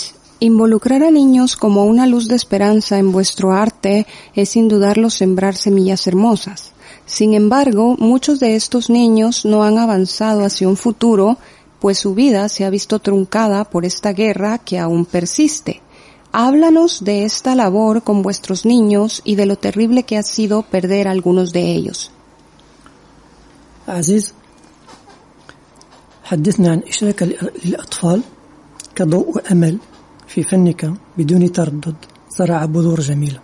[0.42, 5.56] Involucrar a niños como una luz de esperanza en vuestro arte es sin dudarlo sembrar
[5.56, 6.74] semillas hermosas.
[7.06, 11.38] Sin embargo, muchos de estos niños no han avanzado hacia un futuro,
[11.80, 15.82] pues su vida se ha visto truncada por esta guerra que aún persiste.
[16.34, 21.08] Háblanos de esta labor con vuestros niños y de lo terrible que ha sido perder
[21.08, 22.12] a algunos de ellos.
[23.88, 24.34] عزيز
[26.24, 27.24] حدثنا عن إشراك
[27.66, 28.22] للأطفال
[28.95, 29.78] كضوء وأمل
[30.28, 31.95] في فنك بدون تردد
[32.30, 33.40] زرع بذور جميلة.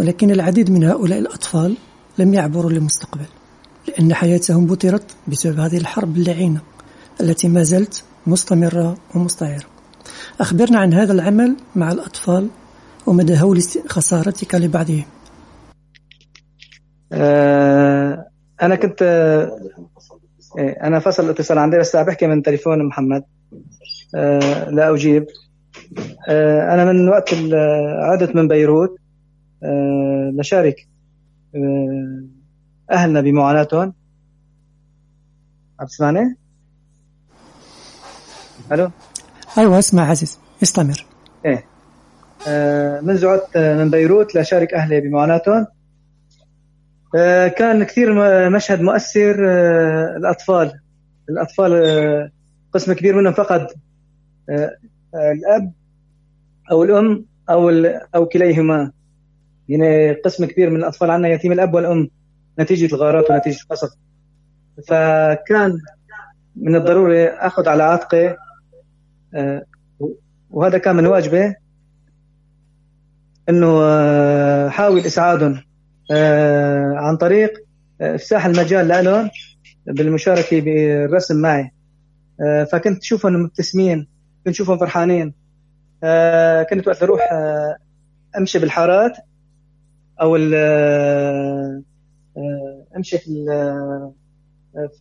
[0.00, 1.76] ولكن العديد من هؤلاء الأطفال
[2.18, 3.26] لم يعبروا للمستقبل
[3.88, 6.60] لأن حياتهم بطرت بسبب هذه الحرب اللعينة
[7.20, 9.64] التي ما زالت مستمرة ومستعرة.
[10.40, 12.48] أخبرنا عن هذا العمل مع الأطفال
[13.06, 15.04] ومدى هول خسارتك لبعضهم.
[17.12, 18.31] آه،
[18.62, 19.02] أنا كنت
[20.58, 23.24] إيه، أنا فصل الاتصال عندي بس بحكي من تليفون محمد.
[24.14, 25.26] آه، لا أجيب.
[26.28, 27.34] آه، أنا من وقت
[27.98, 28.96] عدت من بيروت.
[30.34, 30.88] لشارك
[32.90, 33.94] أهلنا بمعاناتهم.
[35.80, 36.36] عم تسمعني؟
[38.72, 38.90] ألو؟
[39.58, 41.06] أيوة اسمع عزيز استمر
[42.48, 45.54] آه منذ عدت من بيروت لأشارك أهلي بمعاناتهم.
[45.56, 45.66] آه
[47.58, 48.14] كان كثير
[48.50, 50.72] مشهد مؤثر آه الأطفال.
[51.30, 52.30] الأطفال آه
[52.72, 53.66] قسم كبير منهم فقد
[54.48, 54.76] آه
[55.14, 55.72] الأب
[56.70, 57.70] أو الأم أو
[58.14, 58.92] أو كليهما.
[59.68, 62.08] يعني قسم كبير من الأطفال عندنا يتيم الأب والأم
[62.60, 63.90] نتيجة الغارات ونتيجة القصف.
[64.88, 65.78] فكان
[66.56, 68.36] من الضروري أخذ على عاتقي
[69.34, 69.62] آه،
[70.50, 71.56] وهذا كان من واجبه
[73.48, 75.52] إنه آه، حاول إسعادهم.
[75.54, 75.71] آه،
[76.96, 77.52] عن طريق
[78.00, 79.30] افساح المجال لهم
[79.86, 81.72] بالمشاركة بالرسم معي.
[82.72, 84.08] فكنت اشوفهم مبتسمين
[84.44, 85.34] كنت اشوفهم فرحانين.
[86.70, 87.20] كنت وقت أروح
[88.38, 89.12] أمشي بالحارات
[90.20, 90.36] أو
[92.96, 93.44] أمشي في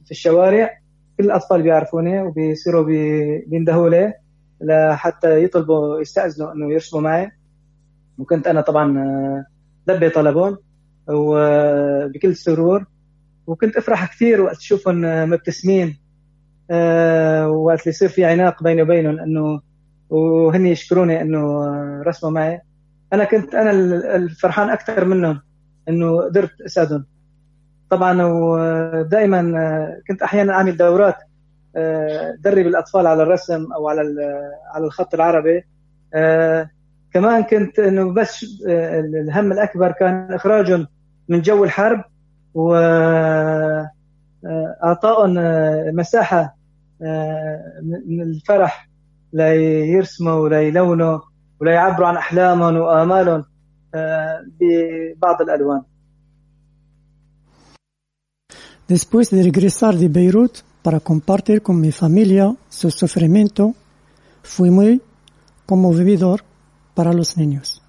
[0.05, 0.69] في الشوارع.
[1.17, 2.85] كل الأطفال بيعرفوني وبيصيروا
[3.47, 4.13] بيندهوا لي
[4.61, 7.31] لحتى يطلبوا يستأذنوا إنه يرسموا معي.
[8.17, 9.45] وكنت أنا طبعا آه،
[9.88, 10.57] لبي طلبهم
[11.10, 12.86] وبكل سرور.
[13.48, 15.98] وكنت أفرح كثير وقت اشوفهم آه، مبتسمين
[16.72, 19.61] آه، وقت يصير في عناق بيني وبينهم إنه
[20.10, 21.68] وهن يشكروني إنه
[22.02, 22.61] رسموا معي.
[23.14, 23.72] أنا كنت أنا
[24.15, 25.41] الفرحان أكثر منهم
[25.90, 27.06] إنه قدرت أساعدهم.
[27.90, 31.15] طبعا ودائما كنت أحيانا أعمل دورات
[31.76, 34.02] آه، درب الأطفال على الرسم أو على
[34.73, 35.64] على الخط العربي.
[36.14, 36.69] آه،
[37.13, 40.88] كمان كنت إنه بس آه، الهم الأكبر كان إخراجهم
[41.29, 42.03] من جو الحرب
[42.53, 42.75] و
[44.83, 45.33] اعطائهم
[45.95, 46.55] مساحة
[48.05, 48.89] من الفرح
[49.33, 51.19] ليرسموا وليلونوا
[51.61, 53.43] وليعبروا عن أحلامهم وآمالهم
[54.59, 55.81] ببعض الألوان.
[58.88, 63.73] Después de regresar de Beirut para compartir con mi familia su sufrimiento,
[64.43, 65.01] fui muy
[65.65, 66.43] conmovedor
[66.93, 67.81] para los niños.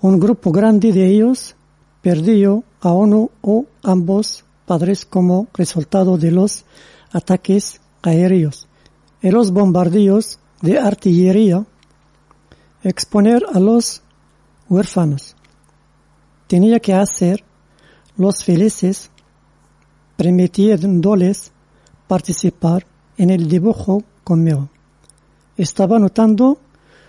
[0.00, 1.56] Un grupo grande de ellos
[2.02, 6.64] perdió a uno o ambos padres como resultado de los
[7.12, 8.68] ataques aéreos
[9.22, 11.64] y los bombardeos de artillería.
[12.82, 14.02] Exponer a los
[14.68, 15.34] huérfanos.
[16.46, 17.42] Tenía que hacer
[18.16, 19.10] los felices
[20.16, 21.52] permitiéndoles
[22.06, 22.86] participar
[23.18, 24.68] en el dibujo conmigo.
[25.56, 26.58] Estaba notando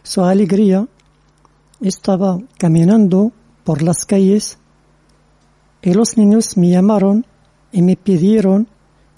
[0.03, 0.87] su alegría,
[1.81, 3.31] estaba caminando
[3.63, 4.57] por las calles
[5.81, 7.25] y los niños me llamaron
[7.71, 8.67] y me pidieron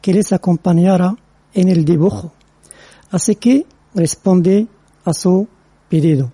[0.01, 1.15] que les acompañara
[1.53, 2.33] en el dibujo.
[3.11, 4.67] Así que respondí
[5.05, 5.47] a su
[5.89, 6.31] pedido.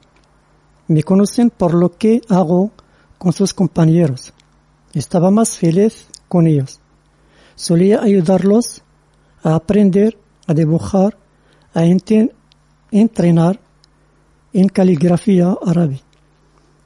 [0.87, 2.71] Me conocen por lo que hago
[3.17, 4.33] con sus compañeros.
[4.93, 6.79] Estaba más feliz con ellos
[7.55, 8.83] solía ayudarlos
[9.43, 11.17] a aprender a dibujar,
[11.73, 11.85] a
[12.91, 13.59] entrenar
[14.53, 16.01] en caligrafía árabe.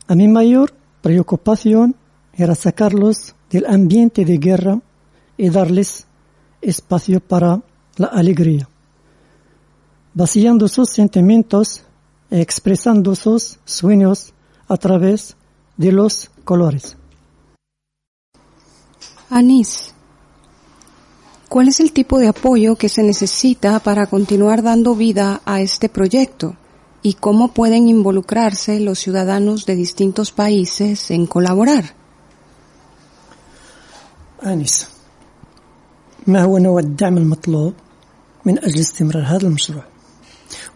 [0.09, 0.73] A mi mayor
[1.03, 1.95] preocupación
[2.33, 4.81] era sacarlos del ambiente de guerra
[5.37, 6.07] y darles
[6.63, 7.61] espacio para
[7.95, 8.67] la alegría,
[10.15, 11.83] vaciando sus sentimientos
[12.31, 14.33] e expresando sus sueños
[14.67, 15.35] a través
[15.77, 16.97] de los colores.
[19.29, 19.93] Anís,
[21.49, 25.87] ¿Cuál es el tipo de apoyo que se necesita para continuar dando vida a este
[25.87, 26.55] proyecto?
[27.01, 31.95] ¿Y cómo pueden involucrarse los ciudadanos de distintos países en colaborar?
[34.45, 34.87] آنسة
[36.27, 37.73] ما هو نوع الدعم المطلوب
[38.45, 39.83] من أجل استمرار هذا المشروع؟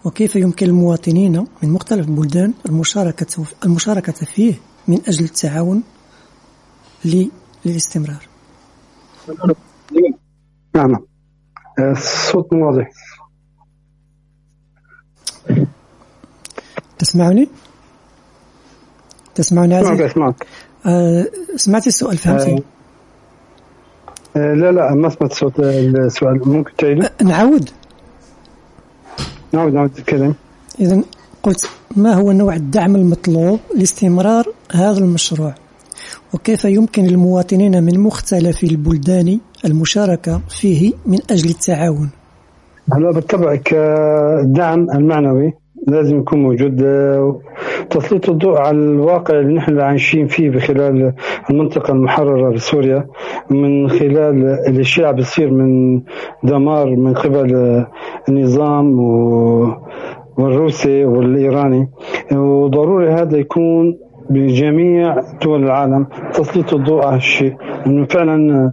[0.06, 5.84] وكيف يمكن للمواطنين من مختلف البلدان المشاركة المشاركة فيه من أجل التعاون
[7.66, 8.28] للاستمرار؟
[10.76, 11.06] نعم.
[11.80, 12.90] الصوت واضح.
[17.04, 17.48] تسمعني؟
[19.36, 20.48] تسمعني عزيز؟ اسمعك
[20.86, 21.26] آه
[21.56, 22.64] سمعت السؤال فهمتي؟
[24.38, 26.50] آه، لا لا ما سمعت صوت السؤال.
[26.50, 27.70] ممكن تعيده آه نعود
[29.54, 30.36] نعود نعود تتكلم
[30.80, 31.02] إذا
[31.44, 35.56] قلت ما هو نوع الدعم المطلوب لاستمرار هذا المشروع؟
[36.34, 42.10] وكيف يمكن للمواطنين من مختلف البلدان المشاركة فيه من أجل التعاون؟
[42.94, 45.54] هلا بالطبع كدعم المعنوي.
[45.88, 46.84] لازم يكون موجود.
[46.84, 47.40] آه،
[47.90, 51.14] تسليط الضوء على الواقع اللي نحن عايشين فيه بخلال
[51.50, 53.08] المنطقة المحررة بسوريا
[53.50, 56.02] من خلال الاشياء بتصير من
[56.44, 57.88] دمار من قبل آه،
[58.30, 59.00] النظام
[60.38, 61.90] والروسي والإيراني.
[62.32, 63.98] وضروري هذا يكون
[64.30, 66.08] بجميع دول العالم.
[66.34, 67.56] تسليط الضوء على الشيء.
[67.88, 68.72] انه فعلا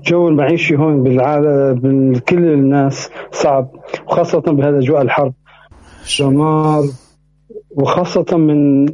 [0.00, 3.70] الجو المعيشي هون بالعالم كل الناس صعب
[4.06, 5.34] وخاصة بهالأجواء الحرب
[6.20, 6.84] دمار
[7.70, 8.86] وخاصة من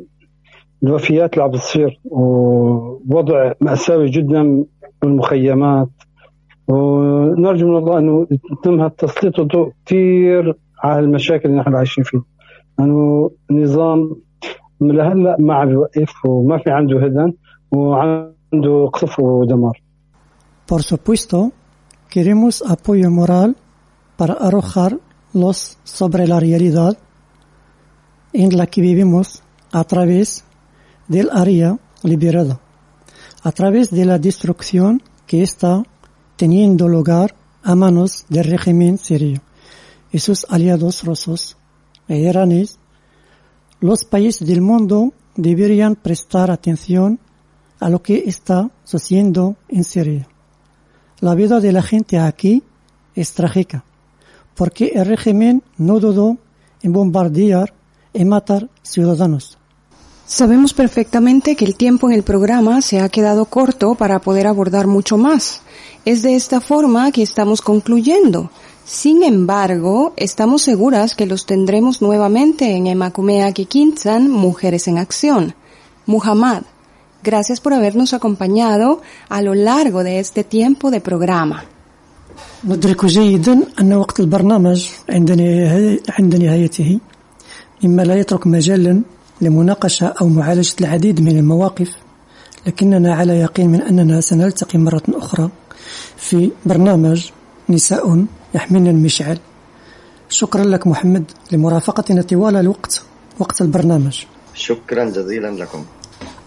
[0.82, 4.64] الوفيات اللي عم بتصير ووضع مأساوي جدا
[5.02, 5.88] بالمخيمات.
[6.68, 12.24] ونرجو من الله إنه يتم تسليط الضوء كثير على المشاكل اللي نحن عايشين فيها.
[12.80, 14.16] انه النظام
[14.80, 17.32] لهلأ ما عم بيوقف وما في عنده هدن
[17.72, 19.85] وعنده قصف ودمار.
[20.66, 21.52] Por supuesto,
[22.10, 23.56] queremos apoyo moral
[24.16, 24.98] para arrojar
[25.32, 26.98] luz sobre la realidad
[28.32, 30.44] en la que vivimos a través
[31.06, 32.60] del área liberada,
[33.44, 35.84] a través de la destrucción que está
[36.34, 39.40] teniendo lugar a manos del régimen sirio
[40.10, 41.56] y sus aliados rusos
[42.08, 42.78] e iraníes.
[43.80, 47.20] Los países del mundo deberían prestar atención
[47.78, 50.26] a lo que está sucediendo en Siria.
[51.20, 52.62] La vida de la gente aquí
[53.14, 53.84] es trágica,
[54.54, 56.36] porque el régimen no dudó
[56.82, 57.72] en bombardear
[58.12, 59.56] y matar ciudadanos.
[60.26, 64.86] Sabemos perfectamente que el tiempo en el programa se ha quedado corto para poder abordar
[64.88, 65.62] mucho más.
[66.04, 68.50] Es de esta forma que estamos concluyendo.
[68.84, 75.54] Sin embargo, estamos seguras que los tendremos nuevamente en Emakumea Kikinsan, Mujeres en Acción.
[76.06, 76.64] Muhammad,
[77.30, 78.88] gracias por habernos acompañado
[79.36, 81.58] a lo largo de este tiempo de programa.
[82.64, 85.30] ندرك جيدا أن وقت البرنامج عند
[86.18, 87.00] عند نهايته
[87.84, 89.02] مما لا يترك مجالا
[89.40, 91.90] لمناقشة أو معالجة العديد من المواقف
[92.66, 95.50] لكننا على يقين من أننا سنلتقي مرة أخرى
[96.16, 97.30] في برنامج
[97.68, 98.24] نساء
[98.54, 99.38] يحملن المشعل.
[100.28, 103.02] شكرا لك محمد لمرافقتنا طوال الوقت
[103.38, 104.16] وقت البرنامج.
[104.54, 105.84] شكرا جزيلا لكم.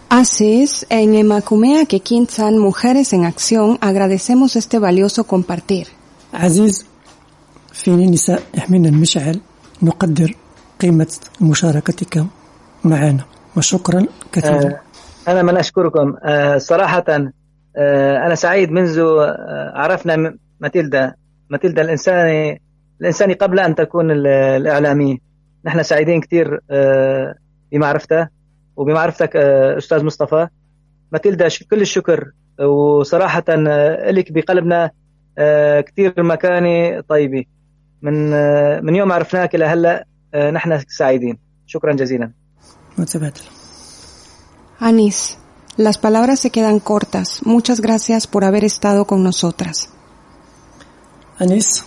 [0.10, 5.88] Así en Emakumea Kikinsan, Mujeres en Acción, agradecemos este valioso compartir.
[6.34, 6.86] عزيز
[7.74, 9.42] في نساء يحملن المشعل
[9.84, 10.34] نقدر
[10.82, 12.26] قيمة مشاركتك
[12.84, 13.26] معنا
[13.58, 14.70] وشكرا كثيرا.
[14.70, 14.80] آه،
[15.28, 16.16] أنا من أشكركم.
[16.24, 19.02] آه، صراحة آه، أنا سعيد منذ
[19.76, 21.14] عرفنا ماتيلدا
[21.50, 22.62] ماتيلدا الإنساني
[23.02, 25.18] الإنساني قبل أن تكون ال- الإعلامية.
[25.66, 26.60] نحن سعيدين كثير
[27.72, 28.30] بمعرفتها
[28.80, 30.48] وبمعرفتك آه، أستاذ مصطفى
[31.12, 34.92] ماتيلدا كل الشكر وصراحة آه، لك بقلبنا
[35.38, 37.46] آه، كثير مكانة طيبة
[38.02, 41.38] من آه، من يوم عرفناك إلى هلا آه، نحن سعيدين
[41.68, 42.32] شكرا جزيلا
[42.98, 43.42] متبادل
[44.82, 45.38] Anís,
[45.76, 47.42] las palabras se quedan cortas.
[47.44, 49.90] Muchas gracias por haber estado con nosotras.
[51.42, 51.84] أنيس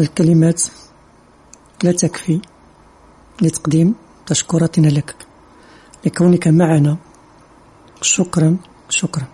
[0.00, 0.62] الكلمات
[1.84, 2.40] لا تكفي
[3.42, 3.94] لتقديم
[4.26, 5.14] تشكراتنا لك
[6.05, 6.97] لكونك معنا
[8.01, 8.57] شكرا
[8.89, 9.27] شكرا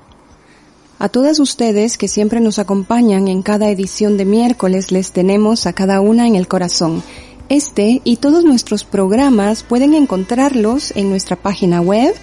[0.99, 5.73] A todas ustedes que siempre nos acompañan en cada edición de miércoles les tenemos a
[5.73, 7.03] cada una en el corazón.
[7.49, 12.13] Este y todos nuestros programas pueden encontrarlos en nuestra página web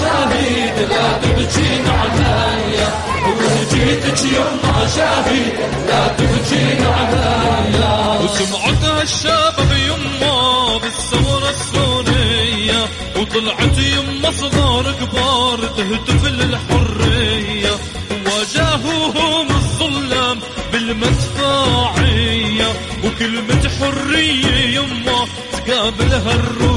[0.00, 2.88] شهيد لا تبكين عليا
[3.26, 4.60] ولجيتك يوم
[4.96, 5.54] شهيد
[5.88, 12.80] لا تبكين عليا وسمعتها الشباب يما بالثورة السورية
[13.16, 17.74] وطلعت يما صغار كبار تهتف للحرية.
[18.26, 20.38] واجهوهم الظلام
[20.72, 22.68] بالمدفعية
[23.04, 26.75] وكلمة حرية يما تقابلها الروسية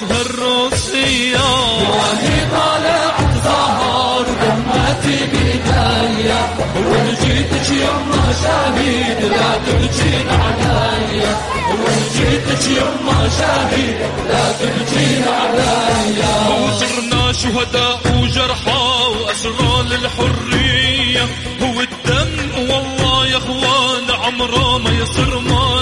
[0.00, 1.38] قابلتها الروسية.
[1.80, 6.40] واني طالع ظهر ودمتي بداية.
[6.76, 11.36] ولجيتك يما شهيد لا تبكين عليا
[11.70, 13.96] ولجيتك يما شهيد
[14.28, 18.82] لا تبكين عليا وصرنا شهداء وجرحى
[19.20, 21.24] وأسرى للحرية.
[21.62, 22.32] هو الدم
[22.70, 25.79] والله يا أخوان عمره ما يصير مية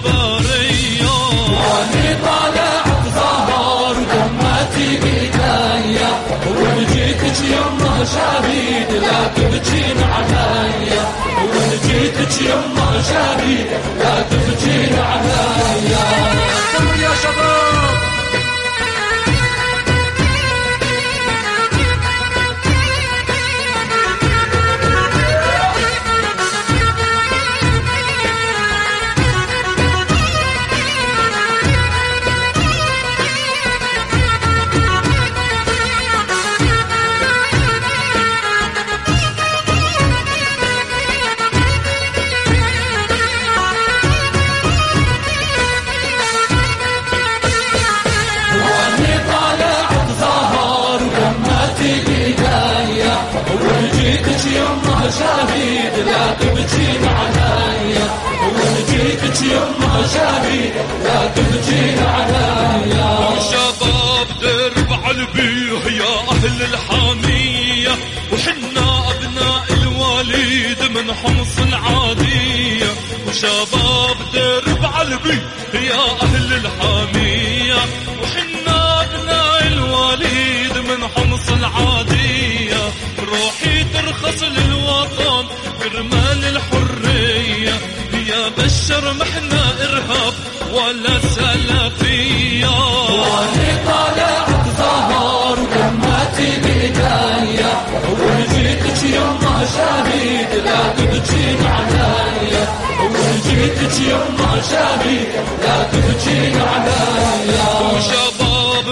[0.00, 1.10] رب البارية
[1.48, 6.10] واني طالع ظهر ودمتي بداية
[6.46, 11.04] ولجيتك يما شهيد لا تبكين عليا.
[11.54, 13.66] ولجيتك يما شهيد
[13.98, 16.04] لا تبكين عليا.
[17.02, 17.49] يا شباب.
[60.14, 60.72] شهيد
[61.04, 67.90] لا تبكين عليا شباب درب البيه يا أهل الحامية
[68.32, 72.90] وحنا أبناء الوالد من حمص العادية
[73.28, 73.69] وشباب
[103.90, 105.28] ولجيتك يما شهيد
[105.62, 106.56] لا تبكين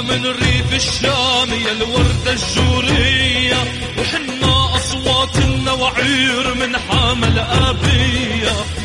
[0.08, 3.56] من ريف الشام يا الوردة الجورية
[3.98, 8.77] وحنا أصوات النوعير من حامل أبية.